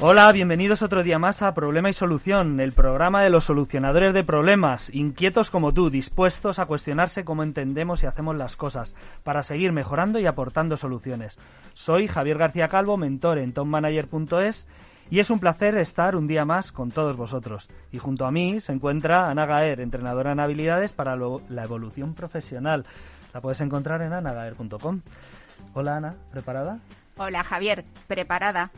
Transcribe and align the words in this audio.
Hola, 0.00 0.30
bienvenidos 0.30 0.82
otro 0.82 1.02
día 1.02 1.18
más 1.18 1.42
a 1.42 1.54
Problema 1.54 1.90
y 1.90 1.92
Solución, 1.92 2.60
el 2.60 2.70
programa 2.70 3.20
de 3.20 3.30
los 3.30 3.42
solucionadores 3.42 4.14
de 4.14 4.22
problemas, 4.22 4.94
inquietos 4.94 5.50
como 5.50 5.74
tú, 5.74 5.90
dispuestos 5.90 6.60
a 6.60 6.66
cuestionarse 6.66 7.24
cómo 7.24 7.42
entendemos 7.42 8.04
y 8.04 8.06
hacemos 8.06 8.36
las 8.36 8.54
cosas, 8.54 8.94
para 9.24 9.42
seguir 9.42 9.72
mejorando 9.72 10.20
y 10.20 10.26
aportando 10.26 10.76
soluciones. 10.76 11.36
Soy 11.74 12.06
Javier 12.06 12.38
García 12.38 12.68
Calvo, 12.68 12.96
mentor 12.96 13.38
en 13.38 13.52
tommanager.es 13.52 14.68
y 15.10 15.18
es 15.18 15.30
un 15.30 15.40
placer 15.40 15.76
estar 15.76 16.14
un 16.14 16.28
día 16.28 16.44
más 16.44 16.70
con 16.70 16.92
todos 16.92 17.16
vosotros. 17.16 17.66
Y 17.90 17.98
junto 17.98 18.24
a 18.24 18.30
mí 18.30 18.60
se 18.60 18.70
encuentra 18.70 19.28
Ana 19.28 19.46
Gaer, 19.46 19.80
entrenadora 19.80 20.30
en 20.30 20.38
habilidades 20.38 20.92
para 20.92 21.16
la 21.16 21.64
evolución 21.64 22.14
profesional. 22.14 22.86
La 23.34 23.40
puedes 23.40 23.60
encontrar 23.62 24.00
en 24.02 24.12
anagaer.com. 24.12 25.00
Hola 25.74 25.96
Ana, 25.96 26.14
¿preparada? 26.30 26.78
Hola 27.16 27.42
Javier, 27.42 27.84
preparada. 28.06 28.70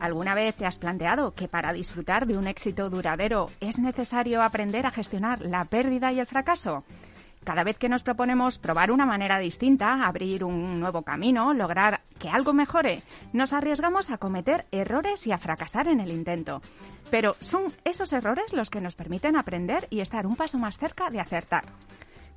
¿Alguna 0.00 0.34
vez 0.34 0.54
te 0.54 0.66
has 0.66 0.78
planteado 0.78 1.34
que 1.34 1.48
para 1.48 1.72
disfrutar 1.72 2.26
de 2.26 2.36
un 2.36 2.46
éxito 2.46 2.90
duradero 2.90 3.46
es 3.60 3.78
necesario 3.78 4.42
aprender 4.42 4.86
a 4.86 4.90
gestionar 4.90 5.40
la 5.40 5.64
pérdida 5.64 6.12
y 6.12 6.20
el 6.20 6.26
fracaso? 6.26 6.84
Cada 7.44 7.64
vez 7.64 7.78
que 7.78 7.88
nos 7.88 8.02
proponemos 8.02 8.58
probar 8.58 8.90
una 8.90 9.06
manera 9.06 9.38
distinta, 9.38 10.04
abrir 10.04 10.42
un 10.44 10.80
nuevo 10.80 11.02
camino, 11.02 11.54
lograr 11.54 12.00
que 12.18 12.28
algo 12.28 12.52
mejore, 12.52 13.02
nos 13.32 13.52
arriesgamos 13.52 14.10
a 14.10 14.18
cometer 14.18 14.66
errores 14.72 15.26
y 15.26 15.32
a 15.32 15.38
fracasar 15.38 15.88
en 15.88 16.00
el 16.00 16.10
intento. 16.10 16.60
Pero 17.10 17.34
son 17.38 17.72
esos 17.84 18.12
errores 18.12 18.52
los 18.52 18.68
que 18.68 18.80
nos 18.80 18.96
permiten 18.96 19.36
aprender 19.36 19.86
y 19.90 20.00
estar 20.00 20.26
un 20.26 20.34
paso 20.34 20.58
más 20.58 20.76
cerca 20.76 21.08
de 21.08 21.20
acertar. 21.20 21.64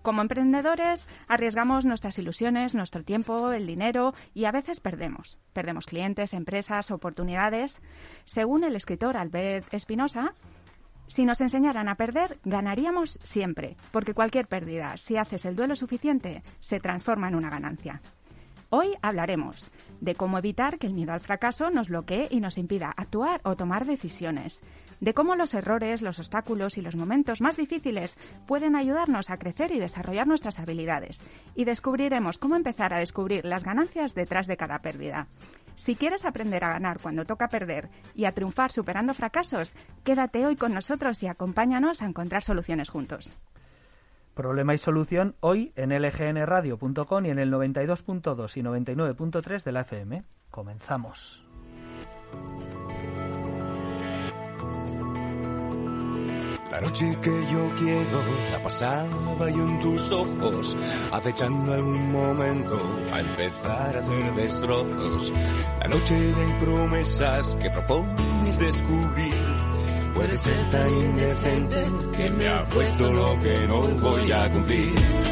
Como 0.01 0.21
emprendedores 0.21 1.07
arriesgamos 1.27 1.85
nuestras 1.85 2.17
ilusiones, 2.17 2.73
nuestro 2.73 3.03
tiempo, 3.03 3.51
el 3.51 3.67
dinero 3.67 4.13
y 4.33 4.45
a 4.45 4.51
veces 4.51 4.79
perdemos. 4.79 5.37
Perdemos 5.53 5.85
clientes, 5.85 6.33
empresas, 6.33 6.89
oportunidades. 6.91 7.81
Según 8.25 8.63
el 8.63 8.75
escritor 8.75 9.17
Albert 9.17 9.73
Espinosa, 9.73 10.33
si 11.07 11.25
nos 11.25 11.41
enseñaran 11.41 11.89
a 11.89 11.95
perder, 11.95 12.39
ganaríamos 12.45 13.19
siempre, 13.23 13.75
porque 13.91 14.13
cualquier 14.13 14.47
pérdida, 14.47 14.95
si 14.97 15.17
haces 15.17 15.43
el 15.45 15.55
duelo 15.55 15.75
suficiente, 15.75 16.43
se 16.59 16.79
transforma 16.79 17.27
en 17.27 17.35
una 17.35 17.49
ganancia. 17.49 18.01
Hoy 18.69 18.89
hablaremos 19.01 19.71
de 19.99 20.13
cómo 20.13 20.37
evitar 20.37 20.77
que 20.77 20.85
el 20.85 20.93
miedo 20.93 21.11
al 21.11 21.21
fracaso 21.21 21.71
nos 21.71 21.89
bloquee 21.89 22.27
y 22.29 22.39
nos 22.39 22.59
impida 22.59 22.93
actuar 22.95 23.41
o 23.43 23.55
tomar 23.55 23.85
decisiones, 23.85 24.61
de 24.99 25.13
cómo 25.13 25.35
los 25.35 25.53
errores, 25.53 26.01
los 26.01 26.19
obstáculos 26.19 26.77
y 26.77 26.81
los 26.81 26.95
momentos 26.95 27.41
más 27.41 27.57
difíciles 27.57 28.17
pueden 28.47 28.75
ayudarnos 28.75 29.29
a 29.29 29.37
crecer 29.37 29.71
y 29.71 29.79
desarrollar 29.79 30.27
nuestras 30.27 30.59
habilidades, 30.59 31.21
y 31.55 31.65
descubriremos 31.65 32.37
cómo 32.37 32.55
empezar 32.55 32.93
a 32.93 32.99
descubrir 32.99 33.45
las 33.45 33.63
ganancias 33.63 34.13
detrás 34.13 34.47
de 34.47 34.57
cada 34.57 34.79
pérdida. 34.79 35.27
Si 35.75 35.95
quieres 35.95 36.25
aprender 36.25 36.63
a 36.65 36.73
ganar 36.73 36.99
cuando 36.99 37.23
toca 37.23 37.47
perder 37.47 37.89
y 38.13 38.25
a 38.25 38.33
triunfar 38.33 38.71
superando 38.71 39.13
fracasos, 39.13 39.71
quédate 40.03 40.45
hoy 40.45 40.57
con 40.57 40.73
nosotros 40.73 41.23
y 41.23 41.27
acompáñanos 41.27 42.01
a 42.01 42.05
encontrar 42.05 42.43
soluciones 42.43 42.89
juntos. 42.89 43.31
Problema 44.33 44.73
y 44.73 44.77
solución 44.77 45.35
hoy 45.39 45.73
en 45.75 45.89
lgnradio.com 45.89 47.25
y 47.25 47.29
en 47.29 47.39
el 47.39 47.51
92.2 47.51 48.57
y 48.57 48.61
99.3 48.61 49.63
de 49.63 49.71
la 49.71 49.81
FM. 49.81 50.23
Comenzamos. 50.49 51.43
La 56.79 56.85
noche 56.85 57.17
que 57.21 57.29
yo 57.51 57.69
quiero 57.77 58.23
la 58.53 58.63
pasaba 58.63 59.49
yo 59.49 59.67
en 59.67 59.79
tus 59.81 60.11
ojos, 60.13 60.77
acechando 61.11 61.73
algún 61.73 62.09
momento 62.09 62.77
a 63.11 63.19
empezar 63.19 63.97
a 63.97 63.99
hacer 63.99 64.33
destrozos. 64.35 65.33
La 65.81 65.89
noche 65.89 66.15
de 66.15 66.53
promesas 66.61 67.55
que 67.55 67.69
propones 67.69 68.59
descubrir 68.59 69.57
puede 70.13 70.37
ser 70.37 70.69
tan 70.69 70.87
indecente 70.87 71.83
que 72.15 72.29
me 72.29 72.47
ha 72.47 72.65
puesto 72.69 73.11
lo 73.11 73.37
que 73.39 73.67
no 73.67 73.81
voy 73.81 74.31
a 74.31 74.49
cumplir. 74.49 75.28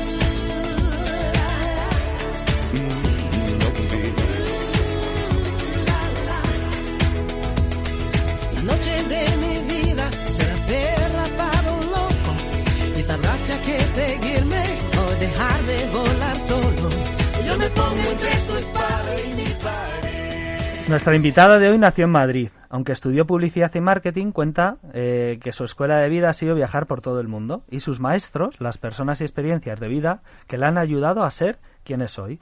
Nuestra 20.90 21.18
invitada 21.18 21.60
de 21.60 21.70
hoy 21.70 21.78
nació 21.78 22.06
en 22.06 22.12
Madrid. 22.12 22.50
Aunque 22.70 22.94
estudió 22.94 23.28
publicidad 23.28 23.76
y 23.76 23.82
marketing, 23.82 24.32
cuenta 24.32 24.78
eh, 24.94 25.38
que 25.44 25.52
su 25.52 25.66
escuela 25.66 25.98
de 25.98 26.08
vida 26.08 26.30
ha 26.30 26.34
sido 26.34 26.56
viajar 26.56 26.86
por 26.86 27.02
todo 27.02 27.20
el 27.20 27.28
mundo 27.28 27.64
y 27.70 27.82
sus 27.82 28.00
maestros, 28.00 28.62
las 28.62 28.78
personas 28.78 29.20
y 29.20 29.26
experiencias 29.26 29.82
de 29.82 29.90
vida 29.90 30.22
que 30.48 30.58
le 30.58 30.66
han 30.66 30.78
ayudado 30.78 31.24
a 31.24 31.32
ser 31.32 31.60
quien 31.84 32.02
es 32.02 32.18
hoy. 32.18 32.40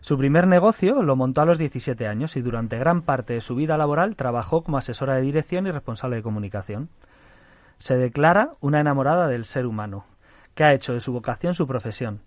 Su 0.00 0.18
primer 0.18 0.48
negocio 0.48 1.00
lo 1.04 1.14
montó 1.14 1.42
a 1.42 1.44
los 1.44 1.58
17 1.58 2.08
años 2.08 2.36
y 2.36 2.40
durante 2.40 2.76
gran 2.76 3.02
parte 3.02 3.34
de 3.34 3.40
su 3.40 3.54
vida 3.54 3.76
laboral 3.76 4.16
trabajó 4.16 4.64
como 4.64 4.78
asesora 4.78 5.14
de 5.14 5.22
dirección 5.22 5.68
y 5.68 5.70
responsable 5.70 6.16
de 6.16 6.22
comunicación. 6.22 6.88
Se 7.78 7.96
declara 7.96 8.54
una 8.60 8.80
enamorada 8.80 9.28
del 9.28 9.44
ser 9.44 9.66
humano, 9.66 10.06
que 10.56 10.64
ha 10.64 10.72
hecho 10.72 10.92
de 10.92 11.00
su 11.00 11.12
vocación 11.12 11.54
su 11.54 11.68
profesión. 11.68 12.20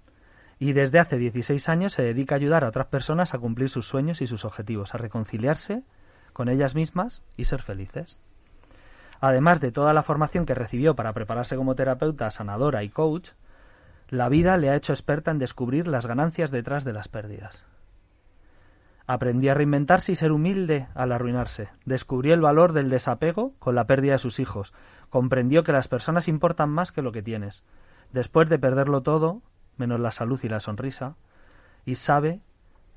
Y 0.64 0.72
desde 0.72 0.98
hace 0.98 1.18
16 1.18 1.68
años 1.68 1.92
se 1.92 2.04
dedica 2.04 2.36
a 2.36 2.38
ayudar 2.38 2.64
a 2.64 2.70
otras 2.70 2.88
personas 2.88 3.34
a 3.34 3.38
cumplir 3.38 3.70
sus 3.70 3.86
sueños 3.86 4.22
y 4.22 4.28
sus 4.28 4.46
objetivos, 4.46 4.96
a 4.96 4.98
reconciliarse 4.98 5.84
con 6.32 6.48
ellas 6.48 6.74
mismas 6.74 7.22
y 7.36 7.44
ser 7.44 7.62
felices. 7.62 8.18
Además 9.20 9.60
de 9.60 9.74
toda 9.74 9.92
la 9.92 10.04
formación 10.04 10.46
que 10.46 10.56
recibió 10.56 10.96
para 10.96 11.12
prepararse 11.12 11.58
como 11.58 11.76
terapeuta, 11.76 12.32
sanadora 12.32 12.82
y 12.86 12.90
coach, 12.90 13.32
la 14.08 14.30
vida 14.30 14.56
le 14.56 14.70
ha 14.70 14.78
hecho 14.78 14.94
experta 14.94 15.32
en 15.32 15.38
descubrir 15.38 15.86
las 15.90 16.08
ganancias 16.08 16.50
detrás 16.50 16.86
de 16.86 16.94
las 16.94 17.10
pérdidas. 17.10 17.66
Aprendió 19.06 19.52
a 19.52 19.56
reinventarse 19.56 20.14
y 20.14 20.16
ser 20.16 20.32
humilde 20.32 20.88
al 20.96 21.12
arruinarse. 21.12 21.72
Descubrió 21.84 22.34
el 22.34 22.40
valor 22.40 22.72
del 22.72 22.90
desapego 22.90 23.52
con 23.60 23.76
la 23.76 23.84
pérdida 23.84 24.14
de 24.14 24.20
sus 24.20 24.40
hijos. 24.40 24.74
Comprendió 25.10 25.64
que 25.64 25.74
las 25.74 25.90
personas 25.90 26.30
importan 26.30 26.70
más 26.70 26.94
que 26.94 27.02
lo 27.02 27.12
que 27.12 27.22
tienes. 27.22 27.66
Después 28.14 28.48
de 28.48 28.60
perderlo 28.60 29.02
todo, 29.02 29.42
menos 29.78 30.00
la 30.00 30.12
salud 30.12 30.40
y 30.44 30.50
la 30.50 30.60
sonrisa, 30.60 31.16
y 31.86 31.96
sabe 31.96 32.42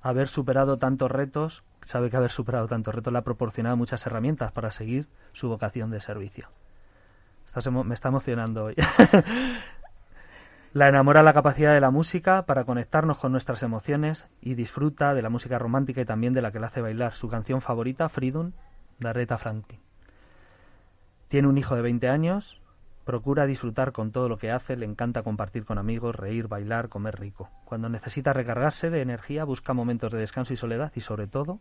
haber 0.03 0.29
superado 0.29 0.79
tantos 0.79 1.11
retos 1.11 1.65
sabe 1.87 2.11
que 2.11 2.17
haber 2.17 2.33
superado 2.33 2.67
tanto 2.67 2.91
reto 2.91 3.11
le 3.13 3.19
ha 3.19 3.23
proporcionado 3.23 3.77
muchas 3.77 4.05
herramientas 4.07 4.51
para 4.53 4.71
seguir 4.73 5.07
su 5.33 5.49
vocación 5.49 5.91
de 5.91 6.01
servicio. 6.01 6.49
me 7.85 7.95
está 7.95 8.09
emocionando 8.09 8.65
hoy. 8.65 8.75
la 10.73 10.89
enamora 10.89 11.23
la 11.23 11.33
capacidad 11.33 11.73
de 11.73 11.81
la 11.81 11.93
música 11.93 12.45
para 12.45 12.65
conectarnos 12.65 13.19
con 13.19 13.31
nuestras 13.31 13.63
emociones 13.63 14.27
y 14.41 14.55
disfruta 14.55 15.15
de 15.15 15.23
la 15.23 15.31
música 15.31 15.61
romántica 15.61 16.01
y 16.01 16.05
también 16.05 16.35
de 16.35 16.43
la 16.43 16.51
que 16.51 16.59
le 16.59 16.67
hace 16.67 16.81
bailar. 16.81 17.15
Su 17.15 17.29
canción 17.29 17.61
favorita, 17.61 18.09
Freedom, 18.09 18.51
de 18.99 19.09
Aretha 19.09 19.39
Franklin. 19.39 19.81
Tiene 21.29 21.47
un 21.47 21.57
hijo 21.57 21.77
de 21.77 21.83
20 21.83 22.09
años, 22.09 22.61
Procura 23.07 23.47
disfrutar 23.47 23.93
con 23.93 24.11
todo 24.11 24.29
lo 24.29 24.37
que 24.37 24.51
hace, 24.51 24.77
le 24.77 24.85
encanta 24.85 25.23
compartir 25.23 25.65
con 25.65 25.79
amigos, 25.79 26.17
reír, 26.17 26.49
bailar, 26.49 26.89
comer 26.89 27.21
rico. 27.21 27.49
Cuando 27.65 27.89
necesita 27.89 28.33
recargarse 28.33 28.91
de 28.91 29.01
energía, 29.01 29.45
busca 29.45 29.73
momentos 29.73 30.11
de 30.11 30.19
descanso 30.19 30.53
y 30.53 30.57
soledad 30.57 30.91
y, 30.97 31.03
sobre 31.03 31.29
todo, 31.29 31.61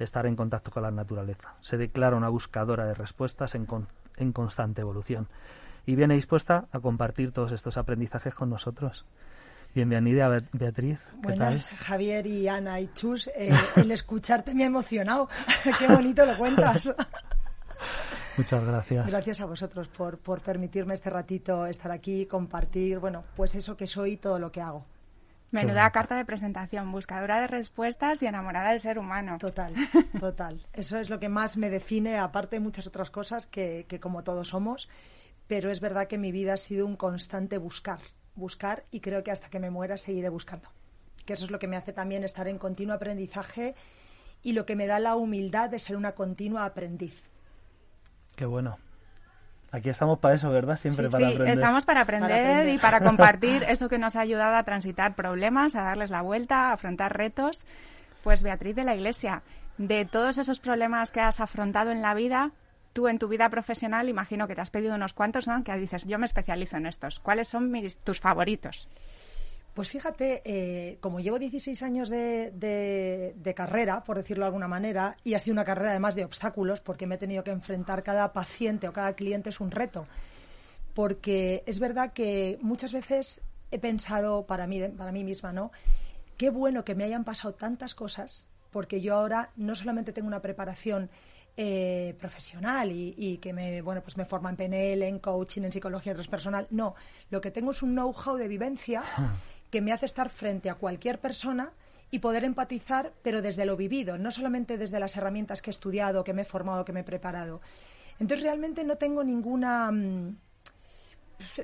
estar 0.00 0.26
en 0.26 0.34
contacto 0.34 0.72
con 0.72 0.82
la 0.82 0.90
naturaleza. 0.90 1.54
Se 1.60 1.76
declara 1.76 2.16
una 2.16 2.28
buscadora 2.30 2.84
de 2.84 2.94
respuestas 2.94 3.54
en, 3.54 3.68
en 4.16 4.32
constante 4.32 4.80
evolución 4.80 5.28
y 5.86 5.94
viene 5.94 6.16
dispuesta 6.16 6.66
a 6.72 6.80
compartir 6.80 7.30
todos 7.30 7.52
estos 7.52 7.76
aprendizajes 7.76 8.34
con 8.34 8.50
nosotros. 8.50 9.06
Bienvenida, 9.76 10.42
Beatriz. 10.52 10.98
Buenas, 11.22 11.70
Javier 11.70 12.26
y 12.26 12.48
Ana 12.48 12.80
y 12.80 12.88
Chus. 12.92 13.28
Eh, 13.28 13.56
el 13.76 13.92
escucharte 13.92 14.52
me 14.52 14.64
ha 14.64 14.66
emocionado. 14.66 15.28
Qué 15.78 15.86
bonito 15.86 16.26
lo 16.26 16.36
cuentas. 16.36 16.92
Muchas 18.36 18.64
gracias. 18.64 19.06
Gracias 19.06 19.40
a 19.40 19.46
vosotros 19.46 19.88
por, 19.88 20.18
por 20.18 20.40
permitirme 20.40 20.94
este 20.94 21.10
ratito 21.10 21.66
estar 21.66 21.90
aquí, 21.90 22.26
compartir, 22.26 22.98
bueno, 22.98 23.24
pues 23.36 23.54
eso 23.54 23.76
que 23.76 23.86
soy 23.86 24.12
y 24.12 24.16
todo 24.16 24.38
lo 24.38 24.50
que 24.50 24.60
hago. 24.60 24.84
Menuda 25.52 25.90
carta 25.90 26.16
de 26.16 26.24
presentación, 26.24 26.90
buscadora 26.90 27.38
de 27.42 27.46
respuestas 27.46 28.22
y 28.22 28.26
enamorada 28.26 28.70
del 28.70 28.80
ser 28.80 28.98
humano. 28.98 29.36
Total, 29.38 29.74
total. 30.18 30.66
Eso 30.72 30.96
es 30.96 31.10
lo 31.10 31.20
que 31.20 31.28
más 31.28 31.58
me 31.58 31.68
define, 31.68 32.16
aparte 32.16 32.56
de 32.56 32.60
muchas 32.60 32.86
otras 32.86 33.10
cosas 33.10 33.46
que, 33.46 33.84
que 33.86 34.00
como 34.00 34.24
todos 34.24 34.48
somos. 34.48 34.88
Pero 35.48 35.70
es 35.70 35.80
verdad 35.80 36.06
que 36.06 36.16
mi 36.16 36.32
vida 36.32 36.54
ha 36.54 36.56
sido 36.56 36.86
un 36.86 36.96
constante 36.96 37.58
buscar, 37.58 38.00
buscar 38.34 38.84
y 38.90 39.00
creo 39.00 39.22
que 39.22 39.30
hasta 39.30 39.50
que 39.50 39.60
me 39.60 39.68
muera 39.68 39.98
seguiré 39.98 40.30
buscando. 40.30 40.70
Que 41.26 41.34
eso 41.34 41.44
es 41.44 41.50
lo 41.50 41.58
que 41.58 41.68
me 41.68 41.76
hace 41.76 41.92
también 41.92 42.24
estar 42.24 42.48
en 42.48 42.56
continuo 42.56 42.94
aprendizaje 42.94 43.74
y 44.42 44.54
lo 44.54 44.64
que 44.64 44.74
me 44.74 44.86
da 44.86 45.00
la 45.00 45.16
humildad 45.16 45.68
de 45.68 45.78
ser 45.78 45.96
una 45.96 46.12
continua 46.12 46.64
aprendiz. 46.64 47.22
Qué 48.36 48.46
bueno. 48.46 48.78
Aquí 49.72 49.88
estamos 49.88 50.18
para 50.18 50.34
eso, 50.34 50.50
¿verdad? 50.50 50.76
Siempre 50.76 51.08
para 51.08 51.26
sí, 51.26 51.32
aprender. 51.32 51.54
Estamos 51.54 51.86
para 51.86 52.02
aprender, 52.02 52.68
y 52.68 52.78
para 52.78 53.00
compartir 53.04 53.64
eso 53.68 53.88
que 53.88 53.98
nos 53.98 54.16
ha 54.16 54.20
ayudado 54.20 54.56
a 54.56 54.62
transitar 54.64 55.14
problemas, 55.14 55.74
a 55.74 55.82
darles 55.82 56.10
la 56.10 56.20
vuelta, 56.20 56.68
a 56.68 56.72
afrontar 56.74 57.16
retos. 57.16 57.64
Pues 58.22 58.42
Beatriz 58.42 58.76
de 58.76 58.84
la 58.84 58.94
Iglesia, 58.94 59.42
De 59.78 60.04
todos 60.04 60.36
esos 60.36 60.60
problemas 60.60 61.10
que 61.10 61.20
has 61.20 61.40
afrontado 61.40 61.90
en 61.90 62.02
la 62.02 62.12
vida, 62.12 62.52
tú 62.92 63.08
en 63.08 63.18
tu 63.18 63.28
vida 63.28 63.48
profesional 63.48 64.10
imagino 64.10 64.46
que 64.46 64.54
te 64.54 64.60
has 64.60 64.70
pedido 64.70 64.94
unos 64.94 65.14
cuantos, 65.14 65.48
¿no? 65.48 65.64
Que 65.64 65.74
dices, 65.76 66.06
yo 66.06 66.18
me 66.18 66.26
especializo 66.26 66.76
en 66.76 66.86
estos. 66.86 67.18
¿Cuáles 67.18 67.48
son 67.48 67.70
mis, 67.70 67.96
tus 67.98 68.20
favoritos? 68.20 68.88
Pues 69.74 69.88
fíjate, 69.88 70.42
eh, 70.44 70.98
como 71.00 71.20
llevo 71.20 71.38
16 71.38 71.82
años 71.82 72.10
de, 72.10 72.50
de, 73.34 73.54
carrera, 73.54 74.04
por 74.04 74.18
decirlo 74.18 74.44
de 74.44 74.48
alguna 74.48 74.68
manera, 74.68 75.16
y 75.24 75.32
ha 75.32 75.38
sido 75.38 75.54
una 75.54 75.64
carrera 75.64 75.90
además 75.90 76.14
de 76.14 76.26
obstáculos, 76.26 76.80
porque 76.80 77.06
me 77.06 77.14
he 77.14 77.18
tenido 77.18 77.42
que 77.42 77.52
enfrentar 77.52 78.02
cada 78.02 78.34
paciente 78.34 78.86
o 78.86 78.92
cada 78.92 79.14
cliente 79.14 79.48
es 79.48 79.60
un 79.60 79.70
reto. 79.70 80.06
Porque 80.92 81.64
es 81.66 81.78
verdad 81.78 82.12
que 82.12 82.58
muchas 82.60 82.92
veces 82.92 83.40
he 83.70 83.78
pensado 83.78 84.44
para 84.44 84.66
mí, 84.66 84.86
para 84.88 85.10
mí 85.10 85.24
misma, 85.24 85.54
¿no? 85.54 85.72
Qué 86.36 86.50
bueno 86.50 86.84
que 86.84 86.94
me 86.94 87.04
hayan 87.04 87.24
pasado 87.24 87.54
tantas 87.54 87.94
cosas, 87.94 88.48
porque 88.70 89.00
yo 89.00 89.14
ahora 89.14 89.52
no 89.56 89.74
solamente 89.74 90.12
tengo 90.12 90.28
una 90.28 90.42
preparación 90.42 91.08
eh, 91.56 92.14
profesional 92.18 92.90
y, 92.92 93.38
que 93.38 93.54
me, 93.54 93.80
bueno, 93.80 94.02
pues 94.02 94.18
me 94.18 94.26
forma 94.26 94.50
en 94.50 94.56
PNL, 94.56 95.02
en 95.02 95.18
coaching, 95.18 95.62
en 95.62 95.72
psicología 95.72 96.12
transpersonal. 96.12 96.66
No, 96.70 96.94
lo 97.30 97.40
que 97.40 97.50
tengo 97.50 97.70
es 97.70 97.82
un 97.82 97.92
know-how 97.92 98.36
de 98.36 98.48
vivencia 98.48 99.02
que 99.72 99.80
me 99.80 99.90
hace 99.90 100.06
estar 100.06 100.28
frente 100.28 100.70
a 100.70 100.74
cualquier 100.74 101.18
persona 101.18 101.72
y 102.10 102.18
poder 102.18 102.44
empatizar, 102.44 103.14
pero 103.22 103.40
desde 103.40 103.64
lo 103.64 103.74
vivido, 103.76 104.18
no 104.18 104.30
solamente 104.30 104.76
desde 104.76 105.00
las 105.00 105.16
herramientas 105.16 105.62
que 105.62 105.70
he 105.70 105.72
estudiado, 105.72 106.22
que 106.24 106.34
me 106.34 106.42
he 106.42 106.44
formado, 106.44 106.84
que 106.84 106.92
me 106.92 107.00
he 107.00 107.04
preparado. 107.04 107.62
Entonces 108.20 108.44
realmente 108.44 108.84
no 108.84 108.96
tengo 108.96 109.24
ninguna 109.24 109.90
mm, 109.90 110.36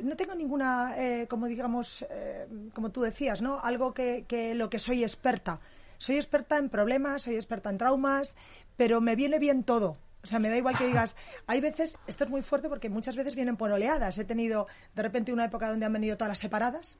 no 0.02 0.16
tengo 0.16 0.34
ninguna, 0.34 0.94
eh, 0.96 1.26
como 1.28 1.46
digamos, 1.46 2.04
eh, 2.10 2.48
como 2.74 2.90
tú 2.90 3.02
decías, 3.02 3.42
¿no? 3.42 3.60
Algo 3.60 3.92
que, 3.92 4.24
que, 4.26 4.54
lo 4.54 4.70
que 4.70 4.78
soy 4.78 5.02
experta. 5.02 5.60
Soy 5.98 6.16
experta 6.16 6.56
en 6.56 6.70
problemas, 6.70 7.22
soy 7.22 7.34
experta 7.34 7.68
en 7.68 7.78
traumas, 7.78 8.34
pero 8.76 9.02
me 9.02 9.16
viene 9.16 9.38
bien 9.38 9.64
todo. 9.64 9.98
O 10.24 10.26
sea, 10.26 10.38
me 10.38 10.48
da 10.48 10.56
igual 10.56 10.76
que 10.76 10.86
digas, 10.92 11.14
hay 11.46 11.60
veces, 11.60 11.98
esto 12.06 12.24
es 12.24 12.30
muy 12.30 12.42
fuerte 12.42 12.68
porque 12.68 12.88
muchas 12.88 13.16
veces 13.16 13.34
vienen 13.34 13.56
por 13.56 13.70
oleadas. 13.70 14.16
He 14.18 14.24
tenido 14.24 14.66
de 14.94 15.02
repente 15.02 15.32
una 15.32 15.44
época 15.44 15.68
donde 15.68 15.86
han 15.86 15.92
venido 15.92 16.16
todas 16.16 16.30
las 16.30 16.38
separadas, 16.38 16.98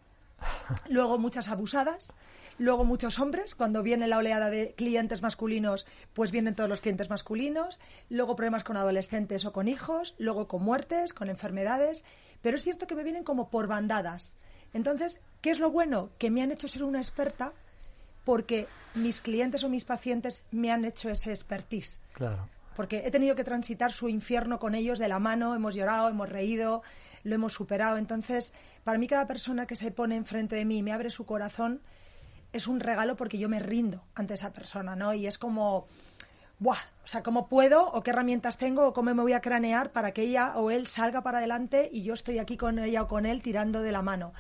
luego 0.89 1.19
muchas 1.19 1.49
abusadas, 1.49 2.13
luego 2.59 2.85
muchos 2.85 3.19
hombres, 3.19 3.55
cuando 3.55 3.83
viene 3.83 4.09
la 4.09 4.19
oleada 4.19 4.51
de 4.51 4.75
clientes 4.77 5.23
masculinos, 5.23 5.87
pues 6.15 6.31
vienen 6.31 6.55
todos 6.55 6.69
los 6.69 6.81
clientes 6.81 7.11
masculinos, 7.11 7.81
luego 8.11 8.37
problemas 8.37 8.65
con 8.65 8.77
adolescentes 8.77 9.45
o 9.45 9.53
con 9.53 9.69
hijos, 9.69 10.15
luego 10.19 10.49
con 10.49 10.63
muertes, 10.63 11.13
con 11.13 11.29
enfermedades, 11.29 12.05
pero 12.43 12.57
es 12.57 12.65
cierto 12.65 12.87
que 12.87 12.95
me 12.95 13.05
vienen 13.05 13.25
como 13.25 13.51
por 13.51 13.67
bandadas. 13.67 14.35
Entonces, 14.73 15.19
¿qué 15.41 15.51
es 15.51 15.59
lo 15.59 15.71
bueno? 15.71 16.11
Que 16.19 16.31
me 16.31 16.43
han 16.43 16.53
hecho 16.53 16.69
ser 16.69 16.85
una 16.85 16.99
experta 16.99 17.53
porque 18.25 18.69
mis 18.95 19.21
clientes 19.21 19.65
o 19.65 19.69
mis 19.69 19.85
pacientes 19.85 20.45
me 20.51 20.71
han 20.71 20.85
hecho 20.85 21.09
ese 21.09 21.31
expertise. 21.31 22.01
Claro. 22.13 22.49
Porque 22.77 23.03
he 23.07 23.11
tenido 23.11 23.35
que 23.35 23.45
transitar 23.45 23.91
su 23.91 24.09
infierno 24.09 24.59
con 24.59 24.75
ellos 24.75 24.99
de 24.99 25.09
la 25.09 25.19
mano, 25.19 25.55
hemos 25.55 25.75
llorado, 25.75 26.09
hemos 26.09 26.29
reído, 26.29 26.83
lo 27.23 27.35
hemos 27.35 27.53
superado. 27.53 27.97
Entonces, 27.97 28.53
para 28.85 28.99
mí 28.99 29.07
cada 29.07 29.27
persona 29.27 29.67
que 29.67 29.77
se 29.77 29.91
pone 29.91 30.17
enfrente 30.17 30.57
de 30.57 30.65
mí 30.65 30.79
y 30.79 30.83
me 30.83 30.93
abre 30.93 31.11
su 31.11 31.27
corazón 31.27 31.81
es 32.53 32.67
un 32.67 32.81
regalo 32.81 33.17
porque 33.17 33.39
yo 33.39 33.49
me 33.49 33.61
rindo 33.61 34.05
ante 34.15 34.35
esa 34.35 34.53
persona, 34.53 34.97
¿no? 34.97 35.13
Y 35.15 35.27
es 35.27 35.39
como, 35.39 35.87
¡buah! 36.59 36.79
O 37.05 37.07
sea, 37.07 37.23
¿cómo 37.23 37.49
puedo 37.49 37.91
o 37.91 38.03
qué 38.03 38.11
herramientas 38.11 38.59
tengo 38.59 38.87
o 38.87 38.93
cómo 38.93 39.15
me 39.15 39.23
voy 39.23 39.33
a 39.33 39.41
cranear 39.41 39.93
para 39.93 40.13
que 40.13 40.23
ella 40.23 40.57
o 40.57 40.71
él 40.71 40.87
salga 40.87 41.23
para 41.23 41.39
adelante 41.39 41.89
y 41.93 42.03
yo 42.03 42.15
estoy 42.15 42.39
aquí 42.39 42.57
con 42.57 42.79
ella 42.79 43.03
o 43.03 43.09
con 43.09 43.27
él 43.27 43.43
tirando 43.43 43.83
de 43.83 43.93
la 43.93 44.03
mano? 44.03 44.33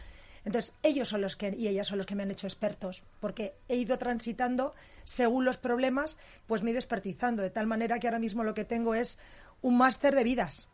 Entonces, 0.44 0.72
ellos 0.82 1.08
son 1.08 1.20
los 1.20 1.36
que, 1.36 1.54
y 1.56 1.68
ellas 1.68 1.86
son 1.86 1.98
los 1.98 2.06
que 2.06 2.14
me 2.14 2.22
han 2.22 2.30
hecho 2.30 2.46
expertos, 2.46 3.02
porque 3.20 3.54
he 3.68 3.76
ido 3.76 3.98
transitando 3.98 4.74
según 5.04 5.44
los 5.44 5.58
problemas, 5.58 6.18
pues 6.46 6.62
me 6.62 6.70
he 6.70 6.72
ido 6.72 6.78
expertizando, 6.78 7.42
de 7.42 7.50
tal 7.50 7.66
manera 7.66 7.98
que 7.98 8.06
ahora 8.06 8.18
mismo 8.18 8.44
lo 8.44 8.54
que 8.54 8.64
tengo 8.64 8.94
es 8.94 9.18
un 9.60 9.76
máster 9.76 10.14
de 10.14 10.24
vidas. 10.24 10.68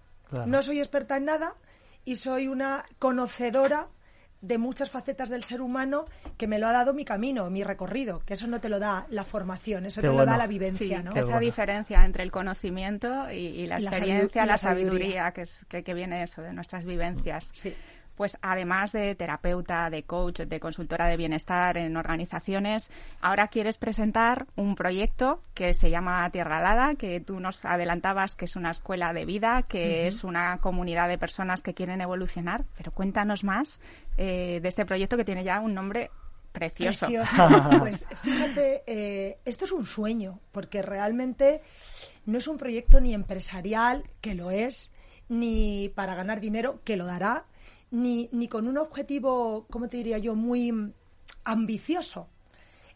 No 0.46 0.62
soy 0.62 0.78
experta 0.78 1.16
en 1.16 1.24
nada, 1.24 1.54
y 2.04 2.16
soy 2.16 2.48
una 2.48 2.84
conocedora 2.98 3.88
de 4.40 4.58
muchas 4.58 4.90
facetas 4.90 5.30
del 5.30 5.42
ser 5.42 5.62
humano 5.62 6.04
que 6.36 6.46
me 6.46 6.58
lo 6.58 6.66
ha 6.66 6.72
dado 6.72 6.92
mi 6.92 7.06
camino, 7.06 7.48
mi 7.48 7.64
recorrido, 7.64 8.20
que 8.26 8.34
eso 8.34 8.46
no 8.46 8.60
te 8.60 8.68
lo 8.68 8.78
da 8.78 9.06
la 9.08 9.24
formación, 9.24 9.86
eso 9.86 10.02
te 10.02 10.08
lo 10.08 10.26
da 10.26 10.36
la 10.36 10.46
vivencia, 10.46 11.02
¿no? 11.02 11.14
Esa 11.14 11.38
diferencia 11.38 12.04
entre 12.04 12.22
el 12.22 12.30
conocimiento 12.30 13.30
y, 13.30 13.66
la 13.66 13.76
experiencia, 13.76 14.44
la, 14.44 14.58
sabiduría, 14.58 15.32
que, 15.32 15.42
es, 15.42 15.64
que, 15.68 15.82
que, 15.82 15.94
viene 15.94 16.22
eso 16.22 16.42
de 16.42 16.52
nuestras 16.52 16.84
vivencias. 16.84 17.48
Sí 17.52 17.74
pues 18.16 18.38
además 18.42 18.92
de 18.92 19.14
terapeuta, 19.14 19.90
de 19.90 20.02
coach, 20.04 20.40
de 20.40 20.60
consultora 20.60 21.08
de 21.08 21.16
bienestar 21.16 21.76
en 21.76 21.96
organizaciones, 21.96 22.90
ahora 23.20 23.48
quieres 23.48 23.78
presentar 23.78 24.46
un 24.56 24.74
proyecto 24.74 25.40
que 25.54 25.74
se 25.74 25.90
llama 25.90 26.28
Tierra 26.30 26.58
Alada, 26.58 26.94
que 26.94 27.20
tú 27.20 27.40
nos 27.40 27.64
adelantabas 27.64 28.36
que 28.36 28.44
es 28.44 28.56
una 28.56 28.70
escuela 28.70 29.12
de 29.12 29.24
vida, 29.24 29.62
que 29.62 30.06
es 30.06 30.24
una 30.24 30.58
comunidad 30.58 31.08
de 31.08 31.18
personas 31.18 31.62
que 31.62 31.74
quieren 31.74 32.00
evolucionar. 32.00 32.64
Pero 32.76 32.92
cuéntanos 32.92 33.44
más 33.44 33.80
eh, 34.16 34.60
de 34.62 34.68
este 34.68 34.84
proyecto 34.84 35.16
que 35.16 35.24
tiene 35.24 35.44
ya 35.44 35.60
un 35.60 35.74
nombre 35.74 36.10
precioso. 36.52 37.08
pues 37.80 38.06
fíjate, 38.22 38.84
eh, 38.86 39.38
esto 39.44 39.64
es 39.64 39.72
un 39.72 39.84
sueño, 39.84 40.38
porque 40.52 40.82
realmente 40.82 41.60
no 42.26 42.38
es 42.38 42.48
un 42.48 42.56
proyecto 42.56 43.00
ni 43.00 43.12
empresarial, 43.12 44.04
que 44.20 44.34
lo 44.34 44.50
es, 44.50 44.92
ni 45.28 45.90
para 45.94 46.14
ganar 46.14 46.40
dinero, 46.40 46.80
que 46.84 46.96
lo 46.96 47.06
dará, 47.06 47.44
ni, 47.94 48.28
ni 48.32 48.48
con 48.48 48.66
un 48.66 48.76
objetivo, 48.76 49.66
¿cómo 49.70 49.88
te 49.88 49.96
diría 49.98 50.18
yo?, 50.18 50.34
muy 50.34 50.92
ambicioso. 51.44 52.28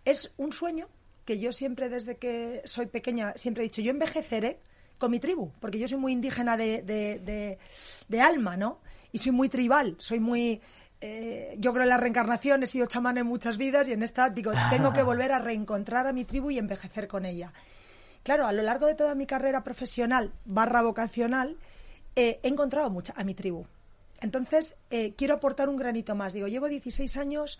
Es 0.05 0.33
un 0.37 0.52
sueño 0.52 0.88
que 1.25 1.38
yo 1.38 1.52
siempre, 1.52 1.88
desde 1.88 2.17
que 2.17 2.62
soy 2.64 2.87
pequeña, 2.87 3.33
siempre 3.37 3.62
he 3.62 3.69
dicho, 3.69 3.81
yo 3.81 3.90
envejeceré 3.90 4.61
con 4.99 5.11
mi 5.11 5.21
tribu, 5.21 5.52
porque 5.61 5.78
yo 5.78 5.87
soy 5.87 5.99
muy 5.99 6.12
indígena 6.12 6.57
de, 6.57 6.83
de, 6.83 7.59
de, 8.09 8.21
alma, 8.21 8.57
¿no? 8.57 8.81
Y 9.12 9.19
soy 9.19 9.33
muy 9.33 9.49
tribal, 9.49 9.97
soy 9.99 10.19
muy... 10.19 10.61
Eh, 11.00 11.55
yo 11.59 11.73
creo 11.73 11.85
en 11.85 11.90
la 11.90 11.97
reencarnación, 11.97 12.64
he 12.64 12.67
sido 12.67 12.87
chamán 12.87 13.19
en 13.19 13.26
muchas 13.26 13.57
vidas 13.57 13.87
y 13.87 13.93
en 13.93 14.02
esta 14.02 14.31
digo, 14.31 14.50
tengo 14.69 14.93
que 14.93 15.02
volver 15.05 15.31
a 15.31 15.38
reencontrar 15.38 16.09
a 16.09 16.12
mi 16.12 16.25
tribu 16.25 16.50
y 16.50 16.59
envejecer 16.59 17.07
con 17.07 17.25
ella. 17.25 17.52
Claro, 18.25 18.49
a 18.49 18.52
lo 18.52 18.62
largo 18.64 18.87
de 18.87 18.97
toda 18.97 19.14
mi 19.14 19.26
carrera 19.26 19.62
profesional 19.62 20.33
barra 20.45 20.83
vocacional, 20.83 21.57
eh, 22.17 22.40
he 22.43 22.49
encontrado 22.49 22.90
mucha, 22.90 23.14
a 23.17 23.23
mi 23.23 23.35
tribu. 23.35 23.64
Entonces, 24.20 24.76
eh, 24.90 25.14
quiero 25.16 25.34
aportar 25.34 25.68
un 25.68 25.76
granito 25.76 26.14
más. 26.14 26.32
Digo, 26.32 26.48
llevo 26.48 26.68
16 26.68 27.16
años 27.16 27.58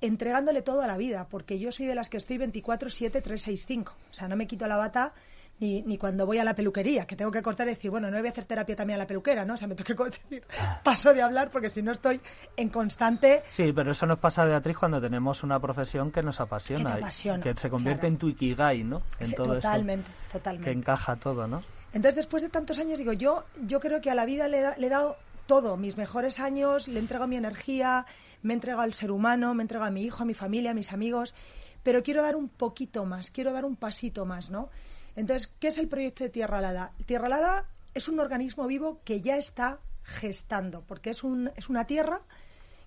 entregándole 0.00 0.62
todo 0.62 0.82
a 0.82 0.86
la 0.86 0.96
vida, 0.96 1.28
porque 1.28 1.58
yo 1.58 1.72
soy 1.72 1.86
de 1.86 1.94
las 1.94 2.08
que 2.08 2.16
estoy 2.16 2.38
24-7, 2.38 3.10
365. 3.10 3.92
O 4.10 4.14
sea, 4.14 4.28
no 4.28 4.36
me 4.36 4.46
quito 4.46 4.66
la 4.66 4.76
bata 4.76 5.12
ni, 5.58 5.82
ni, 5.82 5.98
cuando 5.98 6.24
voy 6.24 6.38
a 6.38 6.44
la 6.44 6.54
peluquería, 6.54 7.06
que 7.06 7.16
tengo 7.16 7.30
que 7.30 7.42
cortar 7.42 7.66
y 7.66 7.70
decir, 7.70 7.90
bueno, 7.90 8.10
no 8.10 8.16
voy 8.18 8.26
a 8.26 8.30
hacer 8.30 8.44
terapia 8.44 8.74
también 8.74 8.94
a 8.94 9.02
la 9.02 9.06
peluquera, 9.06 9.44
¿no? 9.44 9.54
O 9.54 9.56
sea, 9.58 9.68
me 9.68 9.74
tengo 9.74 10.04
que 10.04 10.10
decir, 10.30 10.42
paso 10.82 11.12
de 11.12 11.20
hablar 11.20 11.50
porque 11.50 11.68
si 11.68 11.82
no 11.82 11.92
estoy 11.92 12.18
en 12.56 12.70
constante... 12.70 13.42
Sí, 13.50 13.70
pero 13.74 13.90
eso 13.90 14.06
nos 14.06 14.18
pasa, 14.18 14.44
Beatriz, 14.44 14.78
cuando 14.78 15.00
tenemos 15.00 15.42
una 15.42 15.60
profesión 15.60 16.10
que 16.10 16.22
nos 16.22 16.40
apasiona. 16.40 16.96
Que, 16.96 17.40
que 17.42 17.56
se 17.56 17.68
convierte 17.68 18.06
en 18.06 18.16
tu 18.16 18.28
ikigai, 18.28 18.84
¿no? 18.84 19.02
En 19.18 19.34
todo 19.34 19.54
totalmente, 19.56 20.10
totalmente. 20.32 20.70
Que 20.70 20.78
encaja 20.78 21.16
todo, 21.16 21.46
¿no? 21.46 21.62
Entonces, 21.92 22.16
después 22.16 22.42
de 22.42 22.48
tantos 22.48 22.78
años, 22.78 22.98
digo, 22.98 23.12
yo, 23.12 23.44
yo 23.66 23.80
creo 23.80 24.00
que 24.00 24.10
a 24.10 24.14
la 24.14 24.24
vida 24.24 24.48
le, 24.48 24.62
le 24.78 24.86
he 24.86 24.90
dado 24.90 25.18
todo, 25.50 25.76
mis 25.76 25.96
mejores 25.96 26.38
años, 26.38 26.86
le 26.86 27.00
entrego 27.00 27.26
mi 27.26 27.34
energía, 27.34 28.06
me 28.40 28.54
entrego 28.54 28.82
al 28.82 28.94
ser 28.94 29.10
humano, 29.10 29.52
me 29.52 29.64
entrego 29.64 29.82
a 29.82 29.90
mi 29.90 30.04
hijo, 30.04 30.22
a 30.22 30.24
mi 30.24 30.32
familia, 30.32 30.70
a 30.70 30.74
mis 30.74 30.92
amigos, 30.92 31.34
pero 31.82 32.04
quiero 32.04 32.22
dar 32.22 32.36
un 32.36 32.48
poquito 32.48 33.04
más, 33.04 33.32
quiero 33.32 33.52
dar 33.52 33.64
un 33.64 33.74
pasito 33.74 34.24
más, 34.24 34.48
¿no? 34.48 34.70
Entonces, 35.16 35.52
¿qué 35.58 35.66
es 35.66 35.78
el 35.78 35.88
proyecto 35.88 36.22
de 36.22 36.30
Tierra 36.30 36.58
Alada? 36.58 36.92
Tierra 37.04 37.26
Alada 37.26 37.64
es 37.94 38.06
un 38.06 38.20
organismo 38.20 38.68
vivo 38.68 39.00
que 39.02 39.22
ya 39.22 39.38
está 39.38 39.80
gestando, 40.04 40.84
porque 40.86 41.10
es, 41.10 41.22
es 41.56 41.68
una 41.68 41.84
tierra 41.84 42.20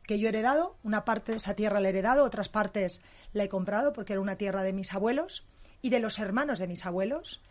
que 0.08 0.18
yo 0.18 0.28
he 0.28 0.30
heredado, 0.30 0.78
una 0.84 1.04
parte 1.04 1.34
de 1.34 1.40
esa 1.40 1.56
tierra 1.56 1.82
la 1.82 1.90
he 1.90 1.92
heredado, 1.92 2.24
otras 2.24 2.48
partes 2.48 3.02
la 3.34 3.44
he 3.44 3.50
comprado 3.50 3.92
porque 3.92 4.14
era 4.14 4.22
una 4.22 4.38
tierra 4.38 4.64
de 4.64 4.72
mis 4.72 4.94
abuelos 4.94 5.46
y 5.82 5.90
de 5.90 6.00
los 6.00 6.18
hermanos 6.18 6.60
de 6.60 6.70
mis 6.70 6.86
abuelos. 6.86 7.42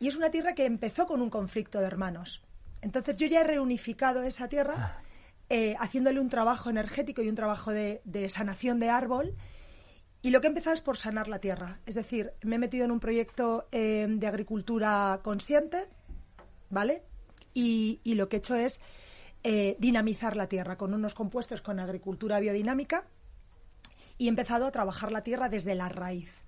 Y 0.00 0.08
es 0.08 0.16
una 0.16 0.30
tierra 0.30 0.54
que 0.54 0.64
empezó 0.64 1.06
con 1.06 1.20
un 1.20 1.28
conflicto 1.28 1.80
de 1.80 1.86
hermanos. 1.86 2.47
Entonces 2.82 3.16
yo 3.16 3.26
ya 3.26 3.40
he 3.40 3.44
reunificado 3.44 4.22
esa 4.22 4.48
tierra 4.48 4.74
ah. 4.78 5.02
eh, 5.48 5.76
haciéndole 5.80 6.20
un 6.20 6.28
trabajo 6.28 6.70
energético 6.70 7.22
y 7.22 7.28
un 7.28 7.34
trabajo 7.34 7.72
de, 7.72 8.00
sanación 8.28 8.80
de 8.80 8.90
árbol. 8.90 9.34
Y 10.20 10.30
lo 10.30 10.40
que 10.40 10.48
he 10.48 10.50
empezado 10.50 10.74
es 10.74 10.80
por 10.80 10.96
sanar 10.96 11.28
la 11.28 11.38
tierra. 11.38 11.80
Es 11.86 11.94
decir, 11.94 12.32
me 12.42 12.56
he 12.56 12.58
metido 12.58 12.84
en 12.84 12.90
un 12.90 13.00
proyecto 13.00 13.68
eh, 13.70 14.06
de 14.08 14.26
agricultura 14.26 15.20
consciente, 15.22 15.86
¿vale? 16.70 17.02
Y, 17.54 18.00
lo 18.04 18.28
que 18.28 18.36
he 18.36 18.38
hecho 18.38 18.54
es 18.54 18.80
eh, 19.42 19.76
dinamizar 19.78 20.36
la 20.36 20.48
tierra 20.48 20.76
con 20.76 20.94
unos 20.94 21.14
compuestos 21.14 21.60
con 21.60 21.80
agricultura 21.80 22.40
biodinámica 22.40 23.06
y 24.16 24.26
he 24.26 24.28
empezado 24.28 24.66
a 24.66 24.72
trabajar 24.72 25.12
la 25.12 25.22
tierra 25.22 25.48
desde 25.48 25.74
la 25.74 25.88
raíz, 25.88 26.44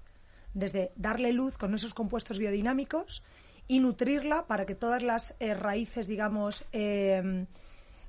desde 0.55 0.93
darle 0.97 1.33
luz 1.33 1.57
con 1.57 1.75
esos 1.75 1.95
compuestos 1.95 2.39
biodinámicos 2.39 3.23
y 3.69 3.81
nutrirla 3.81 4.47
para 4.47 4.67
que 4.67 4.75
todas 4.75 5.03
las 5.03 5.35
eh, 5.41 5.55
raíces, 5.55 6.07
digamos, 6.07 6.65
em, 6.73 7.47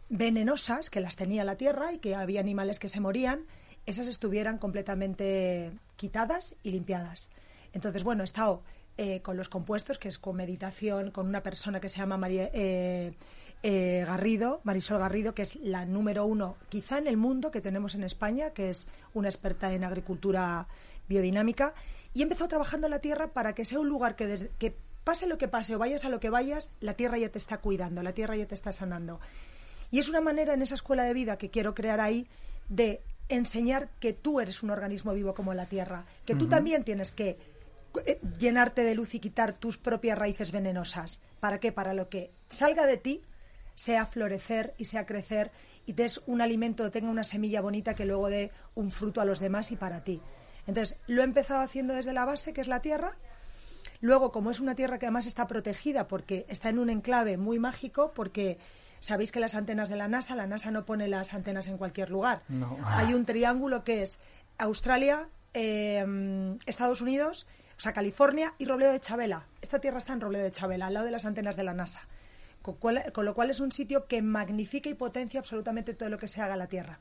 venenosas 0.09 0.89
que 0.89 0.99
las 0.99 1.15
tenía 1.15 1.43
la 1.43 1.55
tierra 1.55 1.93
y 1.93 1.99
que 1.99 2.15
había 2.15 2.39
animales 2.39 2.79
que 2.79 2.89
se 2.89 2.99
morían, 2.99 3.45
esas 3.85 4.07
estuvieran 4.07 4.57
completamente 4.57 5.71
quitadas 5.95 6.55
y 6.63 6.71
limpiadas. 6.71 7.29
Entonces, 7.73 8.03
bueno, 8.03 8.23
he 8.23 8.25
estado 8.25 8.61
eh, 8.97 9.21
con 9.21 9.37
los 9.37 9.49
compuestos, 9.49 9.97
que 9.97 10.09
es 10.09 10.19
con 10.19 10.35
meditación, 10.35 11.11
con 11.11 11.27
una 11.27 11.41
persona 11.41 11.79
que 11.79 11.89
se 11.89 11.99
llama 11.99 12.17
María, 12.17 12.49
eh, 12.53 13.13
Garrido, 14.05 14.61
Marisol 14.63 14.99
Garrido, 14.99 15.33
que 15.33 15.43
es 15.43 15.55
la 15.57 15.85
número 15.85 16.25
uno 16.25 16.55
quizá 16.69 16.97
en 16.97 17.07
el 17.07 17.17
mundo 17.17 17.51
que 17.51 17.61
tenemos 17.61 17.95
en 17.95 18.03
España, 18.03 18.51
que 18.51 18.69
es 18.69 18.87
una 19.13 19.29
experta 19.29 19.71
en 19.73 19.83
agricultura 19.83 20.67
biodinámica, 21.07 21.73
y 22.13 22.21
empezó 22.21 22.47
trabajando 22.47 22.87
en 22.87 22.91
la 22.91 22.99
tierra 22.99 23.27
para 23.27 23.53
que 23.53 23.65
sea 23.65 23.79
un 23.79 23.87
lugar 23.87 24.15
que, 24.15 24.27
desde, 24.27 24.49
que 24.59 24.75
pase 25.03 25.27
lo 25.27 25.37
que 25.37 25.47
pase 25.47 25.75
o 25.75 25.79
vayas 25.79 26.05
a 26.05 26.09
lo 26.09 26.19
que 26.19 26.29
vayas, 26.29 26.71
la 26.79 26.93
tierra 26.93 27.17
ya 27.17 27.29
te 27.29 27.37
está 27.37 27.57
cuidando, 27.57 28.03
la 28.03 28.13
tierra 28.13 28.35
ya 28.35 28.45
te 28.45 28.55
está 28.55 28.71
sanando. 28.71 29.19
Y 29.89 29.99
es 29.99 30.09
una 30.09 30.21
manera 30.21 30.53
en 30.53 30.61
esa 30.61 30.75
escuela 30.75 31.03
de 31.03 31.13
vida 31.13 31.37
que 31.37 31.49
quiero 31.49 31.75
crear 31.75 31.99
ahí 31.99 32.27
de 32.69 33.01
enseñar 33.29 33.89
que 33.99 34.13
tú 34.13 34.39
eres 34.39 34.63
un 34.63 34.69
organismo 34.69 35.13
vivo 35.13 35.33
como 35.33 35.53
la 35.53 35.65
tierra, 35.65 36.05
que 36.25 36.35
tú 36.35 36.47
también 36.47 36.83
tienes 36.83 37.11
que 37.11 37.37
eh, 38.05 38.19
llenarte 38.39 38.83
de 38.83 38.95
luz 38.95 39.15
y 39.15 39.19
quitar 39.19 39.53
tus 39.53 39.77
propias 39.77 40.17
raíces 40.17 40.51
venenosas. 40.51 41.21
¿Para 41.39 41.59
qué? 41.59 41.71
Para 41.71 41.93
lo 41.93 42.09
que 42.09 42.31
salga 42.47 42.85
de 42.85 42.97
ti 42.97 43.21
sea 43.75 44.05
florecer 44.05 44.73
y 44.77 44.85
sea 44.85 45.05
crecer 45.05 45.51
y 45.85 45.93
des 45.93 46.21
un 46.25 46.41
alimento, 46.41 46.89
tenga 46.91 47.09
una 47.09 47.23
semilla 47.23 47.61
bonita 47.61 47.95
que 47.95 48.05
luego 48.05 48.29
dé 48.29 48.51
un 48.75 48.91
fruto 48.91 49.21
a 49.21 49.25
los 49.25 49.39
demás 49.39 49.71
y 49.71 49.75
para 49.75 50.03
ti. 50.03 50.21
Entonces, 50.67 50.97
lo 51.07 51.21
he 51.21 51.25
empezado 51.25 51.61
haciendo 51.61 51.93
desde 51.93 52.13
la 52.13 52.25
base, 52.25 52.53
que 52.53 52.61
es 52.61 52.67
la 52.67 52.81
tierra. 52.81 53.17
Luego, 54.01 54.31
como 54.31 54.51
es 54.51 54.59
una 54.59 54.75
tierra 54.75 54.99
que 54.99 55.05
además 55.05 55.25
está 55.25 55.47
protegida 55.47 56.07
porque 56.07 56.45
está 56.49 56.69
en 56.69 56.79
un 56.79 56.89
enclave 56.89 57.37
muy 57.37 57.59
mágico, 57.59 58.11
porque 58.13 58.57
sabéis 58.99 59.31
que 59.31 59.39
las 59.39 59.55
antenas 59.55 59.89
de 59.89 59.95
la 59.95 60.07
NASA, 60.07 60.35
la 60.35 60.47
NASA 60.47 60.71
no 60.71 60.85
pone 60.85 61.07
las 61.07 61.33
antenas 61.33 61.67
en 61.67 61.77
cualquier 61.77 62.09
lugar. 62.09 62.41
Hay 62.85 63.13
un 63.13 63.25
triángulo 63.25 63.83
que 63.83 64.01
es 64.01 64.19
Australia, 64.57 65.29
eh, 65.53 66.57
Estados 66.65 67.01
Unidos, 67.01 67.47
o 67.77 67.81
sea, 67.81 67.93
California 67.93 68.53
y 68.57 68.65
Robledo 68.65 68.91
de 68.91 68.99
Chabela. 68.99 69.45
Esta 69.61 69.79
tierra 69.79 69.99
está 69.99 70.13
en 70.13 70.21
Robledo 70.21 70.43
de 70.43 70.51
Chabela, 70.51 70.87
al 70.87 70.93
lado 70.93 71.05
de 71.05 71.11
las 71.11 71.25
antenas 71.25 71.55
de 71.55 71.63
la 71.63 71.73
NASA 71.73 72.01
con, 72.61 73.25
lo 73.25 73.33
cual 73.33 73.49
es 73.49 73.59
un 73.59 73.71
sitio 73.71 74.05
que 74.07 74.21
magnifica 74.21 74.89
y 74.89 74.93
potencia 74.93 75.39
absolutamente 75.39 75.93
todo 75.93 76.09
lo 76.09 76.17
que 76.17 76.27
se 76.27 76.41
haga 76.41 76.53
en 76.53 76.59
la 76.59 76.67
Tierra. 76.67 76.99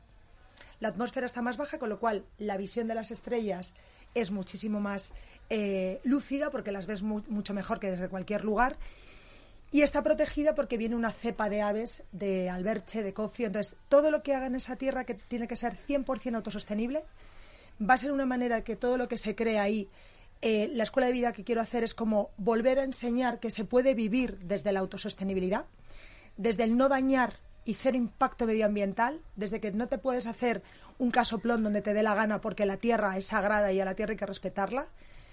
La 0.80 0.88
atmósfera 0.88 1.26
está 1.26 1.42
más 1.42 1.58
baja, 1.58 1.78
con 1.78 1.90
lo 1.90 2.00
cual 2.00 2.24
la 2.38 2.56
visión 2.56 2.88
de 2.88 2.94
las 2.94 3.10
estrellas 3.10 3.74
es 4.14 4.30
muchísimo 4.30 4.80
más 4.80 5.12
eh, 5.48 6.00
lúcida 6.04 6.50
porque 6.50 6.72
las 6.72 6.86
ves 6.86 7.02
mucho 7.02 7.54
mejor 7.54 7.80
que 7.80 7.90
desde 7.90 8.08
cualquier 8.08 8.44
lugar. 8.44 8.76
Y 9.72 9.82
está 9.82 10.02
protegida 10.02 10.54
porque 10.54 10.76
viene 10.76 10.96
una 10.96 11.12
cepa 11.12 11.48
de 11.48 11.62
aves, 11.62 12.02
de 12.10 12.50
alberche, 12.50 13.04
de 13.04 13.12
cofio. 13.12 13.46
Entonces, 13.46 13.76
todo 13.88 14.10
lo 14.10 14.22
que 14.22 14.34
haga 14.34 14.46
en 14.46 14.56
esa 14.56 14.76
tierra 14.76 15.04
que 15.04 15.14
tiene 15.14 15.46
que 15.46 15.54
ser 15.54 15.76
100% 15.76 16.34
autosostenible, 16.34 17.04
va 17.80 17.94
a 17.94 17.98
ser 17.98 18.10
una 18.10 18.26
manera 18.26 18.64
que 18.64 18.74
todo 18.74 18.96
lo 18.96 19.06
que 19.06 19.16
se 19.16 19.36
cree 19.36 19.58
ahí 19.58 19.88
eh, 20.42 20.70
la 20.72 20.84
escuela 20.84 21.06
de 21.06 21.12
vida 21.12 21.32
que 21.32 21.44
quiero 21.44 21.60
hacer 21.60 21.84
es 21.84 21.94
como 21.94 22.30
volver 22.38 22.78
a 22.78 22.84
enseñar 22.84 23.40
que 23.40 23.50
se 23.50 23.64
puede 23.64 23.94
vivir 23.94 24.38
desde 24.38 24.72
la 24.72 24.80
autosostenibilidad, 24.80 25.66
desde 26.36 26.64
el 26.64 26.76
no 26.76 26.88
dañar 26.88 27.38
y 27.64 27.74
cero 27.74 27.96
impacto 27.96 28.46
medioambiental, 28.46 29.20
desde 29.36 29.60
que 29.60 29.72
no 29.72 29.88
te 29.88 29.98
puedes 29.98 30.26
hacer 30.26 30.62
un 30.98 31.10
casoplón 31.10 31.62
donde 31.62 31.82
te 31.82 31.94
dé 31.94 32.02
la 32.02 32.14
gana 32.14 32.40
porque 32.40 32.66
la 32.66 32.76
tierra 32.76 33.16
es 33.16 33.26
sagrada 33.26 33.72
y 33.72 33.80
a 33.80 33.84
la 33.84 33.94
tierra 33.94 34.12
hay 34.12 34.16
que 34.16 34.26
respetarla. 34.26 34.86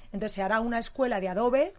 Entonces 0.07 0.33
se 0.33 0.41
hará 0.41 0.59
una 0.59 0.79
escuela 0.79 1.19
de 1.19 1.29
adobe 1.29 1.73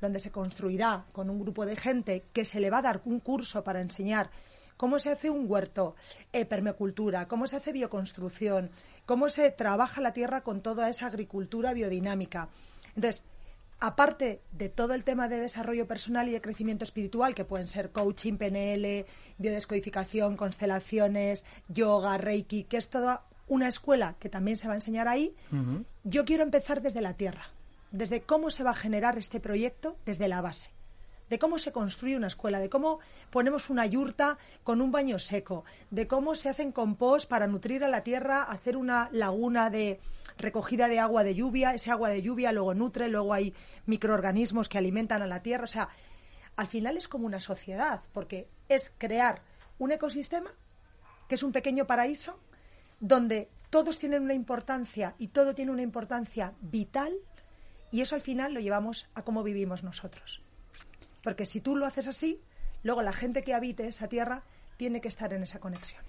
donde 0.00 0.20
se 0.20 0.30
construirá 0.30 1.04
con 1.12 1.30
un 1.30 1.40
grupo 1.40 1.66
de 1.66 1.76
gente 1.76 2.24
que 2.32 2.44
se 2.44 2.60
le 2.60 2.70
va 2.70 2.78
a 2.78 2.82
dar 2.82 3.00
un 3.04 3.20
curso 3.20 3.64
para 3.64 3.80
enseñar 3.80 4.30
cómo 4.76 4.98
se 4.98 5.10
hace 5.10 5.30
un 5.30 5.50
huerto, 5.50 5.96
eh, 6.32 6.44
permacultura, 6.44 7.28
cómo 7.28 7.46
se 7.46 7.56
hace 7.56 7.72
bioconstrucción, 7.72 8.70
cómo 9.06 9.28
se 9.28 9.50
trabaja 9.50 10.00
la 10.00 10.12
tierra 10.12 10.42
con 10.42 10.60
toda 10.60 10.88
esa 10.88 11.06
agricultura 11.06 11.72
biodinámica. 11.72 12.48
Entonces, 12.94 13.24
aparte 13.80 14.40
de 14.52 14.68
todo 14.68 14.94
el 14.94 15.04
tema 15.04 15.28
de 15.28 15.40
desarrollo 15.40 15.86
personal 15.86 16.28
y 16.28 16.32
de 16.32 16.40
crecimiento 16.40 16.84
espiritual, 16.84 17.34
que 17.34 17.44
pueden 17.44 17.68
ser 17.68 17.90
coaching, 17.90 18.36
PNL, 18.36 19.06
biodescodificación, 19.38 20.36
constelaciones, 20.36 21.44
yoga, 21.68 22.18
reiki, 22.18 22.64
que 22.64 22.76
es 22.76 22.88
toda 22.88 23.24
una 23.48 23.68
escuela 23.68 24.16
que 24.18 24.28
también 24.28 24.56
se 24.56 24.66
va 24.66 24.74
a 24.74 24.76
enseñar 24.76 25.08
ahí, 25.08 25.34
yo 26.04 26.24
quiero 26.24 26.42
empezar 26.42 26.82
desde 26.82 27.00
la 27.00 27.14
tierra, 27.14 27.50
desde 27.92 28.22
cómo 28.22 28.50
se 28.50 28.64
va 28.64 28.70
a 28.70 28.74
generar 28.74 29.18
este 29.18 29.40
proyecto 29.40 29.96
desde 30.04 30.28
la 30.28 30.40
base 30.40 30.75
de 31.28 31.38
cómo 31.38 31.58
se 31.58 31.72
construye 31.72 32.16
una 32.16 32.26
escuela, 32.26 32.60
de 32.60 32.68
cómo 32.68 33.00
ponemos 33.30 33.70
una 33.70 33.86
yurta 33.86 34.38
con 34.64 34.80
un 34.80 34.92
baño 34.92 35.18
seco, 35.18 35.64
de 35.90 36.06
cómo 36.06 36.34
se 36.34 36.48
hacen 36.48 36.72
compost 36.72 37.28
para 37.28 37.46
nutrir 37.46 37.84
a 37.84 37.88
la 37.88 38.02
tierra, 38.02 38.42
hacer 38.42 38.76
una 38.76 39.08
laguna 39.12 39.70
de 39.70 40.00
recogida 40.38 40.88
de 40.88 41.00
agua 41.00 41.24
de 41.24 41.34
lluvia, 41.34 41.74
ese 41.74 41.90
agua 41.90 42.10
de 42.10 42.22
lluvia 42.22 42.52
luego 42.52 42.74
nutre, 42.74 43.08
luego 43.08 43.32
hay 43.32 43.54
microorganismos 43.86 44.68
que 44.68 44.78
alimentan 44.78 45.22
a 45.22 45.26
la 45.26 45.42
tierra, 45.42 45.64
o 45.64 45.68
sea, 45.68 45.88
al 46.56 46.66
final 46.66 46.96
es 46.96 47.08
como 47.08 47.26
una 47.26 47.40
sociedad, 47.40 48.00
porque 48.12 48.48
es 48.68 48.92
crear 48.98 49.42
un 49.78 49.92
ecosistema 49.92 50.50
que 51.28 51.34
es 51.34 51.42
un 51.42 51.52
pequeño 51.52 51.86
paraíso 51.86 52.38
donde 53.00 53.50
todos 53.70 53.98
tienen 53.98 54.22
una 54.22 54.34
importancia 54.34 55.14
y 55.18 55.28
todo 55.28 55.54
tiene 55.54 55.72
una 55.72 55.82
importancia 55.82 56.54
vital 56.60 57.12
y 57.90 58.00
eso 58.00 58.14
al 58.14 58.20
final 58.20 58.54
lo 58.54 58.60
llevamos 58.60 59.08
a 59.14 59.22
cómo 59.22 59.42
vivimos 59.42 59.82
nosotros. 59.82 60.45
Porque 61.26 61.44
si 61.44 61.60
tú 61.60 61.74
lo 61.74 61.86
haces 61.86 62.06
así, 62.06 62.40
luego 62.84 63.02
la 63.02 63.12
gente 63.12 63.42
que 63.42 63.52
habite 63.52 63.88
esa 63.88 64.06
tierra 64.06 64.44
tiene 64.76 65.00
que 65.00 65.08
estar 65.08 65.32
en 65.32 65.42
esa 65.42 65.58
conexión. 65.58 66.00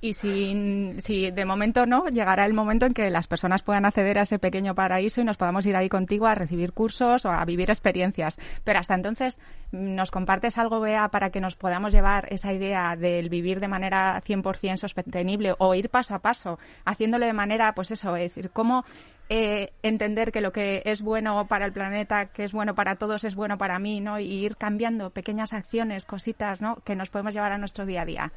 Y 0.00 0.12
si, 0.12 0.94
si 0.98 1.32
de 1.32 1.44
momento 1.44 1.86
no, 1.86 2.06
llegará 2.06 2.46
el 2.46 2.54
momento 2.54 2.86
en 2.86 2.94
que 2.94 3.10
las 3.10 3.26
personas 3.26 3.64
puedan 3.64 3.84
acceder 3.84 4.16
a 4.16 4.22
ese 4.22 4.38
pequeño 4.38 4.76
paraíso 4.76 5.20
y 5.20 5.24
nos 5.24 5.36
podamos 5.36 5.66
ir 5.66 5.74
ahí 5.74 5.88
contigo 5.88 6.28
a 6.28 6.36
recibir 6.36 6.72
cursos 6.72 7.26
o 7.26 7.32
a 7.32 7.44
vivir 7.44 7.68
experiencias. 7.68 8.38
Pero 8.62 8.78
hasta 8.78 8.94
entonces, 8.94 9.40
¿nos 9.72 10.12
compartes 10.12 10.56
algo, 10.56 10.78
Bea, 10.78 11.08
para 11.08 11.30
que 11.30 11.40
nos 11.40 11.56
podamos 11.56 11.92
llevar 11.92 12.32
esa 12.32 12.52
idea 12.52 12.94
del 12.94 13.28
vivir 13.28 13.58
de 13.58 13.66
manera 13.66 14.22
100% 14.22 14.76
sostenible 14.76 15.56
o 15.58 15.74
ir 15.74 15.90
paso 15.90 16.14
a 16.14 16.20
paso, 16.20 16.60
haciéndolo 16.84 17.26
de 17.26 17.32
manera, 17.32 17.74
pues 17.74 17.90
eso, 17.90 18.14
es 18.14 18.32
decir, 18.32 18.50
cómo 18.52 18.84
eh, 19.32 19.72
entender 19.84 20.32
que 20.32 20.40
lo 20.40 20.50
que 20.50 20.82
es 20.86 21.02
bueno 21.02 21.46
para 21.46 21.64
el 21.64 21.72
planeta, 21.72 22.32
que 22.32 22.42
es 22.42 22.50
bueno 22.50 22.74
para 22.74 22.96
todos, 22.96 23.22
es 23.22 23.36
bueno 23.36 23.58
para 23.58 23.78
mí, 23.78 24.00
¿no? 24.00 24.18
Y 24.18 24.24
ir 24.24 24.56
cambiando 24.56 25.10
pequeñas 25.10 25.52
acciones, 25.52 26.04
cositas, 26.04 26.60
¿no? 26.60 26.82
Que 26.82 26.96
nos 26.96 27.10
podemos 27.10 27.32
llevar 27.32 27.52
a 27.52 27.58
nuestro 27.58 27.86
día 27.86 28.02
a 28.02 28.04
día. 28.04 28.32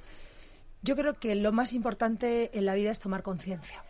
Yo 0.83 0.95
creo 0.95 1.15
que 1.15 1.33
lo 1.33 1.51
más 1.51 1.73
importante 1.73 2.55
en 2.55 2.67
la 2.67 2.75
vida 2.75 2.91
es 2.91 2.99
tomar 2.99 3.23
conciencia. 3.23 3.83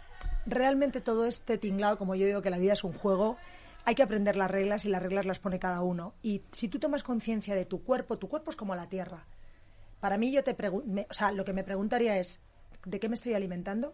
Realmente 0.45 1.01
todo 1.01 1.25
este 1.25 1.57
tinglado, 1.57 1.97
como 1.97 2.15
yo 2.15 2.25
digo 2.25 2.41
que 2.41 2.49
la 2.49 2.57
vida 2.57 2.71
es 2.71 2.85
un 2.85 2.93
juego, 2.93 3.35
hay 3.83 3.95
que 3.95 4.03
aprender 4.03 4.37
las 4.37 4.49
reglas 4.49 4.85
y 4.85 4.89
las 4.89 5.03
reglas 5.03 5.25
las 5.25 5.39
pone 5.39 5.59
cada 5.59 5.81
uno. 5.81 6.13
Y 6.23 6.43
si 6.53 6.69
tú 6.69 6.79
tomas 6.79 7.03
conciencia 7.03 7.53
de 7.53 7.65
tu 7.65 7.83
cuerpo, 7.83 8.17
tu 8.17 8.29
cuerpo 8.29 8.49
es 8.49 8.55
como 8.55 8.75
la 8.75 8.87
tierra. 8.87 9.27
Para 9.99 10.17
mí 10.17 10.31
yo 10.31 10.41
te 10.41 10.55
o 10.69 11.13
sea, 11.13 11.33
lo 11.33 11.43
que 11.43 11.51
me 11.51 11.65
preguntaría 11.65 12.17
es, 12.17 12.39
¿de 12.85 13.01
qué 13.01 13.09
me 13.09 13.15
estoy 13.15 13.33
alimentando? 13.33 13.93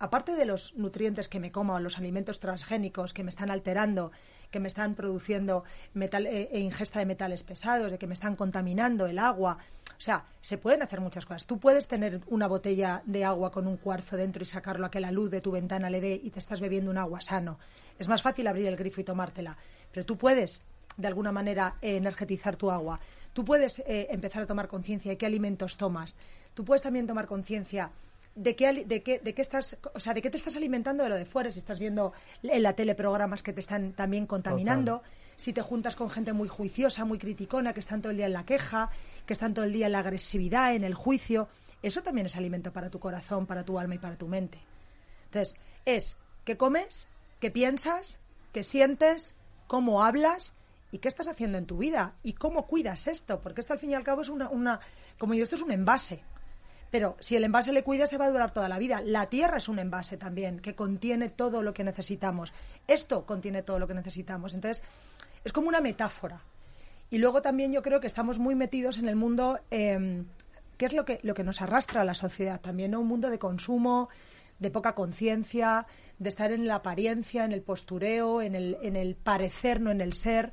Aparte 0.00 0.34
de 0.34 0.46
los 0.46 0.74
nutrientes 0.74 1.28
que 1.28 1.38
me 1.38 1.52
como, 1.52 1.78
los 1.78 1.98
alimentos 1.98 2.40
transgénicos 2.40 3.12
que 3.12 3.22
me 3.22 3.28
están 3.28 3.50
alterando, 3.50 4.10
que 4.50 4.58
me 4.58 4.66
están 4.66 4.94
produciendo 4.94 5.62
metal, 5.94 6.26
eh, 6.26 6.48
e 6.50 6.58
ingesta 6.58 6.98
de 6.98 7.06
metales 7.06 7.44
pesados, 7.44 7.92
de 7.92 7.98
que 7.98 8.06
me 8.06 8.14
están 8.14 8.34
contaminando 8.34 9.06
el 9.06 9.18
agua, 9.18 9.58
o 9.90 10.00
sea, 10.00 10.24
se 10.40 10.56
pueden 10.56 10.82
hacer 10.82 11.00
muchas 11.02 11.26
cosas. 11.26 11.44
Tú 11.44 11.58
puedes 11.58 11.86
tener 11.86 12.22
una 12.28 12.48
botella 12.48 13.02
de 13.04 13.24
agua 13.24 13.52
con 13.52 13.66
un 13.66 13.76
cuarzo 13.76 14.16
dentro 14.16 14.42
y 14.42 14.46
sacarlo 14.46 14.86
a 14.86 14.90
que 14.90 15.00
la 15.00 15.12
luz 15.12 15.30
de 15.30 15.42
tu 15.42 15.50
ventana 15.50 15.90
le 15.90 16.00
dé 16.00 16.18
y 16.22 16.30
te 16.30 16.38
estás 16.38 16.60
bebiendo 16.60 16.90
un 16.90 16.96
agua 16.96 17.20
sano. 17.20 17.58
Es 17.98 18.08
más 18.08 18.22
fácil 18.22 18.46
abrir 18.46 18.66
el 18.66 18.76
grifo 18.76 19.02
y 19.02 19.04
tomártela, 19.04 19.58
pero 19.92 20.06
tú 20.06 20.16
puedes 20.16 20.64
de 20.96 21.06
alguna 21.06 21.32
manera 21.32 21.76
energetizar 21.82 22.56
tu 22.56 22.70
agua. 22.70 22.98
Tú 23.34 23.44
puedes 23.44 23.80
eh, 23.80 24.08
empezar 24.10 24.42
a 24.42 24.46
tomar 24.46 24.66
conciencia 24.66 25.10
de 25.10 25.18
qué 25.18 25.26
alimentos 25.26 25.76
tomas. 25.76 26.16
Tú 26.54 26.64
puedes 26.64 26.82
también 26.82 27.06
tomar 27.06 27.26
conciencia 27.26 27.90
de 28.34 28.56
qué, 28.56 28.84
de, 28.84 29.02
qué, 29.02 29.18
de 29.18 29.34
qué 29.34 29.42
estás, 29.42 29.78
o 29.94 30.00
sea, 30.00 30.14
de 30.14 30.22
qué 30.22 30.30
te 30.30 30.36
estás 30.36 30.56
alimentando 30.56 31.02
de 31.02 31.10
lo 31.10 31.16
de 31.16 31.26
fuera, 31.26 31.50
si 31.50 31.58
estás 31.58 31.78
viendo 31.78 32.12
en 32.42 32.62
la 32.62 32.74
tele 32.74 32.94
programas 32.94 33.42
que 33.42 33.52
te 33.52 33.60
están 33.60 33.92
también 33.92 34.26
contaminando, 34.26 35.02
si 35.36 35.52
te 35.52 35.62
juntas 35.62 35.96
con 35.96 36.10
gente 36.10 36.32
muy 36.32 36.48
juiciosa, 36.48 37.04
muy 37.04 37.18
criticona, 37.18 37.72
que 37.72 37.80
están 37.80 38.02
todo 38.02 38.10
el 38.10 38.16
día 38.16 38.26
en 38.26 38.32
la 38.32 38.44
queja, 38.44 38.90
que 39.26 39.32
están 39.32 39.54
todo 39.54 39.64
el 39.64 39.72
día 39.72 39.86
en 39.86 39.92
la 39.92 40.00
agresividad, 40.00 40.74
en 40.74 40.84
el 40.84 40.94
juicio, 40.94 41.48
eso 41.82 42.02
también 42.02 42.26
es 42.26 42.36
alimento 42.36 42.72
para 42.72 42.90
tu 42.90 42.98
corazón, 42.98 43.46
para 43.46 43.64
tu 43.64 43.78
alma 43.78 43.94
y 43.94 43.98
para 43.98 44.16
tu 44.16 44.28
mente. 44.28 44.58
Entonces, 45.26 45.56
es 45.84 46.16
qué 46.44 46.56
comes, 46.56 47.06
qué 47.40 47.50
piensas, 47.50 48.20
qué 48.52 48.62
sientes, 48.62 49.34
cómo 49.66 50.02
hablas 50.02 50.54
y 50.92 50.98
qué 50.98 51.08
estás 51.08 51.28
haciendo 51.28 51.58
en 51.58 51.66
tu 51.66 51.78
vida 51.78 52.14
y 52.22 52.34
cómo 52.34 52.66
cuidas 52.66 53.06
esto, 53.06 53.40
porque 53.40 53.60
esto 53.60 53.72
al 53.72 53.78
fin 53.78 53.90
y 53.90 53.94
al 53.94 54.04
cabo 54.04 54.22
es 54.22 54.28
una, 54.28 54.48
una 54.50 54.80
como 55.18 55.34
yo, 55.34 55.44
esto 55.44 55.56
es 55.56 55.62
un 55.62 55.72
envase. 55.72 56.22
Pero 56.90 57.16
si 57.20 57.36
el 57.36 57.44
envase 57.44 57.72
le 57.72 57.84
cuidas, 57.84 58.10
se 58.10 58.18
va 58.18 58.26
a 58.26 58.30
durar 58.30 58.52
toda 58.52 58.68
la 58.68 58.78
vida. 58.78 59.00
La 59.04 59.26
tierra 59.26 59.58
es 59.58 59.68
un 59.68 59.78
envase 59.78 60.16
también, 60.16 60.58
que 60.60 60.74
contiene 60.74 61.28
todo 61.28 61.62
lo 61.62 61.72
que 61.72 61.84
necesitamos. 61.84 62.52
Esto 62.88 63.26
contiene 63.26 63.62
todo 63.62 63.78
lo 63.78 63.86
que 63.86 63.94
necesitamos. 63.94 64.54
Entonces, 64.54 64.82
es 65.44 65.52
como 65.52 65.68
una 65.68 65.80
metáfora. 65.80 66.42
Y 67.10 67.18
luego 67.18 67.42
también 67.42 67.72
yo 67.72 67.82
creo 67.82 68.00
que 68.00 68.06
estamos 68.06 68.38
muy 68.38 68.54
metidos 68.54 68.98
en 68.98 69.08
el 69.08 69.16
mundo, 69.16 69.60
eh, 69.70 70.24
que 70.76 70.84
es 70.84 70.92
lo 70.92 71.04
que, 71.04 71.20
lo 71.22 71.34
que 71.34 71.44
nos 71.44 71.60
arrastra 71.60 72.00
a 72.00 72.04
la 72.04 72.14
sociedad. 72.14 72.60
También 72.60 72.96
un 72.96 73.06
mundo 73.06 73.30
de 73.30 73.38
consumo, 73.38 74.08
de 74.58 74.70
poca 74.70 74.94
conciencia, 74.94 75.86
de 76.18 76.28
estar 76.28 76.52
en 76.52 76.66
la 76.66 76.76
apariencia, 76.76 77.44
en 77.44 77.52
el 77.52 77.62
postureo, 77.62 78.42
en 78.42 78.54
el, 78.54 78.78
en 78.82 78.96
el 78.96 79.16
parecer, 79.16 79.80
no 79.80 79.90
en 79.90 80.00
el 80.00 80.12
ser. 80.12 80.52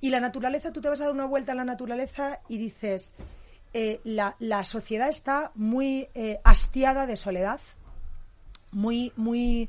Y 0.00 0.10
la 0.10 0.20
naturaleza, 0.20 0.72
tú 0.72 0.80
te 0.80 0.88
vas 0.88 1.00
a 1.00 1.04
dar 1.04 1.12
una 1.12 1.26
vuelta 1.26 1.52
a 1.52 1.54
la 1.54 1.64
naturaleza 1.64 2.40
y 2.48 2.58
dices, 2.58 3.12
eh, 3.74 4.00
la, 4.04 4.36
la 4.38 4.64
sociedad 4.64 5.08
está 5.08 5.52
muy 5.54 6.08
eh, 6.14 6.40
hastiada 6.44 7.06
de 7.06 7.16
soledad, 7.16 7.60
muy, 8.70 9.12
muy 9.16 9.68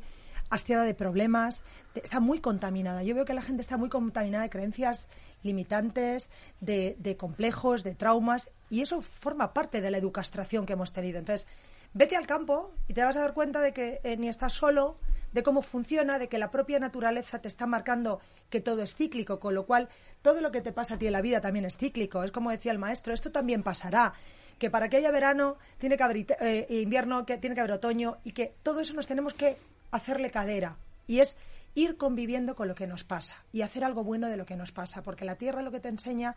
hastiada 0.49 0.83
de 0.83 0.93
problemas, 0.93 1.63
está 1.95 2.19
muy 2.19 2.39
contaminada. 2.39 3.03
Yo 3.03 3.15
veo 3.15 3.25
que 3.25 3.33
la 3.33 3.41
gente 3.41 3.61
está 3.61 3.77
muy 3.77 3.89
contaminada 3.89 4.43
de 4.43 4.49
creencias 4.49 5.07
limitantes, 5.43 6.29
de, 6.59 6.95
de 6.99 7.17
complejos, 7.17 7.83
de 7.83 7.95
traumas, 7.95 8.49
y 8.69 8.81
eso 8.81 9.01
forma 9.01 9.53
parte 9.53 9.81
de 9.81 9.91
la 9.91 9.97
educastración 9.97 10.65
que 10.65 10.73
hemos 10.73 10.91
tenido. 10.91 11.19
Entonces, 11.19 11.47
vete 11.93 12.15
al 12.15 12.27
campo 12.27 12.73
y 12.87 12.93
te 12.93 13.03
vas 13.03 13.17
a 13.17 13.21
dar 13.21 13.33
cuenta 13.33 13.61
de 13.61 13.73
que 13.73 14.01
eh, 14.03 14.17
ni 14.17 14.29
estás 14.29 14.53
solo, 14.53 14.99
de 15.31 15.43
cómo 15.43 15.61
funciona, 15.61 16.19
de 16.19 16.27
que 16.27 16.37
la 16.37 16.51
propia 16.51 16.79
naturaleza 16.79 17.39
te 17.39 17.47
está 17.47 17.65
marcando 17.67 18.19
que 18.49 18.61
todo 18.61 18.81
es 18.81 18.95
cíclico, 18.95 19.39
con 19.39 19.53
lo 19.53 19.65
cual 19.65 19.89
todo 20.21 20.41
lo 20.41 20.51
que 20.51 20.61
te 20.61 20.71
pasa 20.71 20.95
a 20.95 20.97
ti 20.97 21.07
en 21.07 21.13
la 21.13 21.21
vida 21.21 21.41
también 21.41 21.65
es 21.65 21.77
cíclico. 21.77 22.23
Es 22.23 22.31
como 22.31 22.51
decía 22.51 22.71
el 22.71 22.79
maestro, 22.79 23.13
esto 23.13 23.31
también 23.31 23.63
pasará. 23.63 24.13
Que 24.57 24.69
para 24.69 24.89
que 24.89 24.97
haya 24.97 25.11
verano 25.11 25.57
tiene 25.77 25.95
que 25.95 26.03
haber 26.03 26.25
eh, 26.41 26.67
invierno, 26.69 27.25
que 27.25 27.37
tiene 27.37 27.55
que 27.55 27.61
haber 27.61 27.73
otoño 27.73 28.17
y 28.23 28.33
que 28.33 28.55
todo 28.63 28.81
eso 28.81 28.93
nos 28.93 29.07
tenemos 29.07 29.33
que 29.33 29.57
hacerle 29.91 30.31
cadera. 30.31 30.77
Y 31.07 31.19
es 31.19 31.37
ir 31.75 31.97
conviviendo 31.97 32.55
con 32.55 32.67
lo 32.67 32.75
que 32.75 32.87
nos 32.87 33.03
pasa 33.03 33.35
y 33.53 33.61
hacer 33.61 33.83
algo 33.85 34.03
bueno 34.03 34.27
de 34.27 34.35
lo 34.35 34.45
que 34.45 34.57
nos 34.57 34.71
pasa. 34.71 35.01
Porque 35.01 35.25
la 35.25 35.35
tierra 35.35 35.61
lo 35.61 35.71
que 35.71 35.79
te 35.79 35.87
enseña 35.87 36.35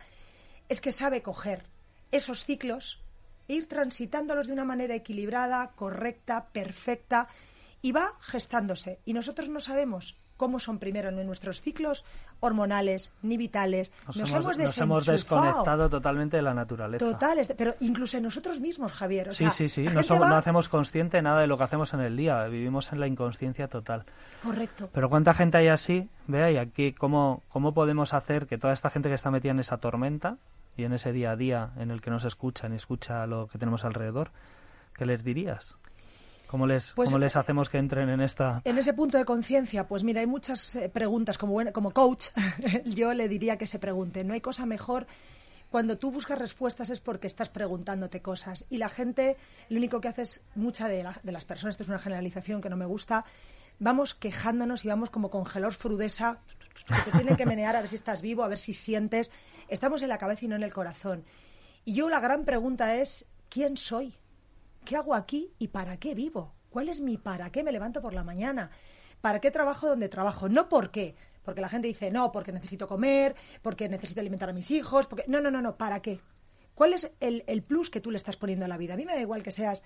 es 0.68 0.80
que 0.80 0.92
sabe 0.92 1.22
coger 1.22 1.64
esos 2.12 2.44
ciclos, 2.44 3.01
ir 3.48 3.68
transitándolos 3.68 4.46
de 4.46 4.52
una 4.52 4.64
manera 4.64 4.94
equilibrada, 4.94 5.72
correcta, 5.74 6.46
perfecta, 6.52 7.28
y 7.80 7.92
va 7.92 8.12
gestándose. 8.20 9.00
Y 9.04 9.12
nosotros 9.12 9.48
no 9.48 9.60
sabemos 9.60 10.16
cómo 10.36 10.58
son 10.58 10.78
primero 10.80 11.10
ni 11.12 11.22
nuestros 11.22 11.60
ciclos 11.62 12.04
hormonales, 12.40 13.12
ni 13.22 13.36
vitales. 13.36 13.92
Nos, 14.08 14.16
Nos, 14.16 14.32
hemos, 14.32 14.44
hemos, 14.44 14.58
nos 14.58 14.78
hemos 14.78 15.06
desenchufado. 15.06 15.42
desconectado 15.42 15.88
totalmente 15.90 16.36
de 16.36 16.42
la 16.42 16.54
naturaleza. 16.54 17.04
Total, 17.04 17.38
pero 17.56 17.74
incluso 17.80 18.16
en 18.16 18.24
nosotros 18.24 18.58
mismos, 18.60 18.92
Javier. 18.92 19.28
O 19.28 19.32
Sí, 19.32 19.44
sea, 19.44 19.50
sí, 19.50 19.68
sí. 19.68 19.82
No, 19.82 19.90
gente 19.90 20.04
somos- 20.04 20.22
va- 20.24 20.28
no 20.30 20.36
hacemos 20.36 20.68
consciente 20.68 21.22
nada 21.22 21.40
de 21.42 21.46
lo 21.46 21.56
que 21.56 21.64
hacemos 21.64 21.94
en 21.94 22.00
el 22.00 22.16
día. 22.16 22.42
Vivimos 22.46 22.92
en 22.92 22.98
la 22.98 23.06
inconsciencia 23.06 23.68
total. 23.68 24.04
Correcto. 24.42 24.90
Pero 24.92 25.08
¿cuánta 25.08 25.34
gente 25.34 25.58
hay 25.58 25.68
así? 25.68 26.08
Vea, 26.26 26.50
y 26.50 26.56
aquí, 26.56 26.92
¿cómo, 26.92 27.42
¿cómo 27.48 27.72
podemos 27.72 28.12
hacer 28.12 28.46
que 28.46 28.58
toda 28.58 28.72
esta 28.72 28.90
gente 28.90 29.08
que 29.08 29.14
está 29.14 29.30
metida 29.30 29.52
en 29.52 29.60
esa 29.60 29.76
tormenta 29.78 30.38
y 30.76 30.84
en 30.84 30.92
ese 30.92 31.12
día 31.12 31.32
a 31.32 31.36
día 31.36 31.70
en 31.76 31.90
el 31.90 32.00
que 32.00 32.10
nos 32.10 32.24
escuchan 32.24 32.72
y 32.72 32.76
escucha 32.76 33.26
lo 33.26 33.46
que 33.48 33.58
tenemos 33.58 33.84
alrededor, 33.84 34.30
¿qué 34.94 35.06
les 35.06 35.22
dirías? 35.24 35.76
¿Cómo 36.46 36.66
les, 36.66 36.92
Pues, 36.92 37.08
cómo 37.08 37.18
les 37.18 37.34
hacemos 37.36 37.70
que 37.70 37.78
entren 37.78 38.10
en 38.10 38.20
esta... 38.20 38.60
En 38.64 38.76
ese 38.76 38.92
punto 38.92 39.16
de 39.16 39.24
conciencia, 39.24 39.88
pues 39.88 40.04
mira, 40.04 40.20
hay 40.20 40.26
muchas 40.26 40.74
eh, 40.76 40.90
preguntas. 40.90 41.38
Como, 41.38 41.54
buen- 41.54 41.72
como 41.72 41.92
coach, 41.92 42.26
yo 42.84 43.14
le 43.14 43.26
diría 43.28 43.56
que 43.56 43.66
se 43.66 43.78
pregunte. 43.78 44.22
No 44.22 44.34
hay 44.34 44.42
cosa 44.42 44.66
mejor. 44.66 45.06
Cuando 45.70 45.96
tú 45.96 46.10
buscas 46.10 46.38
respuestas 46.38 46.90
es 46.90 47.00
porque 47.00 47.26
estás 47.26 47.48
preguntándote 47.48 48.20
cosas. 48.20 48.66
Y 48.68 48.76
la 48.76 48.90
gente, 48.90 49.38
lo 49.70 49.78
único 49.78 50.02
que 50.02 50.08
hace 50.08 50.22
es, 50.22 50.44
mucha 50.54 50.88
de, 50.88 51.02
la- 51.02 51.18
de 51.22 51.32
las 51.32 51.46
personas, 51.46 51.72
esto 51.72 51.84
es 51.84 51.88
una 51.88 51.98
generalización 51.98 52.60
que 52.60 52.68
no 52.68 52.76
me 52.76 52.84
gusta, 52.84 53.24
vamos 53.78 54.14
quejándonos 54.14 54.84
y 54.84 54.88
vamos 54.88 55.08
como 55.08 55.30
con 55.30 55.46
gelor 55.46 55.72
frudesa, 55.72 56.40
que 56.58 56.61
te 57.04 57.10
tienen 57.12 57.36
que 57.36 57.46
menear 57.46 57.76
a 57.76 57.80
ver 57.80 57.88
si 57.88 57.96
estás 57.96 58.22
vivo, 58.22 58.42
a 58.42 58.48
ver 58.48 58.58
si 58.58 58.74
sientes. 58.74 59.30
Estamos 59.68 60.02
en 60.02 60.08
la 60.08 60.18
cabeza 60.18 60.44
y 60.44 60.48
no 60.48 60.56
en 60.56 60.62
el 60.62 60.72
corazón. 60.72 61.24
Y 61.84 61.94
yo 61.94 62.08
la 62.08 62.20
gran 62.20 62.44
pregunta 62.44 62.96
es, 62.96 63.26
¿quién 63.48 63.76
soy? 63.76 64.14
¿Qué 64.84 64.96
hago 64.96 65.14
aquí 65.14 65.52
y 65.58 65.68
para 65.68 65.96
qué 65.96 66.14
vivo? 66.14 66.54
¿Cuál 66.70 66.88
es 66.88 67.00
mi 67.00 67.18
para 67.18 67.50
qué 67.50 67.62
me 67.62 67.72
levanto 67.72 68.00
por 68.00 68.14
la 68.14 68.24
mañana? 68.24 68.70
¿Para 69.20 69.40
qué 69.40 69.50
trabajo 69.50 69.88
donde 69.88 70.08
trabajo? 70.08 70.48
No 70.48 70.68
por 70.68 70.90
qué. 70.90 71.14
Porque 71.42 71.60
la 71.60 71.68
gente 71.68 71.88
dice, 71.88 72.10
no, 72.10 72.30
porque 72.32 72.52
necesito 72.52 72.86
comer, 72.86 73.34
porque 73.62 73.88
necesito 73.88 74.20
alimentar 74.20 74.50
a 74.50 74.52
mis 74.52 74.70
hijos, 74.70 75.06
porque... 75.06 75.24
No, 75.26 75.40
no, 75.40 75.50
no, 75.50 75.60
no, 75.60 75.76
¿para 75.76 76.00
qué? 76.00 76.20
¿Cuál 76.74 76.94
es 76.94 77.10
el, 77.20 77.44
el 77.46 77.62
plus 77.62 77.90
que 77.90 78.00
tú 78.00 78.10
le 78.10 78.16
estás 78.16 78.36
poniendo 78.36 78.64
a 78.64 78.68
la 78.68 78.76
vida? 78.76 78.94
A 78.94 78.96
mí 78.96 79.04
me 79.04 79.14
da 79.14 79.20
igual 79.20 79.42
que 79.42 79.50
seas 79.50 79.84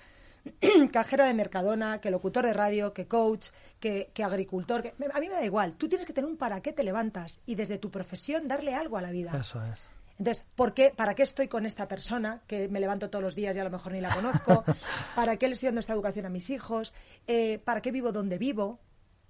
cajera 0.93 1.27
de 1.27 1.35
Mercadona, 1.35 2.01
que 2.01 2.11
locutor 2.11 2.45
de 2.47 2.53
radio, 2.53 2.93
que 2.93 3.07
coach, 3.07 3.49
que, 3.81 4.11
que 4.15 4.25
agricultor. 4.25 4.83
que- 4.83 4.95
A 5.13 5.21
mí 5.21 5.29
me 5.29 5.35
da 5.35 5.45
igual. 5.45 5.75
Tú 5.75 5.89
tienes 5.89 6.07
que 6.07 6.13
tener 6.13 6.29
un 6.31 6.37
para 6.37 6.61
qué 6.61 6.73
te 6.73 6.83
levantas 6.85 7.41
y 7.47 7.55
desde 7.55 7.79
tu 7.79 7.91
profesión 7.91 8.49
darle 8.49 8.75
algo 8.75 8.97
a 8.97 9.03
la 9.03 9.11
vida. 9.11 9.37
Eso 9.39 9.63
es. 9.65 9.89
Entonces, 10.19 10.47
¿por 10.55 10.73
qué, 10.73 10.93
¿para 10.97 11.15
qué 11.15 11.23
estoy 11.25 11.47
con 11.47 11.67
esta 11.67 11.87
persona 11.89 12.41
que 12.47 12.69
me 12.69 12.81
levanto 12.81 13.11
todos 13.11 13.23
los 13.23 13.35
días 13.35 13.55
y 13.55 13.59
a 13.59 13.65
lo 13.65 13.71
mejor 13.71 13.93
ni 13.93 14.01
la 14.01 14.15
conozco? 14.15 14.65
¿Para 15.15 15.37
qué 15.37 15.47
le 15.49 15.53
estoy 15.55 15.67
dando 15.67 15.81
esta 15.81 15.93
educación 15.93 16.25
a 16.25 16.31
mis 16.31 16.49
hijos? 16.49 16.95
Eh, 17.27 17.59
¿Para 17.65 17.83
qué 17.83 17.93
vivo 17.93 18.13
donde 18.13 18.39
vivo? 18.39 18.81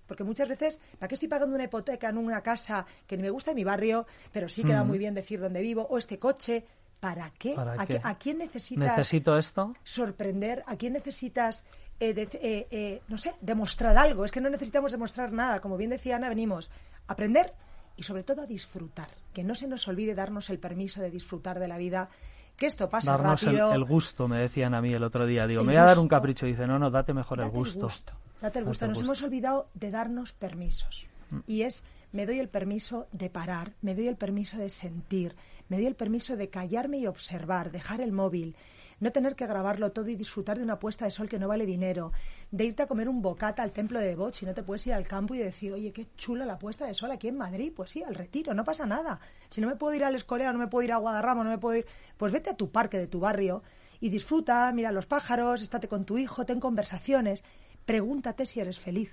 Porque 0.06 0.22
muchas 0.22 0.48
veces, 0.48 0.78
¿para 1.00 1.08
qué 1.08 1.16
estoy 1.16 1.26
pagando 1.28 1.56
una 1.56 1.64
hipoteca 1.64 2.08
en 2.08 2.18
una 2.18 2.40
casa 2.40 2.86
que 3.08 3.16
ni 3.16 3.24
me 3.24 3.30
gusta 3.30 3.50
en 3.50 3.56
mi 3.56 3.64
barrio, 3.64 4.06
pero 4.32 4.48
sí 4.48 4.62
queda 4.62 4.84
muy 4.84 4.98
bien 4.98 5.14
decir 5.14 5.40
dónde 5.40 5.60
vivo? 5.60 5.84
¿O 5.90 5.98
este 5.98 6.20
coche? 6.20 6.64
¿Para 7.14 7.30
qué? 7.30 7.54
¿Para 7.54 7.72
¿A, 7.80 7.86
qué? 7.86 7.94
qué- 7.94 8.00
a 8.02 8.14
quién 8.18 8.38
necesitas 8.38 8.96
¿Necesito 8.96 9.36
esto? 9.38 9.72
sorprender? 9.84 10.62
¿A 10.66 10.76
quién 10.76 10.92
necesitas, 10.92 11.64
eh, 12.00 12.12
de- 12.14 12.28
eh, 12.42 12.66
eh, 12.70 13.02
no 13.08 13.16
sé, 13.18 13.34
demostrar 13.40 13.96
algo? 13.96 14.24
Es 14.24 14.30
que 14.30 14.40
no 14.40 14.50
necesitamos 14.50 14.92
demostrar 14.92 15.32
nada. 15.32 15.60
Como 15.60 15.76
bien 15.76 15.90
decía 15.90 16.16
Ana, 16.16 16.28
venimos 16.28 16.70
a 17.06 17.12
aprender 17.12 17.54
y 17.96 18.02
sobre 18.02 18.22
todo 18.24 18.42
a 18.42 18.46
disfrutar. 18.46 19.08
Que 19.32 19.44
no 19.44 19.54
se 19.54 19.68
nos 19.68 19.86
olvide 19.88 20.14
darnos 20.14 20.50
el 20.50 20.58
permiso 20.58 21.00
de 21.00 21.10
disfrutar 21.10 21.58
de 21.60 21.68
la 21.68 21.78
vida. 21.78 22.08
Que 22.56 22.66
esto 22.66 22.88
pasa 22.88 23.10
Darnos 23.12 23.42
el, 23.42 23.48
rápido. 23.50 23.72
el 23.74 23.84
gusto, 23.84 24.28
me 24.28 24.38
decían 24.38 24.74
a 24.74 24.80
mí 24.80 24.92
el 24.92 25.04
otro 25.04 25.26
día. 25.26 25.46
Digo, 25.46 25.60
El 25.60 25.66
me 25.66 25.74
voy 25.74 25.82
a 25.82 25.84
dar 25.84 25.98
un 25.98 26.08
capricho. 26.08 26.46
Dice, 26.46 26.66
no, 26.66 26.78
no, 26.78 26.90
date 26.90 27.12
mejor 27.12 27.40
el 27.40 27.50
gusto. 27.50 27.78
el 27.78 27.82
gusto. 27.84 28.12
Date 28.40 28.58
el 28.60 28.64
gusto. 28.64 28.84
el 28.86 28.90
Nos 28.90 28.98
gusto. 28.98 29.04
hemos 29.06 29.22
olvidado 29.22 29.68
de 29.74 29.90
darnos 29.90 30.32
permisos. 30.32 31.08
Mm. 31.30 31.38
Y 31.46 31.62
es, 31.62 31.84
me 32.12 32.24
doy 32.24 32.38
el 32.38 32.48
permiso 32.48 33.08
de 33.12 33.28
parar, 33.28 33.72
me 33.82 33.94
doy 33.94 34.08
el 34.08 34.16
permiso 34.16 34.56
de 34.56 34.70
sentir, 34.70 35.36
me 35.68 35.76
doy 35.76 35.86
el 35.86 35.96
permiso 35.96 36.36
de 36.36 36.50
callarme 36.50 36.98
y 36.98 37.06
observar, 37.06 37.70
dejar 37.70 38.00
el 38.00 38.12
móvil, 38.12 38.56
no 38.98 39.12
tener 39.12 39.36
que 39.36 39.46
grabarlo 39.46 39.92
todo 39.92 40.08
y 40.08 40.16
disfrutar 40.16 40.56
de 40.56 40.62
una 40.62 40.78
puesta 40.78 41.04
de 41.04 41.10
sol 41.10 41.28
que 41.28 41.38
no 41.38 41.48
vale 41.48 41.66
dinero, 41.66 42.12
de 42.50 42.64
irte 42.64 42.82
a 42.82 42.86
comer 42.86 43.08
un 43.08 43.20
bocata 43.20 43.62
al 43.62 43.72
templo 43.72 44.00
de 44.00 44.06
Debod 44.06 44.32
si 44.32 44.46
no 44.46 44.54
te 44.54 44.62
puedes 44.62 44.86
ir 44.86 44.94
al 44.94 45.06
campo 45.06 45.34
y 45.34 45.38
decir, 45.38 45.72
oye, 45.72 45.92
qué 45.92 46.08
chula 46.16 46.46
la 46.46 46.58
puesta 46.58 46.86
de 46.86 46.94
sol 46.94 47.10
aquí 47.10 47.28
en 47.28 47.36
Madrid. 47.36 47.72
Pues 47.74 47.90
sí, 47.90 48.02
al 48.02 48.14
retiro, 48.14 48.54
no 48.54 48.64
pasa 48.64 48.86
nada. 48.86 49.20
Si 49.48 49.60
no 49.60 49.68
me 49.68 49.76
puedo 49.76 49.94
ir 49.94 50.04
al 50.04 50.14
Escolea, 50.14 50.52
no 50.52 50.58
me 50.58 50.68
puedo 50.68 50.84
ir 50.84 50.92
a 50.92 50.96
Guadarrama, 50.96 51.44
no 51.44 51.50
me 51.50 51.58
puedo 51.58 51.76
ir, 51.76 51.86
pues 52.16 52.32
vete 52.32 52.50
a 52.50 52.56
tu 52.56 52.70
parque 52.70 52.98
de 52.98 53.06
tu 53.06 53.20
barrio 53.20 53.62
y 54.00 54.08
disfruta, 54.08 54.72
mira 54.72 54.92
los 54.92 55.06
pájaros, 55.06 55.62
estate 55.62 55.88
con 55.88 56.04
tu 56.04 56.18
hijo, 56.18 56.46
ten 56.46 56.60
conversaciones, 56.60 57.44
pregúntate 57.84 58.46
si 58.46 58.60
eres 58.60 58.80
feliz. 58.80 59.12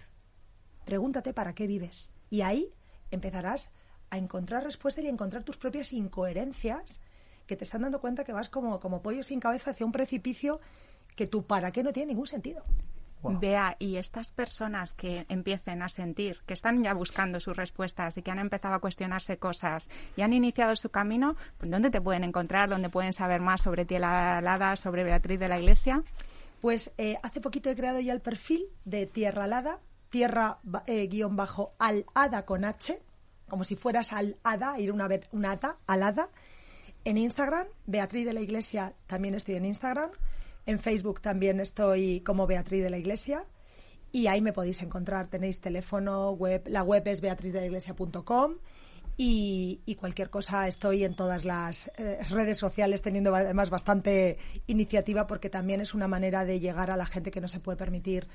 Pregúntate 0.85 1.33
para 1.33 1.53
qué 1.53 1.67
vives. 1.67 2.11
Y 2.29 2.41
ahí 2.41 2.73
empezarás 3.11 3.71
a 4.13 4.17
encontrar 4.17 4.63
respuestas 4.63 5.03
y 5.03 5.07
a 5.07 5.09
encontrar 5.09 5.43
tus 5.43 5.57
propias 5.57 5.91
incoherencias 5.91 7.01
que 7.47 7.55
te 7.57 7.63
están 7.63 7.81
dando 7.81 7.99
cuenta 7.99 8.23
que 8.23 8.31
vas 8.31 8.47
como, 8.47 8.79
como 8.79 9.01
pollo 9.01 9.23
sin 9.23 9.39
cabeza 9.39 9.71
hacia 9.71 9.85
un 9.85 9.91
precipicio 9.91 10.59
que 11.15 11.25
tu 11.27 11.45
para 11.47 11.71
qué 11.71 11.81
no 11.83 11.91
tiene 11.91 12.11
ningún 12.13 12.27
sentido. 12.27 12.63
Wow. 13.23 13.39
Vea, 13.39 13.75
y 13.79 13.95
estas 13.95 14.31
personas 14.31 14.93
que 14.93 15.25
empiecen 15.29 15.81
a 15.81 15.89
sentir, 15.89 16.41
que 16.45 16.53
están 16.53 16.83
ya 16.83 16.93
buscando 16.93 17.39
sus 17.39 17.55
respuestas 17.55 18.17
y 18.17 18.21
que 18.21 18.31
han 18.31 18.39
empezado 18.39 18.75
a 18.75 18.79
cuestionarse 18.79 19.37
cosas 19.37 19.89
y 20.15 20.21
han 20.21 20.33
iniciado 20.33 20.75
su 20.75 20.89
camino, 20.89 21.35
pues, 21.57 21.71
¿dónde 21.71 21.89
te 21.89 22.01
pueden 22.01 22.23
encontrar? 22.23 22.69
¿Dónde 22.69 22.89
pueden 22.89 23.13
saber 23.13 23.41
más 23.41 23.61
sobre 23.61 23.85
ti, 23.85 23.95
Alada, 23.95 24.75
sobre 24.75 25.03
Beatriz 25.03 25.39
de 25.39 25.47
la 25.47 25.57
Iglesia? 25.57 26.03
Pues 26.61 26.93
eh, 26.97 27.17
hace 27.23 27.41
poquito 27.41 27.69
he 27.69 27.75
creado 27.75 27.99
ya 27.99 28.13
el 28.13 28.21
perfil 28.21 28.67
de 28.85 29.05
Tierra 29.07 29.45
Alada, 29.45 29.79
tierra 30.09 30.59
ba- 30.63 30.83
eh, 30.85 31.07
guion 31.07 31.35
bajo 31.35 31.73
alada 31.79 32.45
con 32.45 32.63
H, 32.65 33.01
como 33.53 33.65
si 33.65 33.75
fueras 33.75 34.13
al 34.13 34.37
hada, 34.41 34.79
ir 34.79 34.91
una, 34.91 35.07
vez- 35.07 35.27
una 35.31 35.51
ata, 35.51 35.77
alada. 35.85 36.29
En 37.05 37.19
Instagram, 37.19 37.67
Beatriz 37.85 38.25
de 38.25 38.33
la 38.33 38.41
Iglesia, 38.41 38.95
también 39.05 39.35
estoy 39.35 39.53
en 39.53 39.65
Instagram. 39.65 40.09
En 40.65 40.79
Facebook 40.79 41.21
también 41.21 41.59
estoy 41.59 42.21
como 42.21 42.47
Beatriz 42.47 42.81
de 42.81 42.89
la 42.89 42.97
Iglesia. 42.97 43.45
Y 44.11 44.25
ahí 44.25 44.41
me 44.41 44.53
podéis 44.53 44.81
encontrar. 44.81 45.27
Tenéis 45.27 45.61
teléfono, 45.61 46.31
web. 46.31 46.63
La 46.67 46.81
web 46.81 47.07
es 47.07 47.21
beatrizdeliglesia.com. 47.21 48.55
Y, 49.17 49.81
y 49.85 49.93
cualquier 49.93 50.31
cosa 50.31 50.67
estoy 50.67 51.03
en 51.03 51.13
todas 51.15 51.45
las 51.45 51.91
eh, 51.99 52.17
redes 52.31 52.57
sociales 52.57 53.03
teniendo 53.03 53.35
además 53.35 53.69
bastante 53.69 54.39
iniciativa 54.65 55.27
porque 55.27 55.51
también 55.51 55.79
es 55.79 55.93
una 55.93 56.07
manera 56.07 56.43
de 56.43 56.59
llegar 56.59 56.89
a 56.89 56.97
la 56.97 57.05
gente 57.05 57.29
que 57.29 57.39
no 57.39 57.47
se 57.47 57.59
puede 57.59 57.77
permitir 57.77 58.27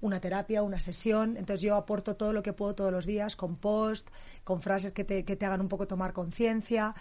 una 0.00 0.20
terapia, 0.20 0.62
una 0.62 0.80
sesión. 0.80 1.36
Entonces 1.36 1.62
yo 1.62 1.76
aporto 1.76 2.16
todo 2.16 2.32
lo 2.32 2.42
que 2.42 2.52
puedo 2.52 2.74
todos 2.74 2.92
los 2.92 3.06
días 3.06 3.36
con 3.36 3.56
post, 3.56 4.08
con 4.44 4.62
frases 4.62 4.92
que 4.92 5.04
te, 5.04 5.24
que 5.24 5.36
te 5.36 5.46
hagan 5.46 5.60
un 5.60 5.68
poco 5.68 5.86
tomar 5.86 6.12
conciencia. 6.12 6.94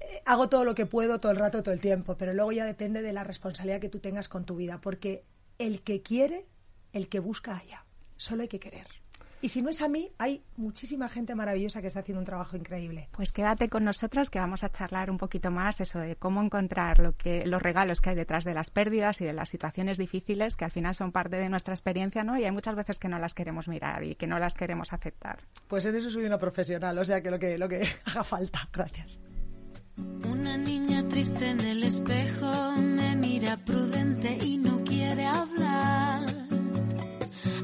Eh, 0.00 0.22
hago 0.24 0.48
todo 0.48 0.64
lo 0.64 0.74
que 0.74 0.86
puedo 0.86 1.20
todo 1.20 1.32
el 1.32 1.38
rato, 1.38 1.62
todo 1.62 1.74
el 1.74 1.80
tiempo, 1.80 2.16
pero 2.16 2.34
luego 2.34 2.52
ya 2.52 2.64
depende 2.64 3.02
de 3.02 3.12
la 3.12 3.24
responsabilidad 3.24 3.80
que 3.80 3.88
tú 3.88 4.00
tengas 4.00 4.28
con 4.28 4.44
tu 4.44 4.56
vida, 4.56 4.80
porque 4.80 5.24
el 5.58 5.82
que 5.82 6.02
quiere, 6.02 6.46
el 6.92 7.08
que 7.08 7.20
busca 7.20 7.56
allá. 7.56 7.84
Solo 8.16 8.42
hay 8.42 8.48
que 8.48 8.60
querer. 8.60 8.86
Y 9.46 9.48
si 9.48 9.62
no 9.62 9.70
es 9.70 9.80
a 9.80 9.86
mí, 9.86 10.10
hay 10.18 10.42
muchísima 10.56 11.08
gente 11.08 11.36
maravillosa 11.36 11.80
que 11.80 11.86
está 11.86 12.00
haciendo 12.00 12.18
un 12.18 12.24
trabajo 12.24 12.56
increíble. 12.56 13.08
Pues 13.12 13.30
quédate 13.30 13.68
con 13.68 13.84
nosotros 13.84 14.28
que 14.28 14.40
vamos 14.40 14.64
a 14.64 14.72
charlar 14.72 15.08
un 15.08 15.18
poquito 15.18 15.52
más 15.52 15.80
eso 15.80 16.00
de 16.00 16.16
cómo 16.16 16.42
encontrar 16.42 16.98
lo 16.98 17.16
que, 17.16 17.46
los 17.46 17.62
regalos 17.62 18.00
que 18.00 18.10
hay 18.10 18.16
detrás 18.16 18.42
de 18.42 18.54
las 18.54 18.72
pérdidas 18.72 19.20
y 19.20 19.24
de 19.24 19.32
las 19.32 19.48
situaciones 19.48 19.98
difíciles 19.98 20.56
que 20.56 20.64
al 20.64 20.72
final 20.72 20.96
son 20.96 21.12
parte 21.12 21.36
de 21.36 21.48
nuestra 21.48 21.74
experiencia, 21.74 22.24
¿no? 22.24 22.36
Y 22.36 22.44
hay 22.44 22.50
muchas 22.50 22.74
veces 22.74 22.98
que 22.98 23.08
no 23.08 23.20
las 23.20 23.34
queremos 23.34 23.68
mirar 23.68 24.02
y 24.02 24.16
que 24.16 24.26
no 24.26 24.40
las 24.40 24.54
queremos 24.54 24.92
aceptar. 24.92 25.38
Pues 25.68 25.86
en 25.86 25.94
eso 25.94 26.10
soy 26.10 26.24
una 26.24 26.38
profesional, 26.38 26.98
o 26.98 27.04
sea 27.04 27.20
que 27.20 27.30
lo 27.30 27.38
que, 27.38 27.56
lo 27.56 27.68
que 27.68 27.86
haga 28.04 28.24
falta. 28.24 28.68
Gracias. 28.72 29.22
Una 30.28 30.56
niña 30.56 31.06
triste 31.06 31.50
en 31.50 31.60
el 31.60 31.84
espejo 31.84 32.72
me 32.78 33.14
mira 33.14 33.56
prudente 33.64 34.38
y 34.44 34.56
no 34.56 34.82
quiere 34.82 35.24
hablar. 35.24 36.05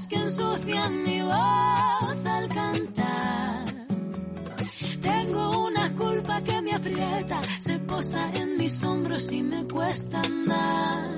Cuerdas 0.00 0.06
que 0.08 0.16
ensucian 0.16 1.04
mi 1.04 1.22
voz 1.22 2.26
al 2.26 2.48
cantar. 2.48 3.64
Tengo 5.00 5.66
una 5.66 5.94
culpa 5.94 6.42
que 6.42 6.62
me 6.62 6.72
aprieta, 6.74 7.42
se 7.60 7.78
posa 7.80 8.30
en 8.34 8.56
mis 8.56 8.82
hombros 8.84 9.32
y 9.32 9.42
me 9.42 9.66
cuesta 9.66 10.20
andar. 10.20 11.10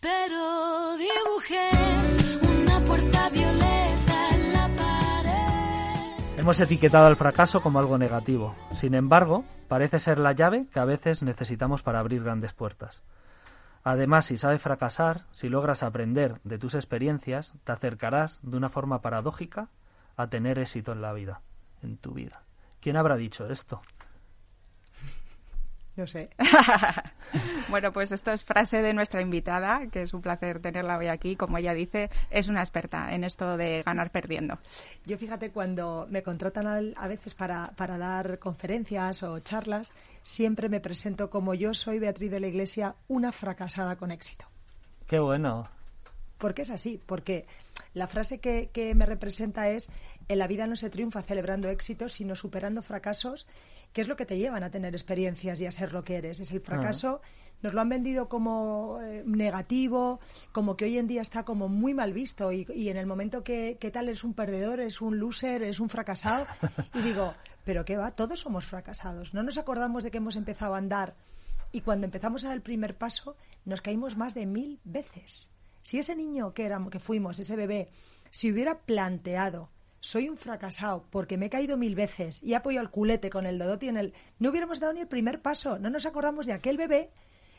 Pero 0.00 0.96
dibujé 0.96 1.70
una 2.62 2.84
puerta 2.84 3.28
violeta 3.30 4.28
en 4.32 4.52
la 4.52 4.68
pared. 4.76 6.38
Hemos 6.38 6.60
etiquetado 6.60 7.06
al 7.06 7.16
fracaso 7.16 7.60
como 7.60 7.78
algo 7.78 7.98
negativo. 7.98 8.54
Sin 8.74 8.94
embargo, 8.94 9.44
parece 9.66 9.98
ser 9.98 10.18
la 10.18 10.32
llave 10.32 10.66
que 10.72 10.80
a 10.80 10.84
veces 10.84 11.22
necesitamos 11.22 11.82
para 11.82 11.98
abrir 11.98 12.22
grandes 12.22 12.52
puertas. 12.52 13.02
Además, 13.84 14.26
si 14.26 14.36
sabes 14.36 14.60
fracasar, 14.60 15.24
si 15.30 15.48
logras 15.48 15.82
aprender 15.82 16.40
de 16.44 16.58
tus 16.58 16.74
experiencias, 16.74 17.54
te 17.64 17.72
acercarás 17.72 18.40
de 18.42 18.56
una 18.56 18.68
forma 18.68 19.00
paradójica 19.00 19.68
a 20.16 20.26
tener 20.28 20.58
éxito 20.58 20.92
en 20.92 21.00
la 21.00 21.12
vida, 21.12 21.40
en 21.82 21.96
tu 21.96 22.12
vida. 22.12 22.42
¿Quién 22.80 22.96
habrá 22.96 23.16
dicho 23.16 23.48
esto? 23.48 23.80
No 25.98 26.06
sé. 26.06 26.30
bueno, 27.70 27.92
pues 27.92 28.12
esto 28.12 28.30
es 28.30 28.44
frase 28.44 28.82
de 28.82 28.94
nuestra 28.94 29.20
invitada, 29.20 29.88
que 29.90 30.02
es 30.02 30.14
un 30.14 30.22
placer 30.22 30.60
tenerla 30.60 30.96
hoy 30.96 31.08
aquí. 31.08 31.34
Como 31.34 31.58
ella 31.58 31.74
dice, 31.74 32.08
es 32.30 32.46
una 32.46 32.60
experta 32.60 33.12
en 33.12 33.24
esto 33.24 33.56
de 33.56 33.82
ganar 33.82 34.10
perdiendo. 34.12 34.58
Yo 35.06 35.18
fíjate, 35.18 35.50
cuando 35.50 36.06
me 36.08 36.22
contratan 36.22 36.68
al- 36.68 36.94
a 36.96 37.08
veces 37.08 37.34
para, 37.34 37.72
para 37.76 37.98
dar 37.98 38.38
conferencias 38.38 39.24
o 39.24 39.40
charlas, 39.40 39.92
siempre 40.22 40.68
me 40.68 40.78
presento 40.80 41.30
como 41.30 41.52
yo 41.52 41.74
soy 41.74 41.98
Beatriz 41.98 42.30
de 42.30 42.38
la 42.40 42.46
Iglesia, 42.46 42.94
una 43.08 43.32
fracasada 43.32 43.96
con 43.96 44.12
éxito. 44.12 44.44
Qué 45.08 45.18
bueno. 45.18 45.68
Porque 46.38 46.62
es 46.62 46.70
así, 46.70 47.00
porque 47.04 47.46
la 47.94 48.06
frase 48.06 48.38
que, 48.38 48.70
que 48.72 48.94
me 48.94 49.04
representa 49.04 49.68
es, 49.68 49.88
en 50.28 50.38
la 50.38 50.46
vida 50.46 50.68
no 50.68 50.76
se 50.76 50.90
triunfa 50.90 51.22
celebrando 51.22 51.68
éxitos, 51.68 52.12
sino 52.12 52.36
superando 52.36 52.82
fracasos, 52.82 53.48
que 53.92 54.00
es 54.00 54.08
lo 54.08 54.16
que 54.16 54.26
te 54.26 54.38
llevan 54.38 54.62
a 54.62 54.70
tener 54.70 54.94
experiencias 54.94 55.60
y 55.60 55.66
a 55.66 55.70
ser 55.70 55.92
lo 55.92 56.04
que 56.04 56.16
eres. 56.16 56.40
Es 56.40 56.52
el 56.52 56.60
fracaso, 56.60 57.20
nos 57.62 57.74
lo 57.74 57.80
han 57.80 57.88
vendido 57.88 58.28
como 58.28 59.00
eh, 59.02 59.22
negativo, 59.26 60.20
como 60.52 60.76
que 60.76 60.84
hoy 60.84 60.98
en 60.98 61.06
día 61.06 61.22
está 61.22 61.44
como 61.44 61.68
muy 61.68 61.94
mal 61.94 62.12
visto 62.12 62.52
y, 62.52 62.66
y 62.74 62.88
en 62.90 62.96
el 62.96 63.06
momento 63.06 63.42
que, 63.42 63.78
que 63.80 63.90
tal 63.90 64.08
es 64.08 64.24
un 64.24 64.34
perdedor, 64.34 64.80
es 64.80 65.00
un 65.00 65.18
loser, 65.18 65.62
es 65.62 65.80
un 65.80 65.88
fracasado, 65.88 66.46
y 66.94 67.00
digo, 67.00 67.34
pero 67.64 67.84
qué 67.84 67.96
va, 67.96 68.12
todos 68.12 68.40
somos 68.40 68.66
fracasados. 68.66 69.34
No 69.34 69.42
nos 69.42 69.58
acordamos 69.58 70.04
de 70.04 70.10
que 70.10 70.18
hemos 70.18 70.36
empezado 70.36 70.74
a 70.74 70.78
andar 70.78 71.16
y 71.72 71.82
cuando 71.82 72.06
empezamos 72.06 72.44
a 72.44 72.48
dar 72.48 72.56
el 72.56 72.62
primer 72.62 72.96
paso 72.96 73.36
nos 73.64 73.82
caímos 73.82 74.16
más 74.16 74.34
de 74.34 74.46
mil 74.46 74.80
veces. 74.84 75.50
Si 75.82 75.98
ese 75.98 76.16
niño 76.16 76.54
que 76.54 76.64
éramos, 76.64 76.90
que 76.90 76.98
fuimos, 76.98 77.38
ese 77.38 77.56
bebé, 77.56 77.90
si 78.30 78.50
hubiera 78.52 78.80
planteado 78.80 79.70
soy 80.00 80.28
un 80.28 80.36
fracasado 80.36 81.04
porque 81.10 81.36
me 81.36 81.46
he 81.46 81.50
caído 81.50 81.76
mil 81.76 81.94
veces 81.94 82.42
y 82.42 82.52
he 82.52 82.56
apoyado 82.56 82.84
el 82.84 82.90
culete 82.90 83.30
con 83.30 83.46
el 83.46 83.58
dodoti 83.58 83.88
en 83.88 83.96
el... 83.96 84.14
No 84.38 84.50
hubiéramos 84.50 84.80
dado 84.80 84.92
ni 84.92 85.00
el 85.00 85.08
primer 85.08 85.42
paso. 85.42 85.78
No 85.78 85.90
nos 85.90 86.06
acordamos 86.06 86.46
de 86.46 86.52
aquel 86.52 86.76
bebé 86.76 87.10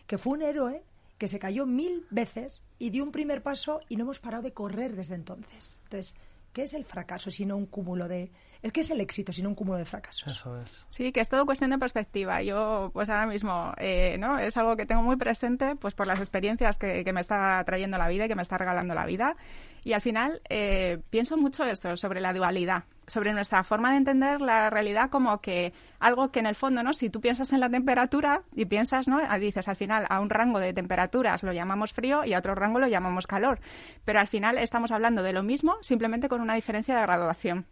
que 0.07 0.17
fue 0.17 0.33
un 0.33 0.41
héroe 0.41 0.83
que 1.17 1.27
se 1.27 1.39
cayó 1.39 1.65
mil 1.65 2.05
veces 2.09 2.63
y 2.79 2.91
dio 2.91 3.03
un 3.03 3.11
primer 3.11 3.43
paso 3.43 3.81
y 3.89 3.97
no 3.97 4.03
hemos 4.03 4.19
parado 4.19 4.43
de 4.43 4.53
correr 4.53 4.95
desde 4.95 5.15
entonces. 5.15 5.79
Entonces, 5.83 6.15
¿qué 6.53 6.63
es 6.63 6.73
el 6.73 6.85
fracaso 6.85 7.29
sino 7.29 7.57
un 7.57 7.65
cúmulo 7.65 8.07
de... 8.07 8.31
¿Qué 8.61 8.81
es 8.81 8.89
el 8.89 8.99
éxito 8.99 9.31
sino 9.31 9.49
un 9.49 9.55
cúmulo 9.55 9.77
de 9.77 9.85
fracasos? 9.85 10.33
Eso 10.33 10.59
es. 10.61 10.85
Sí, 10.87 11.13
que 11.13 11.21
es 11.21 11.29
todo 11.29 11.45
cuestión 11.45 11.69
de 11.69 11.77
perspectiva. 11.77 12.41
Yo, 12.41 12.91
pues 12.93 13.09
ahora 13.09 13.25
mismo, 13.25 13.73
eh, 13.77 14.17
¿no? 14.19 14.37
Es 14.37 14.57
algo 14.57 14.75
que 14.75 14.85
tengo 14.85 15.01
muy 15.01 15.15
presente, 15.15 15.75
pues 15.77 15.95
por 15.95 16.07
las 16.07 16.19
experiencias 16.19 16.77
que, 16.77 17.05
que 17.05 17.13
me 17.13 17.21
está 17.21 17.63
trayendo 17.63 17.97
la 17.97 18.09
vida 18.09 18.25
y 18.25 18.27
que 18.27 18.35
me 18.35 18.41
está 18.41 18.57
regalando 18.57 18.93
la 18.93 19.05
vida. 19.05 19.37
Y 19.83 19.93
al 19.93 20.01
final 20.01 20.41
eh, 20.49 20.99
pienso 21.09 21.37
mucho 21.37 21.63
esto 21.63 21.95
sobre 21.95 22.19
la 22.19 22.33
dualidad, 22.33 22.83
sobre 23.07 23.31
nuestra 23.31 23.63
forma 23.63 23.91
de 23.91 23.97
entender 23.97 24.41
la 24.41 24.69
realidad 24.69 25.09
como 25.09 25.39
que 25.39 25.71
algo 25.99 26.29
que 26.31 26.39
en 26.39 26.45
el 26.45 26.55
fondo, 26.55 26.83
¿no? 26.83 26.93
Si 26.93 27.09
tú 27.09 27.21
piensas 27.21 27.53
en 27.53 27.61
la 27.61 27.69
temperatura 27.69 28.43
y 28.53 28.65
piensas, 28.65 29.07
¿no? 29.07 29.19
Ah, 29.25 29.39
Dices 29.39 29.69
al 29.69 29.77
final 29.77 30.05
a 30.09 30.19
un 30.19 30.29
rango 30.29 30.59
de 30.59 30.73
temperaturas 30.73 31.43
lo 31.43 31.53
llamamos 31.53 31.93
frío 31.93 32.25
y 32.25 32.33
a 32.33 32.39
otro 32.39 32.55
rango 32.55 32.79
lo 32.79 32.87
llamamos 32.87 33.25
calor. 33.25 33.61
Pero 34.03 34.19
al 34.19 34.27
final 34.27 34.57
estamos 34.57 34.91
hablando 34.91 35.23
de 35.23 35.31
lo 35.31 35.43
mismo, 35.43 35.77
simplemente 35.81 36.27
con 36.27 36.41
una 36.41 36.55
diferencia 36.55 36.95
de 36.95 37.01
graduación. 37.03 37.65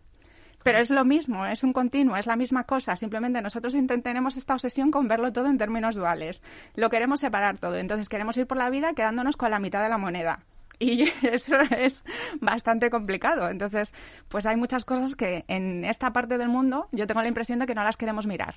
Pero 0.68 0.80
es 0.80 0.92
lo 0.92 1.06
mismo, 1.06 1.46
es 1.46 1.64
un 1.64 1.72
continuo, 1.72 2.18
es 2.18 2.28
la 2.28 2.36
misma 2.36 2.66
cosa. 2.66 2.98
Simplemente 2.98 3.42
nosotros 3.42 3.74
tenemos 4.04 4.36
esta 4.36 4.54
obsesión 4.54 4.92
con 4.92 5.08
verlo 5.08 5.32
todo 5.32 5.48
en 5.48 5.58
términos 5.58 5.96
duales. 5.96 6.44
Lo 6.76 6.90
queremos 6.90 7.22
separar 7.22 7.58
todo. 7.58 7.78
Entonces 7.78 8.10
queremos 8.10 8.36
ir 8.36 8.48
por 8.48 8.58
la 8.58 8.70
vida 8.70 8.92
quedándonos 8.92 9.38
con 9.38 9.50
la 9.50 9.60
mitad 9.60 9.82
de 9.82 9.88
la 9.88 9.98
moneda. 9.98 10.44
Y 10.78 11.04
eso 11.22 11.56
es 11.72 12.04
bastante 12.42 12.90
complicado. 12.90 13.48
Entonces, 13.48 13.94
pues 14.28 14.46
hay 14.46 14.58
muchas 14.58 14.84
cosas 14.84 15.16
que 15.16 15.46
en 15.48 15.86
esta 15.86 16.12
parte 16.12 16.38
del 16.38 16.50
mundo 16.50 16.90
yo 16.92 17.08
tengo 17.08 17.22
la 17.22 17.30
impresión 17.30 17.60
de 17.60 17.66
que 17.66 17.74
no 17.74 17.86
las 17.86 17.96
queremos 17.96 18.28
mirar. 18.28 18.56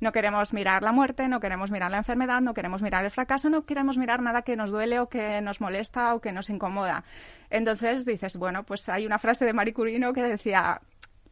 No 0.00 0.10
queremos 0.10 0.52
mirar 0.52 0.82
la 0.82 0.90
muerte, 0.90 1.28
no 1.28 1.38
queremos 1.38 1.70
mirar 1.70 1.92
la 1.92 1.98
enfermedad, 1.98 2.40
no 2.40 2.52
queremos 2.52 2.82
mirar 2.82 3.04
el 3.04 3.12
fracaso, 3.12 3.48
no 3.48 3.64
queremos 3.64 3.96
mirar 3.96 4.20
nada 4.20 4.42
que 4.42 4.56
nos 4.56 4.72
duele 4.72 4.98
o 4.98 5.08
que 5.08 5.40
nos 5.40 5.60
molesta 5.60 6.16
o 6.16 6.20
que 6.20 6.32
nos 6.32 6.50
incomoda. 6.50 7.04
Entonces 7.48 8.04
dices, 8.04 8.36
bueno, 8.36 8.64
pues 8.64 8.88
hay 8.88 9.06
una 9.06 9.20
frase 9.20 9.44
de 9.44 9.52
Marie 9.52 9.72
Curie 9.72 10.00
¿no? 10.00 10.12
que 10.12 10.24
decía, 10.24 10.80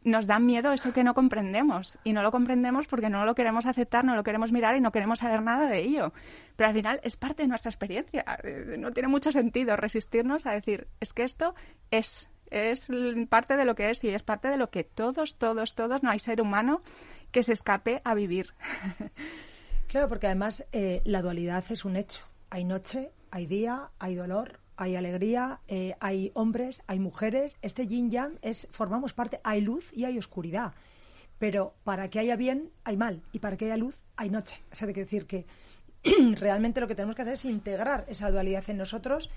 nos 0.03 0.27
da 0.27 0.39
miedo 0.39 0.71
eso 0.73 0.93
que 0.93 1.03
no 1.03 1.13
comprendemos 1.13 1.97
y 2.03 2.13
no 2.13 2.23
lo 2.23 2.31
comprendemos 2.31 2.87
porque 2.87 3.09
no 3.09 3.25
lo 3.25 3.35
queremos 3.35 3.65
aceptar, 3.65 4.03
no 4.03 4.15
lo 4.15 4.23
queremos 4.23 4.51
mirar 4.51 4.75
y 4.75 4.81
no 4.81 4.91
queremos 4.91 5.19
saber 5.19 5.41
nada 5.41 5.67
de 5.67 5.79
ello. 5.79 6.13
Pero 6.55 6.69
al 6.69 6.75
final 6.75 6.99
es 7.03 7.17
parte 7.17 7.43
de 7.43 7.47
nuestra 7.49 7.69
experiencia. 7.69 8.23
Eh, 8.43 8.75
No 8.77 8.91
tiene 8.91 9.09
mucho 9.09 9.31
sentido 9.31 9.75
resistirnos 9.75 10.45
a 10.45 10.53
decir, 10.53 10.87
es 10.99 11.13
que 11.13 11.23
esto 11.23 11.55
es 11.91 12.29
es 12.51 12.89
parte 13.29 13.55
de 13.55 13.63
lo 13.63 13.75
que 13.75 13.89
es 13.89 14.03
y 14.03 14.09
es 14.09 14.23
parte 14.23 14.49
de 14.49 14.57
lo 14.57 14.69
que 14.69 14.83
todos, 14.83 15.37
todos, 15.37 15.73
todos, 15.73 16.03
no 16.03 16.11
hay 16.11 16.19
ser 16.19 16.41
humano 16.41 16.81
que 17.31 17.43
se 17.43 17.53
escape 17.53 18.01
a 18.03 18.13
vivir. 18.13 18.53
Claro, 19.87 20.07
porque 20.07 20.27
además 20.27 20.65
eh, 20.71 21.01
la 21.03 21.21
dualidad 21.21 21.65
es 21.69 21.83
un 21.83 21.97
hecho. 21.97 22.23
Hay 22.49 22.63
noche, 22.63 23.11
hay 23.29 23.45
día, 23.45 23.89
hay 23.99 24.15
dolor, 24.15 24.60
hay 24.77 24.95
alegría, 24.95 25.61
eh, 25.67 25.95
hay 25.99 26.31
hombres, 26.33 26.83
hay 26.87 26.99
mujeres. 26.99 27.57
Este 27.61 27.87
yin 27.87 28.09
yang 28.09 28.39
es 28.41 28.67
formamos 28.71 29.13
parte. 29.13 29.39
Hay 29.43 29.61
luz 29.61 29.91
y 29.93 30.05
hay 30.05 30.17
oscuridad. 30.17 30.73
Pero 31.39 31.73
para 31.83 32.09
que 32.09 32.19
haya 32.19 32.35
bien 32.35 32.71
hay 32.83 32.97
mal 32.97 33.23
y 33.31 33.39
para 33.39 33.57
que 33.57 33.65
haya 33.65 33.77
luz 33.77 33.95
hay 34.15 34.29
noche. 34.29 34.61
O 34.71 34.75
sea, 34.75 34.87
hay 34.87 34.93
que 34.93 35.01
decir 35.01 35.25
que 35.25 35.45
realmente 36.35 36.81
lo 36.81 36.87
que 36.87 36.95
tenemos 36.95 37.15
que 37.15 37.23
hacer 37.23 37.33
es 37.33 37.45
integrar 37.45 38.05
esa 38.07 38.31
dualidad 38.31 38.69
en 38.69 38.77
nosotros 38.77 39.29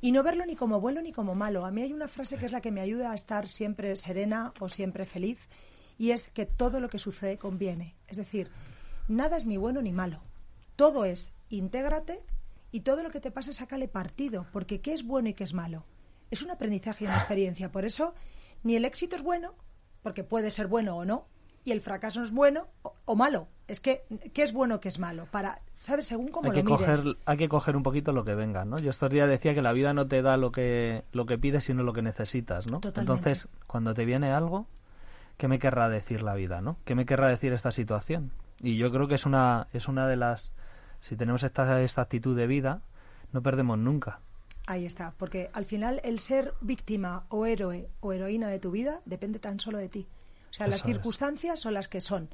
y 0.00 0.12
no 0.12 0.22
verlo 0.22 0.46
ni 0.46 0.56
como 0.56 0.80
bueno 0.80 1.02
ni 1.02 1.12
como 1.12 1.34
malo. 1.34 1.66
A 1.66 1.70
mí 1.70 1.82
hay 1.82 1.92
una 1.92 2.08
frase 2.08 2.36
que 2.36 2.46
es 2.46 2.52
la 2.52 2.60
que 2.60 2.70
me 2.70 2.80
ayuda 2.80 3.10
a 3.10 3.14
estar 3.14 3.48
siempre 3.48 3.96
serena 3.96 4.52
o 4.60 4.68
siempre 4.68 5.06
feliz 5.06 5.48
y 5.98 6.12
es 6.12 6.28
que 6.28 6.46
todo 6.46 6.80
lo 6.80 6.88
que 6.88 6.98
sucede 6.98 7.38
conviene. 7.38 7.96
Es 8.06 8.16
decir, 8.16 8.50
nada 9.08 9.36
es 9.36 9.46
ni 9.46 9.56
bueno 9.56 9.82
ni 9.82 9.92
malo. 9.92 10.20
Todo 10.76 11.04
es 11.04 11.32
intégrate 11.50 12.22
y 12.70 12.80
todo 12.80 13.02
lo 13.02 13.10
que 13.10 13.20
te 13.20 13.30
pasa 13.30 13.52
sácale 13.52 13.88
partido, 13.88 14.46
porque 14.52 14.80
qué 14.80 14.92
es 14.92 15.04
bueno 15.04 15.28
y 15.28 15.34
qué 15.34 15.44
es 15.44 15.54
malo. 15.54 15.84
Es 16.30 16.42
un 16.42 16.50
aprendizaje 16.50 17.04
y 17.04 17.06
una 17.06 17.16
experiencia. 17.16 17.72
Por 17.72 17.84
eso, 17.84 18.14
ni 18.62 18.76
el 18.76 18.84
éxito 18.84 19.16
es 19.16 19.22
bueno, 19.22 19.54
porque 20.02 20.24
puede 20.24 20.50
ser 20.50 20.66
bueno 20.66 20.96
o 20.96 21.04
no, 21.04 21.26
y 21.64 21.72
el 21.72 21.80
fracaso 21.80 22.22
es 22.22 22.32
bueno 22.32 22.68
o, 22.82 22.94
o 23.04 23.16
malo. 23.16 23.48
Es 23.66 23.80
que, 23.80 24.04
¿qué 24.32 24.42
es 24.42 24.52
bueno, 24.52 24.80
qué 24.80 24.88
es 24.88 24.98
malo? 24.98 25.26
Para, 25.30 25.60
¿sabes? 25.78 26.06
Según 26.06 26.28
cómo 26.28 26.50
hay 26.50 26.56
lo 26.58 26.64
que 26.64 26.70
mires. 26.70 27.00
coger 27.02 27.16
hay 27.24 27.36
que 27.36 27.48
coger 27.48 27.76
un 27.76 27.82
poquito 27.82 28.12
lo 28.12 28.24
que 28.24 28.34
venga 28.34 28.64
no 28.64 28.76
yo 28.78 28.90
estos 28.90 29.10
días 29.10 29.28
decía 29.28 29.54
que 29.54 29.62
la 29.62 29.72
vida 29.72 29.92
no 29.92 30.06
te 30.06 30.22
da 30.22 30.36
lo 30.36 30.50
que 30.50 31.04
lo 31.12 31.24
que 31.26 31.38
pides 31.38 31.64
sino 31.64 31.82
lo 31.82 31.92
que 31.92 32.02
necesitas 32.02 32.66
no 32.66 32.80
Totalmente. 32.80 33.00
entonces 33.00 33.48
cuando 33.66 33.94
te 33.94 34.04
viene 34.04 34.32
algo 34.32 34.66
qué 35.36 35.46
me 35.46 35.58
querrá 35.58 35.88
decir 35.88 36.22
la 36.22 36.34
vida 36.34 36.60
no 36.60 36.78
qué 36.84 36.94
me 36.94 37.06
querrá 37.06 37.28
decir 37.28 37.52
esta 37.52 37.70
situación 37.70 38.32
y 38.60 38.76
yo 38.76 38.90
creo 38.90 39.06
que 39.06 39.14
es 39.14 39.24
una 39.24 39.68
es 39.72 39.86
una 39.86 40.08
de 40.08 40.16
las 40.16 40.52
si 41.00 41.16
tenemos 41.16 41.42
esta 41.42 41.82
esta 41.82 42.02
actitud 42.02 42.36
de 42.36 42.46
vida 42.46 42.82
no 43.32 43.42
perdemos 43.42 43.78
nunca 43.78 44.20
Ahí 44.68 44.84
está, 44.84 45.14
porque 45.16 45.48
al 45.54 45.64
final 45.64 45.98
el 46.04 46.18
ser 46.18 46.52
víctima 46.60 47.24
o 47.30 47.46
héroe 47.46 47.88
o 48.00 48.12
heroína 48.12 48.48
de 48.48 48.58
tu 48.58 48.70
vida 48.70 49.00
depende 49.06 49.38
tan 49.38 49.58
solo 49.58 49.78
de 49.78 49.88
ti. 49.88 50.06
O 50.50 50.52
sea, 50.52 50.68
las 50.68 50.80
es. 50.80 50.86
circunstancias 50.86 51.58
son 51.58 51.72
las 51.72 51.88
que 51.88 52.02
son. 52.02 52.28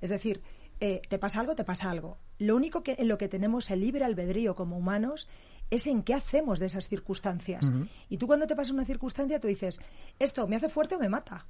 Es 0.00 0.08
decir, 0.08 0.42
eh, 0.78 1.02
te 1.08 1.18
pasa 1.18 1.40
algo, 1.40 1.56
te 1.56 1.64
pasa 1.64 1.90
algo. 1.90 2.18
Lo 2.38 2.54
único 2.54 2.84
que 2.84 2.94
en 3.00 3.08
lo 3.08 3.18
que 3.18 3.28
tenemos 3.28 3.68
el 3.72 3.80
libre 3.80 4.04
albedrío 4.04 4.54
como 4.54 4.78
humanos 4.78 5.28
es 5.70 5.88
en 5.88 6.04
qué 6.04 6.14
hacemos 6.14 6.60
de 6.60 6.66
esas 6.66 6.86
circunstancias. 6.86 7.68
Y 8.08 8.18
tú 8.18 8.28
cuando 8.28 8.46
te 8.46 8.54
pasa 8.54 8.72
una 8.72 8.84
circunstancia, 8.84 9.40
tú 9.40 9.48
dices, 9.48 9.80
esto 10.20 10.46
me 10.46 10.54
hace 10.54 10.68
fuerte 10.68 10.94
o 10.94 11.00
me 11.00 11.08
mata. 11.08 11.46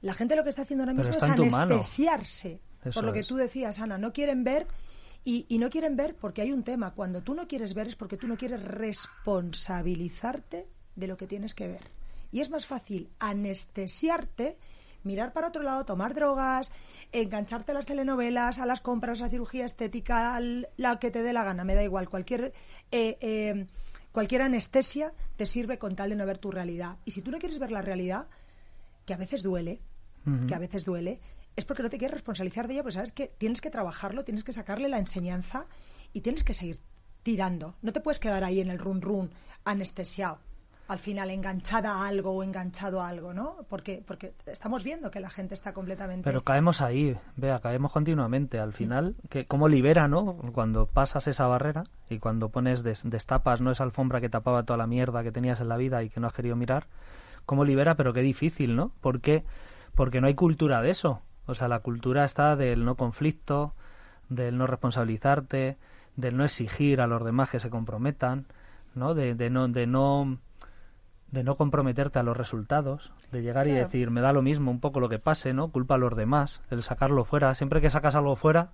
La 0.00 0.14
gente 0.14 0.36
lo 0.36 0.42
que 0.42 0.48
está 0.48 0.62
haciendo 0.62 0.84
ahora 0.84 0.94
mismo 0.94 1.12
es 1.12 1.22
anestesiarse. 1.22 2.62
Por 2.94 3.04
lo 3.04 3.12
que 3.12 3.20
es. 3.20 3.26
tú 3.26 3.36
decías, 3.36 3.78
Ana, 3.78 3.98
no 3.98 4.14
quieren 4.14 4.42
ver 4.42 4.66
y, 5.24 5.46
y 5.48 5.58
no 5.58 5.70
quieren 5.70 5.96
ver 5.96 6.14
porque 6.16 6.42
hay 6.42 6.52
un 6.52 6.62
tema. 6.64 6.92
Cuando 6.94 7.22
tú 7.22 7.34
no 7.34 7.46
quieres 7.48 7.74
ver 7.74 7.88
es 7.88 7.96
porque 7.96 8.16
tú 8.16 8.26
no 8.26 8.36
quieres 8.36 8.62
responsabilizarte 8.64 10.66
de 10.96 11.06
lo 11.06 11.16
que 11.16 11.26
tienes 11.26 11.54
que 11.54 11.68
ver. 11.68 11.82
Y 12.32 12.40
es 12.40 12.50
más 12.50 12.66
fácil 12.66 13.10
anestesiarte, 13.18 14.56
mirar 15.02 15.32
para 15.32 15.48
otro 15.48 15.62
lado, 15.62 15.84
tomar 15.84 16.14
drogas, 16.14 16.72
engancharte 17.12 17.72
a 17.72 17.74
las 17.74 17.86
telenovelas, 17.86 18.58
a 18.58 18.66
las 18.66 18.80
compras, 18.80 19.20
a 19.20 19.24
la 19.24 19.30
cirugía 19.30 19.64
estética, 19.64 20.34
al- 20.36 20.68
la 20.76 20.98
que 20.98 21.10
te 21.10 21.22
dé 21.22 21.32
la 21.32 21.44
gana, 21.44 21.64
me 21.64 21.74
da 21.74 21.82
igual. 21.82 22.08
Cualquier, 22.08 22.52
eh, 22.92 23.16
eh, 23.20 23.66
cualquier 24.12 24.42
anestesia 24.42 25.12
te 25.36 25.46
sirve 25.46 25.78
con 25.78 25.96
tal 25.96 26.10
de 26.10 26.16
no 26.16 26.26
ver 26.26 26.38
tu 26.38 26.50
realidad. 26.50 26.96
Y 27.04 27.12
si 27.12 27.22
tú 27.22 27.30
no 27.30 27.38
quieres 27.38 27.58
ver 27.58 27.72
la 27.72 27.82
realidad, 27.82 28.26
que 29.06 29.14
a 29.14 29.16
veces 29.16 29.42
duele, 29.42 29.80
que 30.46 30.54
a 30.54 30.58
veces 30.58 30.84
duele, 30.84 31.18
es 31.60 31.64
porque 31.66 31.82
no 31.82 31.90
te 31.90 31.98
quieres 31.98 32.14
responsabilizar 32.14 32.66
de 32.66 32.74
ella, 32.74 32.82
pues 32.82 32.94
sabes 32.94 33.12
que 33.12 33.28
tienes 33.28 33.60
que 33.60 33.70
trabajarlo, 33.70 34.24
tienes 34.24 34.44
que 34.44 34.52
sacarle 34.52 34.88
la 34.88 34.98
enseñanza 34.98 35.66
y 36.12 36.22
tienes 36.22 36.42
que 36.44 36.54
seguir 36.54 36.80
tirando. 37.22 37.74
No 37.82 37.92
te 37.92 38.00
puedes 38.00 38.18
quedar 38.18 38.42
ahí 38.44 38.60
en 38.60 38.70
el 38.70 38.78
run 38.78 39.00
run 39.00 39.30
anestesiado, 39.64 40.38
al 40.88 40.98
final 40.98 41.30
enganchada 41.30 41.92
a 41.94 42.08
algo 42.08 42.32
o 42.32 42.42
enganchado 42.42 43.00
a 43.00 43.08
algo, 43.08 43.32
¿no? 43.32 43.58
Porque, 43.68 44.02
porque 44.04 44.32
estamos 44.46 44.82
viendo 44.82 45.10
que 45.12 45.20
la 45.20 45.30
gente 45.30 45.54
está 45.54 45.72
completamente... 45.72 46.24
Pero 46.24 46.42
caemos 46.42 46.80
ahí, 46.80 47.16
vea, 47.36 47.60
caemos 47.60 47.92
continuamente. 47.92 48.58
Al 48.58 48.72
final, 48.72 49.14
que 49.28 49.46
cómo 49.46 49.68
libera, 49.68 50.08
¿no? 50.08 50.36
Cuando 50.52 50.86
pasas 50.86 51.28
esa 51.28 51.46
barrera 51.46 51.84
y 52.08 52.18
cuando 52.18 52.48
pones, 52.48 52.82
des- 52.82 53.02
destapas, 53.04 53.60
¿no? 53.60 53.70
Esa 53.70 53.84
alfombra 53.84 54.20
que 54.20 54.28
tapaba 54.28 54.64
toda 54.64 54.78
la 54.78 54.88
mierda 54.88 55.22
que 55.22 55.30
tenías 55.30 55.60
en 55.60 55.68
la 55.68 55.76
vida 55.76 56.02
y 56.02 56.10
que 56.10 56.18
no 56.18 56.26
has 56.26 56.32
querido 56.32 56.56
mirar. 56.56 56.88
Cómo 57.46 57.64
libera, 57.64 57.94
pero 57.94 58.12
qué 58.12 58.22
difícil, 58.22 58.74
¿no? 58.74 58.92
¿Por 59.00 59.20
qué? 59.20 59.44
Porque 59.94 60.20
no 60.20 60.26
hay 60.26 60.34
cultura 60.34 60.82
de 60.82 60.90
eso. 60.90 61.20
O 61.46 61.54
sea, 61.54 61.68
la 61.68 61.80
cultura 61.80 62.24
está 62.24 62.56
del 62.56 62.84
no 62.84 62.96
conflicto, 62.96 63.74
del 64.28 64.56
no 64.56 64.66
responsabilizarte, 64.66 65.78
del 66.16 66.36
no 66.36 66.44
exigir 66.44 67.00
a 67.00 67.06
los 67.06 67.24
demás 67.24 67.50
que 67.50 67.60
se 67.60 67.70
comprometan, 67.70 68.46
¿no? 68.94 69.14
De, 69.14 69.34
de 69.34 69.50
no, 69.50 69.68
de 69.68 69.86
no 69.86 70.38
de 71.30 71.44
no 71.44 71.56
comprometerte 71.56 72.18
a 72.18 72.24
los 72.24 72.36
resultados, 72.36 73.12
de 73.30 73.42
llegar 73.42 73.68
y 73.68 73.72
decir, 73.72 74.10
me 74.10 74.20
da 74.20 74.32
lo 74.32 74.42
mismo 74.42 74.72
un 74.72 74.80
poco 74.80 74.98
lo 74.98 75.08
que 75.08 75.20
pase, 75.20 75.52
¿no? 75.52 75.68
Culpa 75.68 75.94
a 75.94 75.98
los 75.98 76.16
demás, 76.16 76.60
el 76.70 76.82
sacarlo 76.82 77.24
fuera. 77.24 77.54
Siempre 77.54 77.80
que 77.80 77.88
sacas 77.88 78.16
algo 78.16 78.34
fuera 78.34 78.70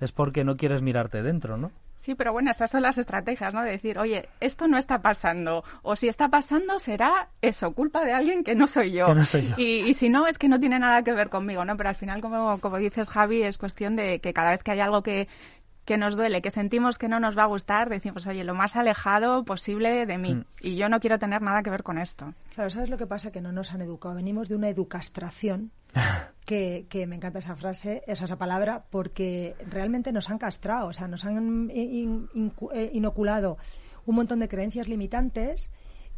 es 0.00 0.12
porque 0.12 0.44
no 0.44 0.56
quieres 0.56 0.82
mirarte 0.82 1.22
dentro, 1.22 1.56
¿no? 1.56 1.70
Sí, 1.94 2.14
pero 2.14 2.32
bueno, 2.32 2.52
esas 2.52 2.70
son 2.70 2.82
las 2.82 2.96
estrategias, 2.96 3.52
¿no? 3.52 3.62
De 3.62 3.72
decir, 3.72 3.98
oye, 3.98 4.28
esto 4.38 4.68
no 4.68 4.78
está 4.78 5.02
pasando. 5.02 5.64
O 5.82 5.96
si 5.96 6.06
está 6.06 6.28
pasando, 6.28 6.78
será 6.78 7.28
eso, 7.42 7.72
culpa 7.72 8.04
de 8.04 8.12
alguien 8.12 8.44
que 8.44 8.54
no 8.54 8.68
soy 8.68 8.92
yo. 8.92 9.06
Que 9.06 9.14
no 9.14 9.24
soy 9.24 9.48
yo. 9.48 9.54
Y, 9.58 9.80
y 9.80 9.94
si 9.94 10.08
no, 10.08 10.28
es 10.28 10.38
que 10.38 10.48
no 10.48 10.60
tiene 10.60 10.78
nada 10.78 11.02
que 11.02 11.12
ver 11.12 11.28
conmigo, 11.28 11.64
¿no? 11.64 11.76
Pero 11.76 11.88
al 11.88 11.96
final, 11.96 12.20
como, 12.20 12.60
como 12.60 12.78
dices, 12.78 13.08
Javi, 13.08 13.42
es 13.42 13.58
cuestión 13.58 13.96
de 13.96 14.20
que 14.20 14.32
cada 14.32 14.52
vez 14.52 14.62
que 14.62 14.70
hay 14.70 14.80
algo 14.80 15.02
que, 15.02 15.26
que 15.88 15.96
nos 15.96 16.18
duele, 16.18 16.42
que 16.42 16.50
sentimos 16.50 16.98
que 16.98 17.08
no 17.08 17.18
nos 17.18 17.34
va 17.34 17.44
a 17.44 17.46
gustar, 17.46 17.88
decimos, 17.88 18.26
oye, 18.26 18.44
lo 18.44 18.52
más 18.54 18.76
alejado 18.76 19.42
posible 19.46 20.04
de 20.04 20.18
mí. 20.18 20.34
Mm. 20.34 20.44
Y 20.60 20.76
yo 20.76 20.90
no 20.90 21.00
quiero 21.00 21.18
tener 21.18 21.40
nada 21.40 21.62
que 21.62 21.70
ver 21.70 21.82
con 21.82 21.96
esto. 21.96 22.34
Claro, 22.54 22.68
¿sabes 22.68 22.90
lo 22.90 22.98
que 22.98 23.06
pasa? 23.06 23.32
Que 23.32 23.40
no 23.40 23.52
nos 23.52 23.72
han 23.72 23.80
educado. 23.80 24.14
Venimos 24.14 24.50
de 24.50 24.54
una 24.56 24.68
educastración, 24.68 25.70
que, 26.44 26.84
que 26.90 27.06
me 27.06 27.16
encanta 27.16 27.38
esa 27.38 27.56
frase, 27.56 28.02
esa, 28.06 28.26
esa 28.26 28.36
palabra, 28.36 28.84
porque 28.90 29.56
realmente 29.70 30.12
nos 30.12 30.28
han 30.28 30.36
castrado, 30.36 30.88
o 30.88 30.92
sea, 30.92 31.08
nos 31.08 31.24
han 31.24 31.70
in- 31.72 32.28
eh, 32.74 32.90
inoculado 32.92 33.56
un 34.04 34.14
montón 34.14 34.40
de 34.40 34.48
creencias 34.48 34.88
limitantes 34.88 35.70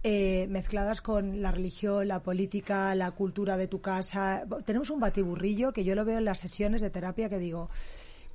eh, 0.03 0.49
mezcladas 0.49 1.01
con 1.01 1.43
la 1.43 1.53
religión, 1.53 2.09
la 2.09 2.25
política, 2.25 2.93
la 2.97 3.13
cultura 3.13 3.57
de 3.57 3.69
tu 3.69 3.81
casa. 3.81 4.45
Tenemos 4.65 4.91
un 4.91 4.99
batiburrillo 4.99 5.73
que 5.73 5.85
yo 5.85 5.95
lo 5.95 6.05
veo 6.05 6.19
en 6.19 6.25
las 6.25 6.41
sesiones 6.41 6.81
de 6.81 6.91
terapia 6.91 7.29
que 7.29 7.39
digo, 7.39 7.71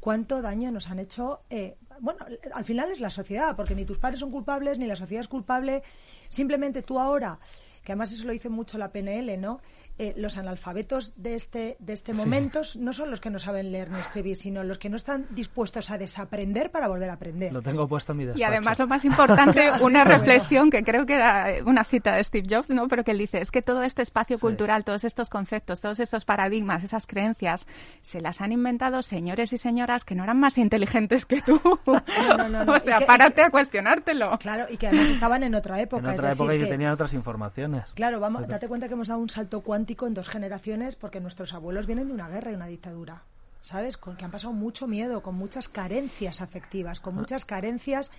cuánto 0.05 0.43
daño 0.43 0.71
nos 0.71 0.91
han 0.91 0.99
hecho. 0.99 1.41
eh, 1.49 1.77
bueno, 1.99 2.23
al 2.53 2.63
final 2.63 2.91
es 2.91 2.99
la 2.99 3.09
sociedad, 3.09 3.55
porque 3.55 3.73
ni 3.73 3.85
tus 3.85 3.97
padres 3.97 4.19
son 4.19 4.29
culpables, 4.29 4.77
ni 4.77 4.85
la 4.85 4.95
sociedad 4.95 5.21
es 5.21 5.27
culpable. 5.27 5.81
Simplemente 6.29 6.83
tú 6.83 6.99
ahora, 6.99 7.39
que 7.85 7.93
además 7.93 8.11
eso 8.11 8.25
lo 8.25 8.33
dice 8.33 8.49
mucho 8.49 8.77
la 8.77 8.91
PNL, 8.91 9.37
¿no? 9.39 9.61
Eh, 9.97 10.13
los 10.17 10.37
analfabetos 10.37 11.13
de 11.15 11.35
este, 11.35 11.77
de 11.79 11.93
este 11.93 12.13
momento 12.13 12.59
no 12.79 12.91
son 12.91 13.09
los 13.11 13.21
que 13.21 13.29
no 13.29 13.39
saben 13.39 13.71
leer 13.71 13.89
ni 13.91 13.97
escribir, 13.99 14.35
sino 14.35 14.61
los 14.65 14.77
que 14.77 14.89
no 14.89 14.97
están 14.97 15.25
dispuestos 15.29 15.89
a 15.89 15.97
desaprender 15.97 16.69
para 16.69 16.89
volver 16.89 17.09
a 17.09 17.13
aprender. 17.13 17.53
Lo 17.53 17.61
tengo 17.61 17.87
puesto 17.87 18.11
en 18.11 18.17
mi 18.17 18.25
despacho. 18.25 18.41
Y 18.41 18.43
además 18.43 18.77
lo 18.77 18.87
más 18.87 19.05
importante, 19.05 19.71
una 19.81 20.03
reflexión 20.03 20.69
que 20.69 20.83
creo 20.83 21.05
que 21.05 21.13
era 21.13 21.47
una 21.65 21.85
cita 21.85 22.13
de 22.15 22.23
Steve 22.25 22.45
Jobs, 22.49 22.71
¿no? 22.71 22.89
Pero 22.89 23.05
que 23.05 23.11
él 23.11 23.19
dice, 23.19 23.39
es 23.39 23.51
que 23.51 23.61
todo 23.61 23.83
este 23.83 24.01
espacio 24.01 24.37
cultural, 24.37 24.83
todos 24.83 25.05
estos 25.05 25.29
conceptos, 25.29 25.79
todos 25.79 26.01
estos 26.01 26.25
paradigmas, 26.25 26.83
esas 26.83 27.07
creencias, 27.07 27.65
se 28.01 28.19
las 28.19 28.41
han 28.41 28.51
inventado 28.51 29.01
señores 29.01 29.53
y 29.53 29.57
señoras 29.57 30.03
que 30.03 30.15
no 30.15 30.23
eran 30.25 30.39
más 30.41 30.57
inteligentes 30.57 31.25
que 31.25 31.41
tú. 31.41 31.61
no, 31.85 32.49
no, 32.49 32.65
no. 32.65 32.73
o 32.73 32.79
sea, 32.79 32.99
que- 32.99 33.05
párate 33.05 33.43
a 33.43 33.49
cuestionártelo. 33.49 34.37
Claro, 34.39 34.65
y 34.69 34.75
que 34.75 34.87
además 34.87 35.09
estaban 35.09 35.43
en 35.43 35.55
otra 35.55 35.79
época. 35.79 36.03
En 36.03 36.09
es 36.09 36.19
otra 36.19 36.29
decir, 36.29 36.41
época 36.43 36.55
y 36.55 36.57
que 36.57 36.63
que- 36.65 36.69
tenían 36.71 36.91
otras 36.91 37.13
informaciones. 37.13 37.74
Claro, 37.93 38.19
vamos, 38.19 38.47
date 38.47 38.67
cuenta 38.67 38.87
que 38.87 38.93
hemos 38.93 39.07
dado 39.07 39.19
un 39.19 39.29
salto 39.29 39.61
cuántico 39.61 40.07
en 40.07 40.13
dos 40.13 40.27
generaciones 40.29 40.95
porque 40.95 41.19
nuestros 41.19 41.53
abuelos 41.53 41.85
vienen 41.85 42.07
de 42.07 42.13
una 42.13 42.27
guerra 42.29 42.51
y 42.51 42.55
una 42.55 42.67
dictadura. 42.67 43.23
¿Sabes? 43.61 43.97
Con 43.97 44.15
que 44.15 44.23
han 44.25 44.31
pasado 44.31 44.53
mucho 44.53 44.85
miedo, 44.87 45.23
con 45.23 45.35
muchas 45.35 45.67
carencias 45.67 46.41
afectivas, 46.41 46.99
Ah. 46.99 47.01
con 47.01 47.15
muchas 47.15 47.45
carencias 47.45 48.11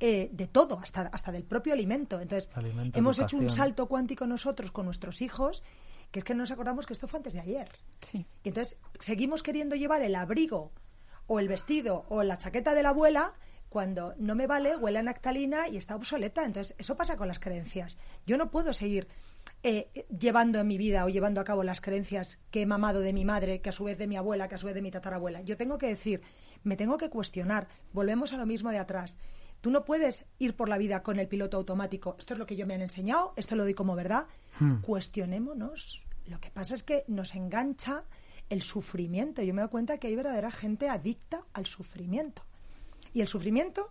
eh, 0.00 0.28
de 0.32 0.46
todo, 0.46 0.78
hasta, 0.80 1.02
hasta 1.12 1.32
del 1.32 1.42
propio 1.44 1.72
alimento. 1.72 2.20
Entonces, 2.20 2.50
Alimento, 2.54 2.98
hemos 2.98 3.18
hecho 3.18 3.36
un 3.36 3.50
salto 3.50 3.86
cuántico 3.86 4.26
nosotros 4.26 4.70
con 4.70 4.84
nuestros 4.86 5.22
hijos, 5.22 5.62
que 6.12 6.20
es 6.20 6.24
que 6.24 6.34
no 6.34 6.40
nos 6.42 6.50
acordamos 6.52 6.86
que 6.86 6.92
esto 6.92 7.08
fue 7.08 7.18
antes 7.18 7.32
de 7.32 7.40
ayer. 7.40 7.68
Sí. 8.00 8.24
Y 8.44 8.48
entonces 8.48 8.78
seguimos 9.00 9.42
queriendo 9.42 9.74
llevar 9.76 10.02
el 10.02 10.14
abrigo 10.14 10.70
o 11.26 11.40
el 11.40 11.48
vestido 11.48 12.06
o 12.08 12.22
la 12.22 12.38
chaqueta 12.38 12.74
de 12.74 12.82
la 12.84 12.90
abuela 12.90 13.34
cuando 13.68 14.14
no 14.18 14.34
me 14.34 14.46
vale, 14.46 14.76
huele 14.76 14.98
a 14.98 15.02
naftalina 15.02 15.68
y 15.68 15.76
está 15.76 15.96
obsoleta. 15.96 16.44
Entonces, 16.44 16.74
eso 16.78 16.96
pasa 16.96 17.16
con 17.16 17.28
las 17.28 17.38
creencias. 17.38 17.98
Yo 18.26 18.36
no 18.36 18.50
puedo 18.50 18.72
seguir 18.72 19.08
eh, 19.62 20.06
llevando 20.16 20.60
en 20.60 20.66
mi 20.66 20.78
vida 20.78 21.04
o 21.04 21.08
llevando 21.08 21.40
a 21.40 21.44
cabo 21.44 21.64
las 21.64 21.80
creencias 21.80 22.40
que 22.50 22.62
he 22.62 22.66
mamado 22.66 23.00
de 23.00 23.12
mi 23.12 23.24
madre, 23.24 23.60
que 23.60 23.68
a 23.70 23.72
su 23.72 23.84
vez 23.84 23.98
de 23.98 24.06
mi 24.06 24.16
abuela, 24.16 24.48
que 24.48 24.54
a 24.54 24.58
su 24.58 24.66
vez 24.66 24.74
de 24.74 24.82
mi 24.82 24.90
tatarabuela. 24.90 25.42
Yo 25.42 25.56
tengo 25.56 25.78
que 25.78 25.88
decir, 25.88 26.22
me 26.62 26.76
tengo 26.76 26.96
que 26.96 27.10
cuestionar. 27.10 27.68
Volvemos 27.92 28.32
a 28.32 28.36
lo 28.36 28.46
mismo 28.46 28.70
de 28.70 28.78
atrás. 28.78 29.18
Tú 29.60 29.70
no 29.70 29.84
puedes 29.84 30.26
ir 30.38 30.54
por 30.54 30.68
la 30.68 30.78
vida 30.78 31.02
con 31.02 31.18
el 31.18 31.26
piloto 31.26 31.56
automático. 31.56 32.14
Esto 32.18 32.34
es 32.34 32.38
lo 32.38 32.46
que 32.46 32.56
yo 32.56 32.66
me 32.66 32.74
han 32.74 32.82
enseñado, 32.82 33.32
esto 33.36 33.56
lo 33.56 33.64
doy 33.64 33.74
como 33.74 33.96
verdad. 33.96 34.26
Cuestionémonos. 34.82 36.06
Lo 36.26 36.40
que 36.40 36.50
pasa 36.50 36.74
es 36.74 36.82
que 36.82 37.04
nos 37.08 37.34
engancha 37.34 38.04
el 38.48 38.62
sufrimiento. 38.62 39.42
Yo 39.42 39.54
me 39.54 39.62
doy 39.62 39.70
cuenta 39.70 39.98
que 39.98 40.06
hay 40.06 40.14
verdadera 40.14 40.50
gente 40.50 40.88
adicta 40.88 41.44
al 41.52 41.66
sufrimiento. 41.66 42.42
Y 43.18 43.20
el 43.20 43.26
sufrimiento 43.26 43.90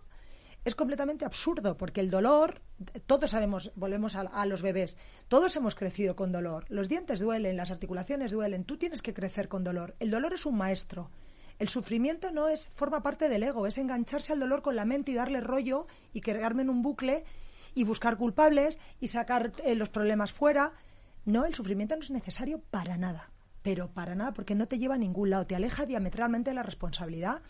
es 0.64 0.74
completamente 0.74 1.26
absurdo, 1.26 1.76
porque 1.76 2.00
el 2.00 2.10
dolor, 2.10 2.62
todos 3.04 3.32
sabemos, 3.32 3.72
volvemos 3.76 4.16
a, 4.16 4.20
a 4.22 4.46
los 4.46 4.62
bebés, 4.62 4.96
todos 5.28 5.54
hemos 5.56 5.74
crecido 5.74 6.16
con 6.16 6.32
dolor. 6.32 6.64
Los 6.70 6.88
dientes 6.88 7.20
duelen, 7.20 7.58
las 7.58 7.70
articulaciones 7.70 8.30
duelen, 8.30 8.64
tú 8.64 8.78
tienes 8.78 9.02
que 9.02 9.12
crecer 9.12 9.48
con 9.48 9.64
dolor. 9.64 9.94
El 10.00 10.10
dolor 10.10 10.32
es 10.32 10.46
un 10.46 10.56
maestro. 10.56 11.10
El 11.58 11.68
sufrimiento 11.68 12.32
no 12.32 12.48
es, 12.48 12.68
forma 12.68 13.02
parte 13.02 13.28
del 13.28 13.42
ego, 13.42 13.66
es 13.66 13.76
engancharse 13.76 14.32
al 14.32 14.40
dolor 14.40 14.62
con 14.62 14.76
la 14.76 14.86
mente 14.86 15.10
y 15.10 15.14
darle 15.14 15.42
rollo 15.42 15.86
y 16.14 16.22
crearme 16.22 16.62
en 16.62 16.70
un 16.70 16.80
bucle 16.80 17.26
y 17.74 17.84
buscar 17.84 18.16
culpables 18.16 18.80
y 18.98 19.08
sacar 19.08 19.52
eh, 19.62 19.74
los 19.74 19.90
problemas 19.90 20.32
fuera. 20.32 20.72
No, 21.26 21.44
el 21.44 21.54
sufrimiento 21.54 21.96
no 21.96 22.02
es 22.02 22.10
necesario 22.10 22.62
para 22.70 22.96
nada, 22.96 23.30
pero 23.60 23.92
para 23.92 24.14
nada, 24.14 24.32
porque 24.32 24.54
no 24.54 24.68
te 24.68 24.78
lleva 24.78 24.94
a 24.94 24.98
ningún 24.98 25.28
lado, 25.28 25.46
te 25.46 25.54
aleja 25.54 25.84
diametralmente 25.84 26.48
de 26.48 26.54
la 26.54 26.62
responsabilidad 26.62 27.42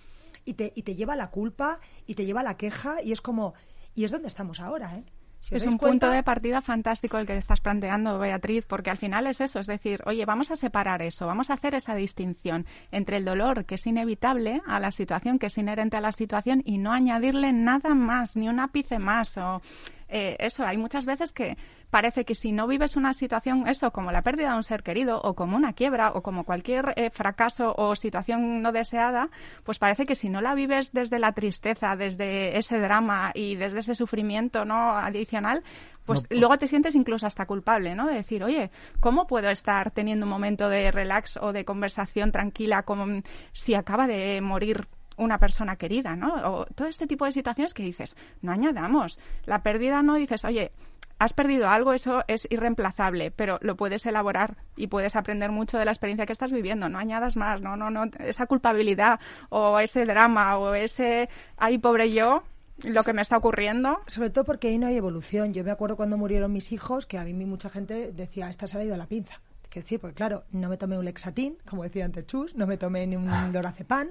y 0.49 0.55
te, 0.55 0.73
y 0.75 0.83
te 0.83 0.97
lleva 0.97 1.13
a 1.13 1.17
la 1.17 1.31
culpa 1.31 1.79
y 2.07 2.15
te 2.15 2.25
lleva 2.25 2.41
a 2.41 2.45
la 2.45 2.57
queja 2.57 3.03
y 3.03 3.13
es 3.13 3.21
como, 3.21 3.55
y 3.95 4.05
es 4.05 4.11
donde 4.11 4.29
estamos 4.29 4.61
ahora, 4.61 4.97
¿eh? 4.97 5.05
Si 5.41 5.55
es 5.55 5.67
un 5.67 5.79
punto 5.79 6.11
de 6.11 6.25
partida 6.25 6.61
fantástico 6.61 7.17
el 7.17 7.25
que 7.25 7.37
estás 7.37 7.61
planteando, 7.61 8.19
Beatriz, 8.19 8.67
porque 8.67 8.91
al 8.91 8.99
final 8.99 9.29
es 9.29 9.41
eso, 9.41 9.61
es 9.61 9.69
decir, 9.69 10.03
oye, 10.05 10.25
vamos 10.25 10.51
a 10.51 10.57
separar 10.57 11.01
eso, 11.01 11.29
vamos 11.29 11.51
a 11.51 11.55
hacer 11.55 11.77
esa 11.77 11.95
distinción 11.95 12.67
entre 12.91 13.19
el 13.19 13.25
dolor 13.25 13.65
que 13.65 13.77
es 13.77 13.87
inevitable 13.87 14.63
a 14.67 14.81
la 14.81 14.91
situación, 14.91 15.39
que 15.39 15.47
es 15.47 15.57
inherente 15.57 15.97
a 15.97 16.01
la 16.01 16.11
situación, 16.11 16.63
y 16.65 16.79
no 16.79 16.93
añadirle 16.93 17.53
nada 17.53 17.95
más, 17.95 18.37
ni 18.37 18.49
un 18.49 18.59
ápice 18.59 18.99
más. 18.99 19.39
O, 19.39 19.63
eh, 20.09 20.37
eso, 20.39 20.67
hay 20.67 20.77
muchas 20.77 21.07
veces 21.07 21.33
que 21.33 21.57
parece 21.91 22.25
que 22.25 22.35
si 22.35 22.53
no 22.53 22.67
vives 22.67 22.97
una 22.97 23.13
situación, 23.13 23.67
eso, 23.67 23.91
como 23.93 24.13
la 24.13 24.23
pérdida 24.23 24.51
de 24.51 24.57
un 24.57 24.63
ser 24.63 24.83
querido, 24.83 25.21
o 25.23 25.35
como 25.35 25.57
una 25.57 25.73
quiebra, 25.73 26.13
o 26.13 26.23
como 26.23 26.45
cualquier 26.45 26.93
eh, 26.97 27.11
fracaso 27.11 27.75
o 27.77 27.95
situación 27.97 28.63
no 28.63 28.73
deseada, 28.73 29.31
pues 29.65 29.79
parece 29.79 30.07
que 30.07 30.15
si 30.15 30.29
no 30.29 30.41
la 30.41 30.55
vives 30.55 30.93
desde 30.93 31.19
la 31.19 31.33
tristeza, 31.33 31.97
desde 31.97 32.59
ese 32.59 32.79
drama 32.79 33.33
y 33.35 33.57
desde 33.57 33.81
ese 33.81 33.95
sufrimiento 33.95 34.65
no 34.65 34.91
adicional, 34.93 35.63
pues 36.05 36.27
No, 36.31 36.39
luego 36.39 36.59
te 36.59 36.67
sientes 36.69 36.95
incluso 36.95 37.27
hasta 37.27 37.47
culpable, 37.47 37.95
¿no? 37.95 38.07
De 38.07 38.15
decir, 38.15 38.43
oye, 38.43 38.71
¿cómo 39.01 39.27
puedo 39.27 39.51
estar 39.51 39.91
teniendo 39.91 40.25
un 40.25 40.31
momento 40.31 40.69
de 40.69 40.91
relax 40.91 41.37
o 41.37 41.53
de 41.53 41.65
conversación 41.65 42.33
tranquila 42.33 42.83
como 42.83 43.23
si 43.53 43.75
acaba 43.75 44.07
de 44.07 44.41
morir 44.41 44.89
una 45.19 45.39
persona 45.39 45.77
querida, 45.77 46.17
¿no? 46.17 46.35
O 46.35 46.67
todo 46.67 46.89
este 46.89 47.07
tipo 47.07 47.25
de 47.25 47.33
situaciones 47.33 47.75
que 47.75 47.83
dices, 47.83 48.17
no 48.41 48.53
añadamos. 48.53 49.19
La 49.45 49.63
pérdida 49.63 50.03
no 50.03 50.15
dices, 50.15 50.45
oye, 50.45 50.73
has 51.19 51.33
perdido 51.33 51.69
algo, 51.69 51.93
eso 51.93 52.23
es 52.29 52.47
irreemplazable, 52.51 53.31
pero 53.31 53.59
lo 53.61 53.77
puedes 53.77 54.07
elaborar 54.07 54.57
y 54.77 54.87
puedes 54.87 55.17
aprender 55.17 55.51
mucho 55.51 55.79
de 55.79 55.85
la 55.85 55.91
experiencia 55.91 56.27
que 56.27 56.33
estás 56.33 56.53
viviendo. 56.53 56.89
No 56.89 56.99
añadas 56.99 57.37
más, 57.37 57.61
no, 57.61 57.77
no, 57.77 57.91
no. 57.91 58.05
Esa 58.19 58.47
culpabilidad 58.47 59.21
o 59.49 59.79
ese 59.81 60.05
drama 60.05 60.59
o 60.59 60.75
ese, 60.75 61.29
ay, 61.57 61.79
pobre 61.79 62.13
yo, 62.13 62.45
lo 62.85 63.03
que 63.03 63.13
me 63.13 63.23
está 63.23 63.37
ocurriendo. 63.37 64.01
Sobre 64.07 64.31
todo 64.31 64.45
porque 64.45 64.69
ahí 64.69 64.79
no 64.79 64.87
hay 64.87 64.97
evolución. 64.97 65.53
Yo 65.53 65.65
me 65.65 65.71
acuerdo 65.71 65.97
cuando 65.97 66.17
murieron 66.17 66.53
mis 66.53 66.73
hijos 66.73 67.07
que 67.07 67.19
a 67.19 67.25
mí 67.25 67.33
mucha 67.45 67.69
gente 67.69 68.13
decía, 68.13 68.49
esta 68.49 68.67
se 68.67 68.79
ha 68.79 68.85
ido 68.85 68.95
a 68.95 68.99
la 68.99 69.07
pinza. 69.07 69.41
Quiero 69.69 69.85
decir, 69.85 70.01
porque 70.01 70.15
claro, 70.15 70.45
no 70.53 70.69
me 70.69 70.77
tomé 70.77 70.97
un 70.99 71.05
Lexatín, 71.05 71.59
como 71.69 71.83
decía 71.83 72.05
antes 72.05 72.25
Chus, 72.27 72.55
no 72.55 72.67
me 72.67 72.79
tomé 72.79 73.07
ni 73.07 73.17
un 73.17 73.29
lorazepam. 73.53 74.09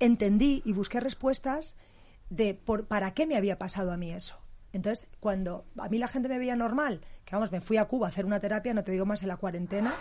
Entendí 0.00 0.62
y 0.64 0.72
busqué 0.72 1.00
respuestas 1.00 1.76
de 2.30 2.54
por, 2.54 2.86
para 2.86 3.14
qué 3.14 3.26
me 3.26 3.36
había 3.36 3.58
pasado 3.58 3.92
a 3.92 3.96
mí 3.96 4.12
eso. 4.12 4.38
Entonces, 4.72 5.08
cuando 5.20 5.66
a 5.78 5.88
mí 5.88 5.98
la 5.98 6.08
gente 6.08 6.28
me 6.28 6.38
veía 6.38 6.56
normal, 6.56 7.00
que 7.24 7.36
vamos, 7.36 7.52
me 7.52 7.60
fui 7.60 7.76
a 7.76 7.84
Cuba 7.86 8.08
a 8.08 8.10
hacer 8.10 8.26
una 8.26 8.40
terapia, 8.40 8.74
no 8.74 8.82
te 8.82 8.90
digo 8.92 9.06
más, 9.06 9.22
en 9.22 9.28
la 9.28 9.36
cuarentena, 9.36 9.94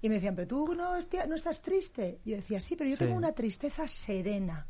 y 0.00 0.08
me 0.08 0.14
decían, 0.16 0.34
pero 0.34 0.48
tú 0.48 0.74
no, 0.74 0.92
hostia, 0.92 1.26
no 1.26 1.34
estás 1.34 1.60
triste. 1.60 2.20
Y 2.24 2.30
yo 2.30 2.36
decía, 2.36 2.60
sí, 2.60 2.76
pero 2.76 2.88
yo 2.88 2.96
Sí. 2.96 3.04
tengo 3.04 3.16
una 3.16 3.32
tristeza 3.32 3.86
serena. 3.88 4.68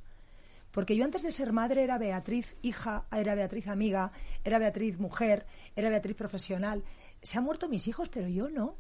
Porque 0.72 0.96
yo 0.96 1.05
antes 1.05 1.22
de 1.22 1.31
ser 1.33 1.52
madre 1.52 1.85
era 1.85 1.96
Beatriz 1.96 2.57
hija, 2.62 3.07
era 3.12 3.35
Beatriz 3.35 3.68
amiga, 3.68 4.11
era 4.44 4.59
Beatriz 4.59 4.98
mujer, 4.98 5.46
era 5.74 5.88
Beatriz 5.90 6.16
profesional. 6.16 6.85
Se 7.22 7.38
han 7.38 7.44
muerto 7.44 7.68
mis 7.68 7.87
hijos, 7.88 8.09
pero 8.09 8.29
yo 8.29 8.50
no. 8.50 8.76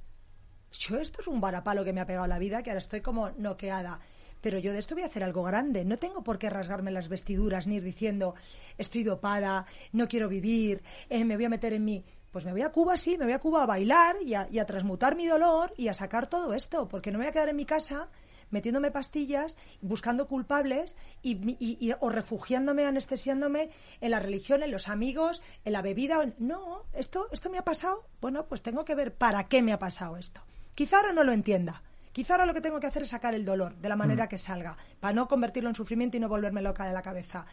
Yo 0.72 0.98
esto 0.98 1.20
es 1.20 1.28
un 1.28 1.40
varapalo 1.40 1.84
que 1.84 1.92
me 1.92 2.00
ha 2.00 2.06
pegado 2.06 2.26
la 2.26 2.38
vida, 2.38 2.62
que 2.62 2.70
ahora 2.70 2.78
estoy 2.78 3.00
como 3.00 3.30
noqueada. 3.30 4.00
Pero 4.40 4.58
yo 4.58 4.72
de 4.72 4.78
esto 4.78 4.94
voy 4.94 5.04
a 5.04 5.06
hacer 5.06 5.24
algo 5.24 5.42
grande. 5.42 5.84
No 5.84 5.96
tengo 5.96 6.22
por 6.22 6.38
qué 6.38 6.50
rasgarme 6.50 6.90
las 6.90 7.08
vestiduras 7.08 7.66
ni 7.66 7.76
ir 7.76 7.82
diciendo 7.82 8.34
estoy 8.78 9.02
dopada, 9.02 9.66
no 9.92 10.08
quiero 10.08 10.28
vivir, 10.28 10.82
eh, 11.08 11.24
me 11.24 11.36
voy 11.36 11.46
a 11.46 11.50
meter 11.50 11.72
en 11.72 11.84
mí. 11.84 12.04
Pues 12.30 12.44
me 12.44 12.52
voy 12.52 12.62
a 12.62 12.70
Cuba, 12.70 12.96
sí, 12.98 13.16
me 13.16 13.24
voy 13.24 13.32
a 13.32 13.38
Cuba 13.38 13.62
a 13.62 13.66
bailar 13.66 14.16
y 14.22 14.34
a, 14.34 14.66
transmutar 14.66 15.16
mi 15.16 15.26
dolor 15.26 15.72
y 15.76 15.88
a 15.88 15.94
sacar 15.94 16.26
todo 16.26 16.52
esto, 16.52 16.86
porque 16.86 17.10
no 17.10 17.18
me 17.18 17.24
voy 17.24 17.30
a 17.30 17.32
quedar 17.32 17.48
en 17.48 17.56
mi 17.56 17.64
casa 17.64 18.08
metiéndome 18.50 18.90
pastillas, 18.90 19.56
buscando 19.80 20.28
culpables 20.28 20.96
y, 21.22 21.92
o 21.98 22.10
refugiándome, 22.10 22.84
anestesiándome 22.84 23.70
en 24.00 24.10
la 24.10 24.20
religión, 24.20 24.62
en 24.62 24.70
los 24.70 24.88
amigos, 24.88 25.42
en 25.64 25.72
la 25.72 25.82
bebida. 25.82 26.32
No, 26.38 26.84
esto, 26.92 27.28
esto 27.32 27.50
me 27.50 27.58
ha 27.58 27.64
pasado. 27.64 28.06
Bueno, 28.20 28.46
pues 28.46 28.62
tengo 28.62 28.84
que 28.84 28.94
ver 28.94 29.14
para 29.14 29.48
qué 29.48 29.62
me 29.62 29.72
ha 29.72 29.78
pasado 29.78 30.16
esto. 30.16 30.42
Quizá 30.74 30.98
ahora 30.98 31.12
no 31.12 31.24
lo 31.24 31.32
entienda. 31.32 31.82
Quizá 32.16 32.32
ahora 32.32 32.46
lo 32.46 32.54
que 32.54 32.62
tengo 32.62 32.80
que 32.80 32.86
hacer 32.86 33.02
es 33.02 33.10
sacar 33.10 33.34
el 33.34 33.44
dolor 33.44 33.76
de 33.76 33.90
la 33.90 33.94
manera 33.94 34.26
que 34.26 34.38
salga, 34.38 34.78
para 35.00 35.12
no 35.12 35.28
convertirlo 35.28 35.68
en 35.68 35.74
sufrimiento 35.74 36.16
y 36.16 36.20
no 36.20 36.30
volverme 36.30 36.62
loca 36.62 36.86
de 36.86 36.94
la 36.94 37.02
cabeza. 37.02 37.44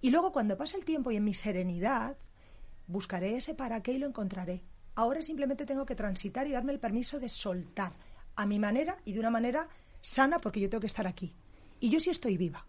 Y 0.00 0.08
luego 0.08 0.32
cuando 0.32 0.56
pase 0.56 0.78
el 0.78 0.86
tiempo 0.86 1.10
y 1.10 1.16
en 1.16 1.24
mi 1.24 1.34
serenidad, 1.34 2.16
buscaré 2.86 3.36
ese 3.36 3.54
para 3.54 3.82
qué 3.82 3.92
y 3.92 3.98
lo 3.98 4.06
encontraré. 4.06 4.64
Ahora 4.94 5.20
simplemente 5.20 5.66
tengo 5.66 5.84
que 5.84 5.94
transitar 5.94 6.46
y 6.46 6.52
darme 6.52 6.72
el 6.72 6.80
permiso 6.80 7.20
de 7.20 7.28
soltar 7.28 7.92
a 8.34 8.46
mi 8.46 8.58
manera 8.58 8.96
y 9.04 9.12
de 9.12 9.20
una 9.20 9.28
manera 9.28 9.68
sana 10.00 10.38
porque 10.38 10.60
yo 10.60 10.70
tengo 10.70 10.80
que 10.80 10.86
estar 10.86 11.06
aquí. 11.06 11.36
Y 11.78 11.90
yo 11.90 12.00
sí 12.00 12.08
estoy 12.08 12.38
viva. 12.38 12.66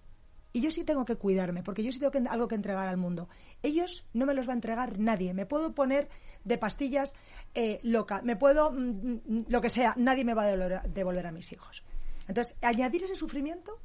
Y 0.52 0.62
yo 0.62 0.72
sí 0.72 0.84
tengo 0.84 1.06
que 1.06 1.16
cuidarme 1.16 1.64
porque 1.64 1.84
yo 1.84 1.92
sí 1.92 2.00
tengo 2.00 2.12
que- 2.12 2.28
algo 2.28 2.48
que 2.48 2.56
entregar 2.56 2.88
al 2.88 2.98
mundo. 2.98 3.30
Ellos 3.62 4.08
no 4.14 4.26
me 4.26 4.34
los 4.34 4.48
va 4.48 4.52
a 4.54 4.56
entregar 4.56 4.98
nadie. 5.00 5.34
Me 5.34 5.46
puedo 5.46 5.74
poner 5.76 6.10
de 6.44 6.58
pastillas 6.58 7.14
eh, 7.56 7.80
loca, 7.84 8.22
me 8.24 8.36
puedo, 8.36 8.72
mm, 8.72 9.20
mm, 9.26 9.46
lo 9.50 9.62
que 9.62 9.70
sea, 9.70 9.94
nadie 9.98 10.24
me 10.26 10.34
va 10.34 10.44
a 10.44 10.48
devolver, 10.48 10.82
devolver 10.92 11.28
a 11.28 11.32
mis 11.32 11.52
hijos. 11.52 11.84
Entonces, 12.28 12.56
añadir 12.62 13.04
ese 13.04 13.16
sufrimiento 13.16 13.80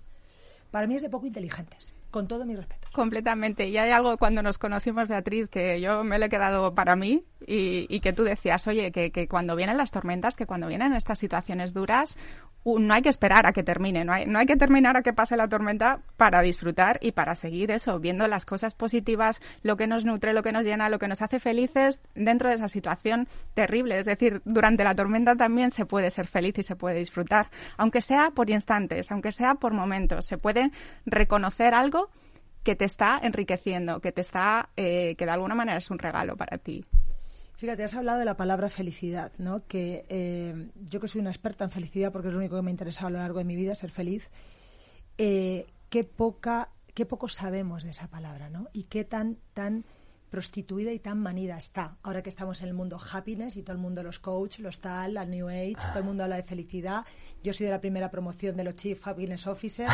para 0.70 0.87
mí 0.87 0.96
es 0.96 1.03
de 1.03 1.09
poco 1.09 1.27
inteligentes, 1.27 1.94
con 2.14 2.29
todo 2.29 2.46
mi 2.46 2.55
respeto. 2.55 2.87
Completamente. 2.92 3.66
Y 3.66 3.77
hay 3.77 3.90
algo 3.90 4.16
cuando 4.18 4.40
nos 4.40 4.57
conocimos, 4.57 5.09
Beatriz, 5.09 5.48
que 5.48 5.81
yo 5.81 6.05
me 6.05 6.20
lo 6.20 6.27
he 6.27 6.29
quedado 6.29 6.72
para 6.72 6.94
mí 6.94 7.24
y, 7.44 7.87
y 7.88 7.98
que 7.98 8.12
tú 8.12 8.22
decías, 8.22 8.68
oye, 8.68 8.92
que, 8.92 9.11
que 9.11 9.27
cuando 9.27 9.57
vienen 9.57 9.77
las 9.77 9.90
tormentas, 9.90 10.37
que 10.37 10.46
cuando 10.46 10.68
vienen 10.68 10.92
estas 10.92 11.18
situaciones 11.18 11.74
duras, 11.74 12.16
no 12.64 12.94
hay 12.94 13.03
que 13.03 13.09
esperar 13.09 13.46
a 13.46 13.53
que 13.53 13.62
termine, 13.62 14.05
no 14.05 14.12
hay, 14.12 14.27
no 14.27 14.38
hay 14.38 14.46
que 14.46 14.57
terminar 14.57 14.96
a 14.96 15.03
que 15.03 15.12
pase 15.12 15.37
la 15.37 15.48
tormenta 15.48 16.00
para 16.16 16.40
disfrutar 16.40 16.98
y 17.03 17.12
para 17.12 17.35
seguir 17.35 17.70
eso, 17.70 17.98
viendo 17.98 18.27
las 18.27 18.46
cosas 18.46 18.74
positivas, 18.74 19.42
lo 19.62 19.77
que 19.77 19.87
nos 19.87 20.05
nutre, 20.05 20.33
lo 20.33 20.42
que 20.42 20.53
nos 20.53 20.64
llena, 20.64 20.88
lo 20.88 20.98
que 20.98 21.09
nos 21.09 21.20
hace 21.20 21.40
felices 21.40 22.00
dentro 22.14 22.48
de 22.48 22.55
esa 22.55 22.68
situación 22.68 23.29
terrible. 23.53 23.98
Es 23.98 24.07
decir, 24.07 24.40
durante 24.44 24.85
la 24.85 24.94
tormenta 24.94 25.37
también 25.37 25.70
se 25.72 25.85
puede 25.85 26.11
ser 26.11 26.27
feliz 26.27 26.57
y 26.59 26.62
se 26.62 26.77
puede 26.77 26.98
disfrutar, 27.00 27.50
aunque 27.77 28.00
sea 28.00 28.31
por 28.31 28.48
instantes, 28.48 29.11
aunque 29.11 29.33
sea 29.33 29.57
por 29.57 29.74
momentos. 29.74 30.24
Se 30.24 30.38
puede 30.38 30.70
reconocer 31.05 31.74
algo 31.74 32.04
que 32.64 32.74
te 32.74 32.87
está 32.87 33.20
enriqueciendo, 33.22 34.00
que 34.00 34.11
te 34.11 34.22
está, 34.22 34.70
eh, 34.77 35.14
que 35.16 35.27
de 35.27 35.31
alguna 35.31 35.55
manera 35.55 35.79
es 35.79 35.90
un 35.90 35.98
regalo 35.98 36.37
para 36.37 36.59
ti. 36.59 36.85
Fíjate, 37.57 37.85
has 37.85 37.94
hablado 37.94 38.18
de 38.18 38.24
la 38.24 38.37
palabra 38.37 38.68
felicidad, 38.68 39.33
¿no? 39.38 39.64
Que 39.66 40.05
eh, 40.09 40.70
yo 40.88 40.98
que 40.98 41.07
soy 41.07 41.20
una 41.20 41.31
experta 41.31 41.64
en 41.64 41.70
felicidad, 41.70 42.11
porque 42.11 42.29
es 42.29 42.35
lo 42.35 42.40
único 42.40 42.57
que 42.57 42.62
me 42.62 42.70
ha 42.70 42.72
interesado 42.72 43.09
a 43.09 43.11
lo 43.11 43.18
largo 43.18 43.38
de 43.38 43.44
mi 43.44 43.55
vida, 43.55 43.74
ser 43.74 43.90
feliz, 43.90 44.29
eh, 45.18 45.66
qué 45.88 46.03
poca, 46.05 46.70
qué 46.94 47.07
poco 47.07 47.29
sabemos 47.29 47.85
de 47.85 47.90
esa 47.90 48.09
palabra, 48.09 48.50
¿no? 48.50 48.68
Y 48.72 48.85
qué 48.85 49.05
tan, 49.05 49.37
tan 49.53 49.85
prostituida 50.31 50.90
y 50.90 50.98
tan 50.98 51.20
manida 51.20 51.57
está. 51.57 51.96
Ahora 52.03 52.22
que 52.22 52.29
estamos 52.29 52.61
en 52.62 52.68
el 52.68 52.74
mundo 52.74 52.98
happiness 53.12 53.57
y 53.57 53.62
todo 53.62 53.77
el 53.77 53.83
mundo 53.83 54.03
los 54.03 54.18
coach, 54.18 54.59
los 54.59 54.81
tal, 54.81 55.14
la 55.14 55.24
new 55.24 55.48
age, 55.48 55.77
todo 55.90 56.00
el 56.00 56.05
mundo 56.05 56.24
habla 56.24 56.37
de 56.37 56.42
felicidad. 56.42 57.05
Yo 57.42 57.53
soy 57.53 57.66
de 57.66 57.72
la 57.72 57.81
primera 57.81 58.11
promoción 58.11 58.57
de 58.57 58.64
los 58.64 58.74
chief 58.74 59.07
happiness 59.07 59.46
officer. 59.46 59.88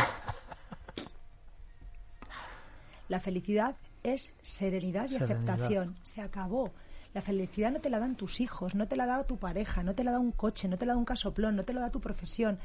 La 3.11 3.19
felicidad 3.19 3.75
es 4.05 4.33
serenidad 4.41 5.07
y 5.07 5.15
Serenidad. 5.15 5.49
aceptación. 5.51 5.97
Se 6.05 6.21
acabó. 6.21 6.71
La 7.13 7.23
felicidad 7.23 7.73
no 7.73 7.81
te 7.81 7.91
la 7.91 7.99
dan 7.99 8.15
tus 8.15 8.39
hijos, 8.39 8.77
no 8.77 8.87
te 8.87 8.95
la 8.95 9.05
da 9.05 9.25
tu 9.25 9.37
pareja, 9.37 9.83
no 9.83 9.97
te 9.97 10.05
la 10.05 10.13
da 10.13 10.21
un 10.21 10.31
coche, 10.31 10.69
no 10.69 10.79
te 10.79 10.87
la 10.87 10.93
da 10.93 10.99
un 11.01 11.05
casoplón, 11.05 11.57
no 11.57 11.65
te 11.65 11.75
la 11.75 11.81
da 11.81 11.91
tu 11.91 12.01
profesión. 12.01 12.61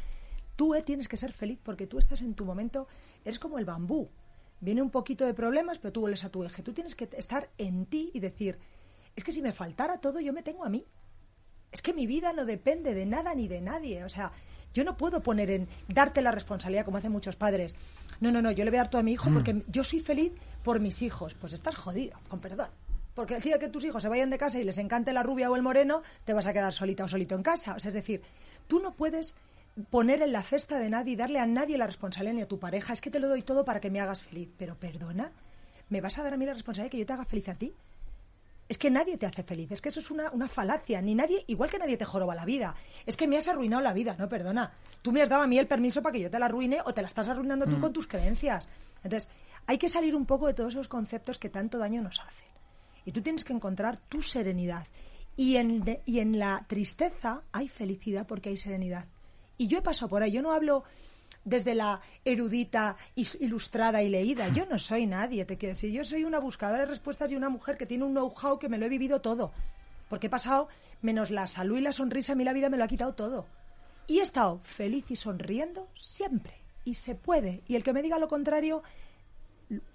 Tú 0.56 0.76
eh, 0.76 0.84
tienes 0.84 1.08
que 1.08 1.18
ser 1.18 1.34
feliz 1.34 1.58
porque 1.64 1.88
tú 1.88 1.98
estás 1.98 2.22
en 2.22 2.36
tu 2.36 2.46
momento, 2.46 2.88
eres 3.24 3.40
como 3.40 3.58
el 3.58 3.66
bambú. 3.66 4.12
Viene 4.62 4.84
un 4.84 4.92
poquito 4.92 5.26
de 5.26 5.34
problemas, 5.34 5.80
pero 5.80 5.92
tú 5.92 6.02
vuelves 6.02 6.24
a 6.24 6.30
tu 6.30 6.44
eje. 6.44 6.62
Tú 6.62 6.74
tienes 6.74 6.94
que 6.94 7.10
estar 7.18 7.50
en 7.58 7.88
ti 7.88 8.12
y 8.14 8.20
decir, 8.20 8.60
es 9.16 9.24
que 9.24 9.32
si 9.32 9.42
me 9.42 9.52
faltara 9.52 9.98
todo, 9.98 10.20
yo 10.20 10.32
me 10.32 10.44
tengo 10.44 10.64
a 10.64 10.70
mí. 10.70 10.86
Es 11.72 11.82
que 11.82 11.92
mi 11.92 12.06
vida 12.06 12.34
no 12.34 12.46
depende 12.46 12.94
de 12.94 13.08
nada 13.08 13.34
ni 13.34 13.48
de 13.48 13.62
nadie. 13.62 14.04
O 14.04 14.10
sea, 14.10 14.32
yo 14.76 14.84
no 14.84 14.98
puedo 14.98 15.24
poner 15.24 15.50
en 15.50 15.68
darte 15.88 16.22
la 16.22 16.32
responsabilidad 16.32 16.84
como 16.84 16.98
hacen 16.98 17.12
muchos 17.12 17.38
padres. 17.38 17.78
No, 18.20 18.32
no, 18.32 18.42
no, 18.42 18.52
yo 18.52 18.66
le 18.66 18.72
voy 18.72 18.78
a 18.78 18.82
dar 18.82 18.90
todo 18.92 19.00
a 19.00 19.04
mi 19.04 19.14
hijo 19.14 19.32
porque 19.32 19.64
yo 19.70 19.84
soy 19.86 20.02
feliz 20.02 20.34
por 20.64 20.82
mis 20.82 21.02
hijos. 21.02 21.34
Pues 21.34 21.54
estás 21.54 21.76
jodido, 21.76 22.20
con 22.28 22.40
perdón. 22.42 22.68
Porque 23.16 23.36
el 23.36 23.42
día 23.42 23.58
que 23.58 23.70
tus 23.70 23.86
hijos 23.86 24.04
se 24.04 24.10
vayan 24.10 24.30
de 24.30 24.38
casa 24.38 24.60
y 24.60 24.66
les 24.66 24.78
encante 24.78 25.14
la 25.14 25.24
rubia 25.24 25.50
o 25.50 25.56
el 25.56 25.62
moreno, 25.62 26.04
te 26.26 26.34
vas 26.34 26.46
a 26.46 26.54
quedar 26.54 26.74
solita 26.74 27.06
o 27.06 27.08
solito 27.08 27.36
en 27.36 27.44
casa. 27.44 27.76
O 27.76 27.80
sea, 27.80 27.88
es 27.88 27.94
decir, 27.94 28.22
tú 28.68 28.82
no 28.82 28.94
puedes 28.94 29.36
poner 29.90 30.22
en 30.22 30.34
la 30.34 30.44
cesta 30.44 30.78
de 30.78 30.90
nadie 30.90 31.14
y 31.14 31.16
darle 31.16 31.40
a 31.40 31.46
nadie 31.46 31.78
la 31.78 31.86
responsabilidad 31.86 32.36
ni 32.36 32.42
a 32.42 32.48
tu 32.48 32.60
pareja. 32.60 32.92
Es 32.92 33.00
que 33.00 33.10
te 33.10 33.20
lo 33.20 33.30
doy 33.30 33.44
todo 33.44 33.64
para 33.64 33.80
que 33.80 33.90
me 33.90 34.02
hagas 34.02 34.24
feliz. 34.24 34.50
Pero 34.58 34.76
perdona, 34.76 35.32
¿me 35.88 36.02
vas 36.02 36.18
a 36.20 36.24
dar 36.24 36.34
a 36.34 36.38
mí 36.38 36.46
la 36.46 36.54
responsabilidad 36.54 36.88
de 36.88 36.92
que 36.92 37.00
yo 37.00 37.06
te 37.06 37.14
haga 37.14 37.24
feliz 37.24 37.48
a 37.48 37.56
ti? 37.56 37.74
Es 38.68 38.78
que 38.80 38.90
nadie 38.90 39.18
te 39.18 39.28
hace 39.28 39.44
feliz, 39.44 39.72
es 39.72 39.82
que 39.82 39.90
eso 39.90 40.00
es 40.00 40.10
una, 40.10 40.32
una 40.32 40.48
falacia, 40.48 41.00
ni 41.02 41.14
nadie, 41.14 41.44
igual 41.48 41.70
que 41.70 41.78
nadie 41.78 41.98
te 41.98 42.06
joroba 42.06 42.34
la 42.34 42.46
vida. 42.46 42.76
Es 43.06 43.16
que 43.16 43.28
me 43.28 43.38
has 43.38 43.48
arruinado 43.48 43.82
la 43.84 43.94
vida, 43.94 44.16
no, 44.18 44.28
perdona. 44.28 44.74
Tú 45.04 45.12
me 45.12 45.22
has 45.22 45.30
dado 45.30 45.44
a 45.44 45.48
mí 45.48 45.60
el 45.60 45.68
permiso 45.68 46.02
para 46.02 46.14
que 46.14 46.20
yo 46.22 46.32
te 46.32 46.40
la 46.40 46.48
arruine 46.48 46.80
o 46.84 46.94
te 46.94 47.02
la 47.02 47.08
estás 47.08 47.30
arruinando 47.30 47.66
tú 47.68 47.80
con 47.80 47.94
tus 47.94 48.08
creencias. 48.08 48.68
Entonces, 49.04 49.30
hay 49.68 49.78
que 49.78 49.88
salir 49.88 50.16
un 50.16 50.26
poco 50.26 50.48
de 50.48 50.56
todos 50.56 50.74
esos 50.74 50.88
conceptos 50.88 51.38
que 51.38 51.50
tanto 51.50 51.78
daño 51.78 52.02
nos 52.02 52.20
hacen. 52.20 52.48
Y 53.06 53.12
tú 53.12 53.22
tienes 53.22 53.46
que 53.46 53.54
encontrar 53.54 54.00
tu 54.10 54.24
serenidad. 54.24 54.88
Y 55.38 55.58
en, 55.58 55.84
de- 55.84 56.02
y 56.06 56.20
en 56.20 56.40
la 56.40 56.66
tristeza 56.68 57.42
hay 57.52 57.68
felicidad 57.68 58.26
porque 58.26 58.50
hay 58.50 58.58
serenidad. 58.58 59.06
Y 59.60 59.68
yo 59.68 59.78
he 59.78 59.82
pasado 59.84 60.10
por 60.10 60.24
ahí, 60.24 60.32
yo 60.32 60.42
no 60.42 60.52
hablo 60.52 60.84
desde 61.46 61.76
la 61.76 62.02
erudita, 62.26 62.98
ilustrada 63.40 64.04
y 64.04 64.10
leída. 64.10 64.50
Yo 64.50 64.66
no 64.66 64.78
soy 64.78 65.06
nadie, 65.06 65.46
te 65.46 65.58
quiero 65.58 65.76
decir. 65.76 65.92
Yo 65.92 66.04
soy 66.04 66.24
una 66.26 66.40
buscadora 66.40 66.80
de 66.82 66.86
respuestas 66.88 67.32
y 67.32 67.36
una 67.38 67.50
mujer 67.50 67.78
que 67.78 67.86
tiene 67.86 68.04
un 68.04 68.12
know-how 68.14 68.60
que 68.60 68.68
me 68.68 68.78
lo 68.78 68.86
he 68.86 68.90
vivido 68.90 69.22
todo. 69.22 69.52
Porque 70.10 70.28
he 70.28 70.30
pasado, 70.30 70.68
menos 71.02 71.32
la 71.32 71.48
salud 71.48 71.78
y 71.78 71.82
la 71.82 71.92
sonrisa, 71.94 72.34
a 72.34 72.36
mí 72.36 72.44
la 72.44 72.54
vida 72.54 72.70
me 72.70 72.78
lo 72.78 72.84
ha 72.84 72.88
quitado 72.88 73.14
todo. 73.14 73.46
Y 74.08 74.20
he 74.20 74.22
estado 74.22 74.60
feliz 74.64 75.10
y 75.10 75.16
sonriendo 75.16 75.88
siempre. 75.96 76.54
Y 76.84 76.96
se 76.96 77.16
puede. 77.16 77.62
Y 77.68 77.76
el 77.76 77.84
que 77.84 77.94
me 77.94 78.02
diga 78.04 78.20
lo 78.20 78.28
contrario, 78.28 78.84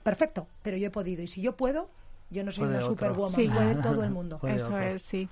perfecto, 0.03 0.47
pero 0.63 0.77
yo 0.77 0.89
he 0.89 0.91
podido. 0.91 1.23
Y 1.23 1.27
si 1.27 1.41
yo 1.41 1.57
puedo, 1.57 1.89
yo 2.31 2.43
no 2.45 2.51
soy 2.53 2.65
Puede 2.65 2.71
una 2.79 2.87
otro. 2.87 2.95
superwoman, 2.95 3.35
Sí. 3.35 3.49
puede 3.49 3.75
todo 3.83 4.05
el 4.05 4.11
mundo. 4.11 4.39
Puede 4.39 4.57
Eso 4.57 4.67
otro. 4.67 4.81
es, 4.83 5.03
sí. 5.03 5.29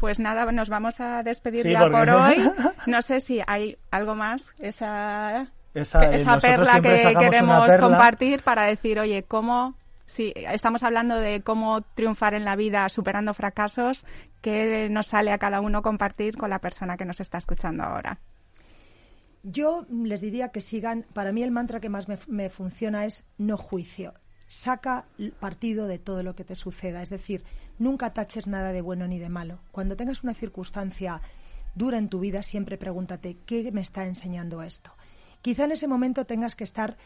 Pues 0.00 0.20
nada, 0.20 0.50
nos 0.52 0.68
vamos 0.68 1.00
a 1.00 1.22
despedir 1.22 1.62
Sí, 1.62 1.70
ya 1.72 1.88
por 1.88 2.08
hoy. 2.08 2.36
No 2.86 3.00
sé 3.02 3.20
si 3.20 3.40
hay 3.46 3.78
algo 3.90 4.14
más, 4.14 4.52
esa, 4.58 5.48
Esa, 5.74 6.04
eh, 6.04 6.16
esa 6.16 6.38
perla 6.38 6.80
que 6.80 7.14
queremos 7.18 7.68
perla. 7.68 7.88
compartir 7.88 8.42
para 8.42 8.64
decir, 8.64 9.00
oye, 9.00 9.22
cómo, 9.22 9.74
si 10.04 10.32
estamos 10.36 10.82
hablando 10.82 11.16
de 11.16 11.40
cómo 11.40 11.80
triunfar 11.94 12.34
en 12.34 12.44
la 12.44 12.56
vida 12.56 12.88
superando 12.88 13.32
fracasos, 13.34 14.04
¿qué 14.42 14.88
nos 14.90 15.08
sale 15.08 15.32
a 15.32 15.38
cada 15.38 15.60
uno 15.60 15.82
compartir 15.82 16.36
con 16.36 16.50
la 16.50 16.58
persona 16.58 16.96
que 16.96 17.04
nos 17.04 17.20
está 17.20 17.38
escuchando 17.38 17.82
ahora? 17.82 18.18
Yo 19.42 19.86
les 19.88 20.20
diría 20.20 20.48
que 20.48 20.60
sigan, 20.60 21.06
para 21.12 21.32
mí 21.32 21.42
el 21.42 21.52
mantra 21.52 21.80
que 21.80 21.88
más 21.88 22.08
me, 22.08 22.18
me 22.26 22.50
funciona 22.50 23.04
es 23.04 23.24
no 23.38 23.56
juicio. 23.56 24.12
Saca 24.46 25.06
partido 25.40 25.86
de 25.86 25.98
todo 25.98 26.22
lo 26.22 26.36
que 26.36 26.44
te 26.44 26.54
suceda, 26.54 27.02
es 27.02 27.10
decir, 27.10 27.44
nunca 27.78 28.12
taches 28.12 28.46
nada 28.46 28.72
de 28.72 28.80
bueno 28.80 29.08
ni 29.08 29.18
de 29.18 29.28
malo. 29.28 29.58
Cuando 29.72 29.96
tengas 29.96 30.22
una 30.22 30.34
circunstancia 30.34 31.20
dura 31.74 31.98
en 31.98 32.08
tu 32.08 32.20
vida, 32.20 32.42
siempre 32.42 32.78
pregúntate, 32.78 33.36
¿qué 33.44 33.70
me 33.72 33.80
está 33.80 34.06
enseñando 34.06 34.62
esto? 34.62 34.92
Quizá 35.42 35.64
en 35.64 35.72
ese 35.72 35.88
momento 35.88 36.26
tengas 36.26 36.56
que 36.56 36.64
estar 36.64 36.96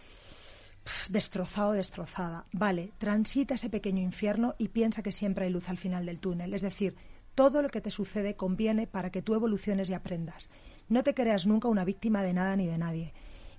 destrozado 1.09 1.73
destrozada. 1.73 2.47
Vale, 2.53 2.93
transita 2.99 3.55
ese 3.55 3.71
pequeño 3.71 4.03
infierno 4.03 4.55
y 4.59 4.69
piensa 4.69 5.03
que 5.03 5.13
siempre 5.13 5.47
hay 5.47 5.51
luz 5.51 5.69
al 5.69 5.79
final 5.79 6.07
del 6.07 6.19
túnel. 6.19 6.55
Es 6.55 6.63
decir, 6.63 6.97
todo 7.35 7.63
lo 7.63 7.69
que 7.69 7.81
te 7.81 7.91
sucede 7.91 8.37
conviene 8.37 8.87
para 8.87 9.11
que 9.11 9.23
tú 9.23 9.35
evoluciones 9.35 9.91
y 9.91 9.95
aprendas. 9.95 10.51
No 10.89 11.03
te 11.03 11.15
creas 11.15 11.47
nunca 11.47 11.69
una 11.69 11.85
víctima 11.85 12.23
de 12.23 12.35
nada 12.35 12.57
ni 12.57 12.67
de 12.67 12.79
nadie. 12.79 13.13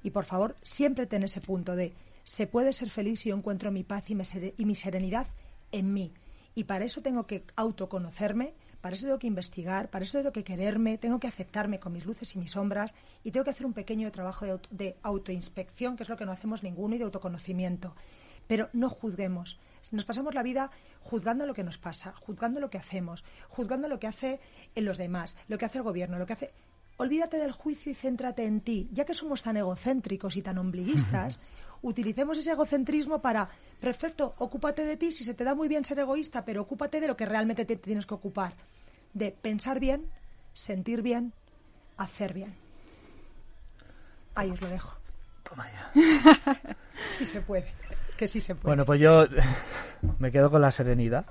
Y 0.03 0.11
por 0.11 0.25
favor, 0.25 0.55
siempre 0.61 1.05
ten 1.05 1.23
ese 1.23 1.41
punto 1.41 1.75
de 1.75 1.93
se 2.23 2.47
puede 2.47 2.73
ser 2.73 2.89
feliz 2.89 3.21
si 3.21 3.29
yo 3.29 3.35
encuentro 3.35 3.71
mi 3.71 3.83
paz 3.83 4.09
y 4.09 4.15
mi, 4.15 4.23
sere- 4.23 4.53
y 4.57 4.65
mi 4.65 4.75
serenidad 4.75 5.27
en 5.71 5.93
mí. 5.93 6.13
Y 6.55 6.65
para 6.65 6.85
eso 6.85 7.01
tengo 7.01 7.25
que 7.27 7.43
autoconocerme, 7.55 8.53
para 8.81 8.95
eso 8.95 9.05
tengo 9.05 9.19
que 9.19 9.27
investigar, 9.27 9.89
para 9.89 10.03
eso 10.03 10.17
tengo 10.17 10.31
que 10.31 10.43
quererme, 10.43 10.97
tengo 10.97 11.19
que 11.19 11.27
aceptarme 11.27 11.79
con 11.79 11.93
mis 11.93 12.05
luces 12.05 12.35
y 12.35 12.39
mis 12.39 12.51
sombras 12.51 12.95
y 13.23 13.31
tengo 13.31 13.43
que 13.43 13.51
hacer 13.51 13.65
un 13.65 13.73
pequeño 13.73 14.11
trabajo 14.11 14.45
de, 14.45 14.51
auto- 14.51 14.69
de 14.71 14.97
autoinspección, 15.03 15.95
que 15.95 16.03
es 16.03 16.09
lo 16.09 16.17
que 16.17 16.25
no 16.25 16.31
hacemos 16.31 16.63
ninguno, 16.63 16.95
y 16.95 16.97
de 16.97 17.03
autoconocimiento. 17.05 17.95
Pero 18.47 18.69
no 18.73 18.89
juzguemos. 18.89 19.59
Nos 19.91 20.03
pasamos 20.05 20.33
la 20.35 20.43
vida 20.43 20.71
juzgando 21.01 21.45
lo 21.45 21.53
que 21.53 21.63
nos 21.63 21.77
pasa, 21.77 22.13
juzgando 22.19 22.59
lo 22.59 22.69
que 22.69 22.77
hacemos, 22.77 23.23
juzgando 23.49 23.87
lo 23.87 23.99
que 23.99 24.07
hace 24.07 24.39
en 24.75 24.85
los 24.85 24.97
demás, 24.97 25.37
lo 25.47 25.57
que 25.57 25.65
hace 25.65 25.77
el 25.77 25.83
gobierno, 25.83 26.17
lo 26.19 26.25
que 26.25 26.33
hace... 26.33 26.51
Olvídate 26.97 27.37
del 27.37 27.51
juicio 27.51 27.91
y 27.91 27.95
céntrate 27.95 28.45
en 28.45 28.61
ti. 28.61 28.87
Ya 28.91 29.05
que 29.05 29.13
somos 29.15 29.41
tan 29.41 29.57
egocéntricos 29.57 30.35
y 30.37 30.41
tan 30.43 30.57
ombliguistas, 30.59 31.39
utilicemos 31.81 32.37
ese 32.37 32.51
egocentrismo 32.51 33.21
para, 33.21 33.49
perfecto, 33.79 34.35
ocúpate 34.37 34.85
de 34.85 34.97
ti, 34.97 35.11
si 35.11 35.23
se 35.23 35.33
te 35.33 35.43
da 35.43 35.55
muy 35.55 35.67
bien 35.67 35.83
ser 35.83 35.99
egoísta, 35.99 36.45
pero 36.45 36.61
ocúpate 36.61 36.99
de 36.99 37.07
lo 37.07 37.17
que 37.17 37.25
realmente 37.25 37.65
te 37.65 37.75
tienes 37.75 38.05
que 38.05 38.13
ocupar. 38.13 38.53
De 39.13 39.31
pensar 39.31 39.79
bien, 39.79 40.09
sentir 40.53 41.01
bien, 41.01 41.33
hacer 41.97 42.33
bien. 42.33 42.55
Ahí 44.35 44.49
os 44.49 44.61
lo 44.61 44.69
dejo. 44.69 44.97
Toma 45.43 45.69
ya. 45.71 45.91
Sí 47.11 47.25
se 47.25 47.41
puede, 47.41 47.65
que 48.15 48.27
sí 48.27 48.39
se 48.39 48.53
puede. 48.53 48.67
Bueno, 48.67 48.85
pues 48.85 49.01
yo 49.01 49.23
me 50.19 50.31
quedo 50.31 50.51
con 50.51 50.61
la 50.61 50.69
serenidad. 50.69 51.25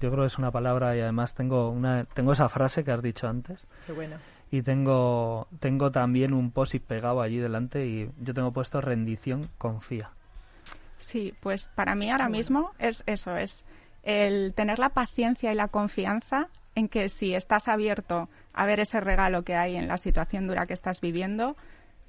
Yo 0.00 0.10
creo 0.10 0.22
que 0.22 0.28
es 0.28 0.38
una 0.38 0.50
palabra 0.50 0.96
y 0.96 1.00
además 1.00 1.34
tengo 1.34 1.68
una 1.68 2.06
tengo 2.06 2.32
esa 2.32 2.48
frase 2.48 2.82
que 2.82 2.90
has 2.90 3.02
dicho 3.02 3.28
antes 3.28 3.66
Qué 3.86 3.92
bueno. 3.92 4.16
Y 4.50 4.62
tengo 4.62 5.46
tengo 5.60 5.90
también 5.90 6.32
un 6.32 6.50
post-it 6.50 6.82
pegado 6.82 7.20
allí 7.22 7.38
delante 7.38 7.86
y 7.86 8.10
yo 8.20 8.34
tengo 8.34 8.52
puesto 8.52 8.80
rendición, 8.80 9.48
confía. 9.58 10.10
Sí, 10.98 11.34
pues 11.40 11.68
para 11.68 11.94
mí 11.94 12.10
ahora 12.10 12.28
mismo 12.28 12.72
es 12.78 13.02
eso, 13.06 13.36
es 13.36 13.64
el 14.02 14.52
tener 14.54 14.78
la 14.78 14.90
paciencia 14.90 15.52
y 15.52 15.54
la 15.54 15.68
confianza 15.68 16.48
en 16.74 16.88
que 16.88 17.08
si 17.08 17.34
estás 17.34 17.68
abierto 17.68 18.28
a 18.52 18.66
ver 18.66 18.80
ese 18.80 19.00
regalo 19.00 19.42
que 19.42 19.56
hay 19.56 19.76
en 19.76 19.88
la 19.88 19.98
situación 19.98 20.46
dura 20.46 20.66
que 20.66 20.74
estás 20.74 21.00
viviendo, 21.00 21.56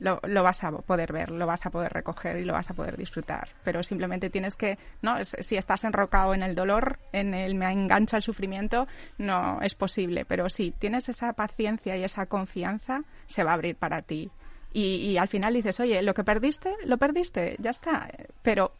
lo, 0.01 0.19
lo 0.23 0.41
vas 0.41 0.63
a 0.63 0.71
poder 0.71 1.13
ver, 1.13 1.29
lo 1.29 1.45
vas 1.45 1.65
a 1.65 1.69
poder 1.69 1.93
recoger 1.93 2.37
y 2.37 2.43
lo 2.43 2.53
vas 2.53 2.69
a 2.71 2.73
poder 2.73 2.97
disfrutar. 2.97 3.49
Pero 3.63 3.83
simplemente 3.83 4.31
tienes 4.31 4.55
que, 4.55 4.77
no, 5.01 5.23
si 5.23 5.55
estás 5.55 5.83
enrocado 5.83 6.33
en 6.33 6.41
el 6.41 6.55
dolor, 6.55 6.99
en 7.13 7.35
el 7.35 7.53
me 7.55 7.71
engancho 7.71 8.15
al 8.15 8.23
sufrimiento, 8.23 8.87
no 9.19 9.61
es 9.61 9.75
posible. 9.75 10.25
Pero 10.25 10.49
si 10.49 10.71
tienes 10.71 11.07
esa 11.07 11.33
paciencia 11.33 11.95
y 11.95 12.03
esa 12.03 12.25
confianza, 12.25 13.03
se 13.27 13.43
va 13.43 13.51
a 13.51 13.53
abrir 13.53 13.75
para 13.75 14.01
ti. 14.01 14.31
Y, 14.73 14.95
y 14.95 15.17
al 15.17 15.27
final 15.27 15.53
dices, 15.53 15.79
oye, 15.79 16.01
lo 16.01 16.15
que 16.15 16.23
perdiste, 16.23 16.75
lo 16.85 16.97
perdiste, 16.97 17.55
ya 17.59 17.69
está. 17.69 18.09
Pero 18.41 18.73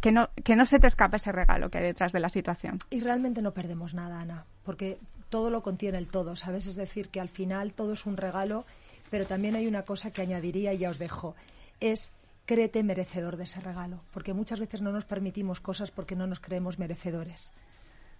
que 0.00 0.10
no, 0.10 0.30
que 0.42 0.56
no 0.56 0.66
se 0.66 0.80
te 0.80 0.88
escape 0.88 1.16
ese 1.16 1.30
regalo 1.30 1.70
que 1.70 1.78
hay 1.78 1.84
detrás 1.84 2.12
de 2.12 2.20
la 2.20 2.28
situación. 2.28 2.78
Y 2.90 3.00
realmente 3.00 3.42
no 3.42 3.54
perdemos 3.54 3.94
nada, 3.94 4.20
Ana, 4.20 4.44
porque 4.64 4.98
todo 5.28 5.50
lo 5.50 5.62
contiene 5.62 5.98
el 5.98 6.08
todo, 6.08 6.36
¿sabes? 6.36 6.66
Es 6.66 6.76
decir, 6.76 7.08
que 7.08 7.20
al 7.20 7.28
final 7.28 7.72
todo 7.72 7.94
es 7.94 8.06
un 8.06 8.16
regalo, 8.16 8.66
pero 9.14 9.26
también 9.26 9.54
hay 9.54 9.68
una 9.68 9.84
cosa 9.84 10.10
que 10.10 10.22
añadiría 10.22 10.74
y 10.74 10.78
ya 10.78 10.90
os 10.90 10.98
dejo, 10.98 11.36
es 11.78 12.10
créete 12.46 12.82
merecedor 12.82 13.36
de 13.36 13.44
ese 13.44 13.60
regalo, 13.60 14.00
porque 14.12 14.34
muchas 14.34 14.58
veces 14.58 14.82
no 14.82 14.90
nos 14.90 15.04
permitimos 15.04 15.60
cosas 15.60 15.92
porque 15.92 16.16
no 16.16 16.26
nos 16.26 16.40
creemos 16.40 16.80
merecedores. 16.80 17.52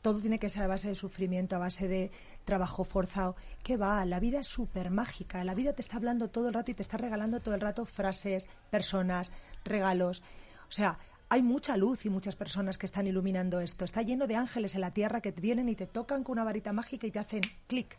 Todo 0.03 0.21
tiene 0.21 0.39
que 0.39 0.49
ser 0.49 0.63
a 0.63 0.69
base 0.69 0.87
de 0.87 0.95
sufrimiento, 0.95 1.57
a 1.57 1.59
base 1.59 1.89
de 1.89 2.13
trabajo 2.45 2.85
forzado. 2.85 3.35
¿Qué 3.65 3.77
va? 3.77 4.05
La 4.05 4.21
vida 4.21 4.39
es 4.39 4.47
súper 4.47 4.91
mágica. 4.91 5.43
La 5.43 5.57
vida 5.57 5.73
te 5.73 5.83
está 5.83 5.97
hablando 5.97 6.31
todo 6.31 6.47
el 6.47 6.55
rato 6.55 6.71
y 6.71 6.75
te 6.75 6.83
está 6.83 6.97
regalando 6.97 7.41
todo 7.41 7.57
el 7.57 7.61
rato 7.61 7.87
frases, 7.87 8.47
personas, 8.71 9.33
regalos. 9.65 10.23
O 10.69 10.73
sea, 10.73 11.01
hay 11.29 11.43
mucha 11.43 11.77
luz 11.77 12.07
y 12.07 12.09
muchas 12.09 12.37
personas 12.37 12.79
que 12.79 12.87
están 12.87 13.09
iluminando 13.09 13.59
esto. 13.59 13.85
Está 13.85 14.03
lleno 14.03 14.29
de 14.29 14.37
ángeles 14.37 14.77
en 14.77 14.83
la 14.83 14.93
tierra 14.93 15.21
que 15.21 15.33
vienen 15.33 15.69
y 15.69 15.75
te 15.75 15.89
tocan 15.89 16.23
con 16.23 16.35
una 16.35 16.45
varita 16.45 16.73
mágica 16.73 17.09
y 17.09 17.11
te 17.11 17.19
hacen 17.19 17.41
clic. 17.67 17.99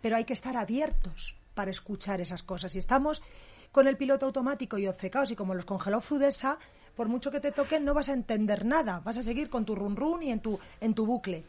Pero 0.00 0.16
hay 0.16 0.24
que 0.24 0.32
estar 0.32 0.56
abiertos 0.56 1.36
para 1.54 1.70
escuchar 1.70 2.20
esas 2.20 2.42
cosas. 2.42 2.72
Si 2.72 2.78
estamos 2.78 3.22
con 3.70 3.88
el 3.88 3.96
piloto 3.96 4.26
automático 4.26 4.78
y 4.78 4.86
obcecados 4.86 5.30
y 5.30 5.36
como 5.36 5.54
los 5.54 5.64
congeló 5.64 6.00
Frudesa, 6.00 6.58
por 6.94 7.08
mucho 7.08 7.30
que 7.30 7.40
te 7.40 7.52
toquen 7.52 7.84
no 7.84 7.94
vas 7.94 8.08
a 8.08 8.12
entender 8.12 8.64
nada. 8.64 9.00
Vas 9.00 9.18
a 9.18 9.22
seguir 9.22 9.48
con 9.48 9.64
tu 9.64 9.74
run 9.74 9.96
run 9.96 10.22
y 10.22 10.30
en 10.30 10.40
tu, 10.40 10.58
en 10.80 10.94
tu 10.94 11.06
bucle. 11.06 11.44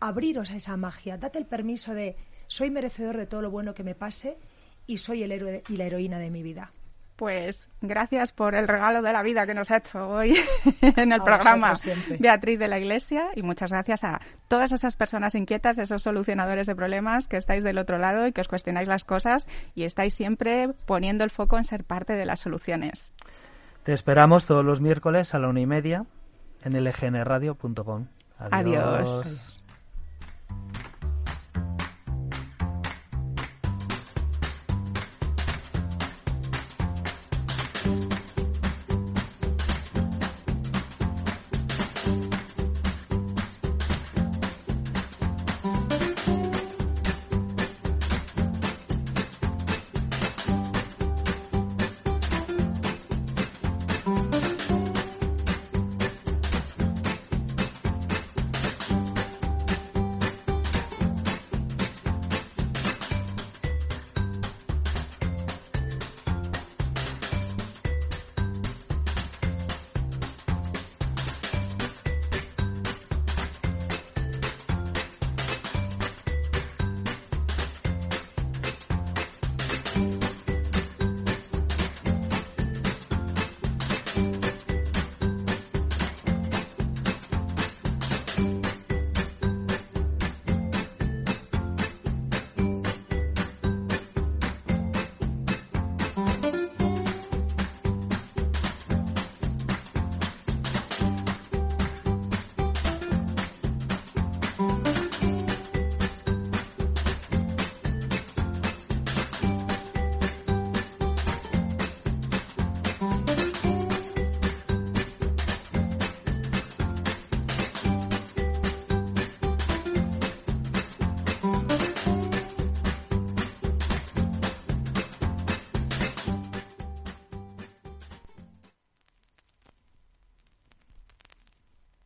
Abriros 0.00 0.50
a 0.50 0.56
esa 0.56 0.76
magia. 0.76 1.18
Date 1.18 1.38
el 1.38 1.46
permiso 1.46 1.94
de 1.94 2.16
soy 2.46 2.70
merecedor 2.70 3.16
de 3.16 3.26
todo 3.26 3.42
lo 3.42 3.50
bueno 3.50 3.74
que 3.74 3.82
me 3.82 3.94
pase 3.94 4.38
y 4.86 4.98
soy 4.98 5.22
el 5.22 5.32
héroe 5.32 5.64
y 5.68 5.76
la 5.76 5.84
heroína 5.84 6.18
de 6.18 6.30
mi 6.30 6.42
vida. 6.42 6.72
Pues 7.16 7.70
gracias 7.80 8.32
por 8.32 8.54
el 8.54 8.68
regalo 8.68 9.00
de 9.00 9.12
la 9.12 9.22
vida 9.22 9.46
que 9.46 9.54
nos 9.54 9.70
ha 9.70 9.78
hecho 9.78 10.06
hoy 10.06 10.36
en 10.82 11.12
el 11.12 11.20
A 11.20 11.24
programa. 11.24 11.74
Beatriz 12.18 12.58
de 12.58 12.68
la 12.68 12.78
Iglesia 12.78 13.28
y 13.34 13.42
muchas 13.42 13.72
gracias 13.72 14.04
a 14.04 14.20
todas 14.48 14.72
esas 14.72 14.96
personas 14.96 15.34
inquietas, 15.34 15.78
esos 15.78 16.02
solucionadores 16.02 16.66
de 16.66 16.76
problemas 16.76 17.26
que 17.26 17.38
estáis 17.38 17.64
del 17.64 17.78
otro 17.78 17.98
lado 17.98 18.26
y 18.26 18.32
que 18.32 18.42
os 18.42 18.48
cuestionáis 18.48 18.86
las 18.86 19.04
cosas 19.04 19.48
y 19.74 19.84
estáis 19.84 20.14
siempre 20.14 20.68
poniendo 20.84 21.24
el 21.24 21.30
foco 21.30 21.56
en 21.56 21.64
ser 21.64 21.84
parte 21.84 22.12
de 22.12 22.26
las 22.26 22.40
soluciones. 22.40 23.14
Te 23.82 23.92
esperamos 23.92 24.44
todos 24.44 24.64
los 24.64 24.80
miércoles 24.80 25.34
a 25.34 25.38
la 25.38 25.48
una 25.48 25.60
y 25.60 25.66
media 25.66 26.04
en 26.64 26.74
lgnradio.com. 26.74 28.08
Adiós. 28.38 29.55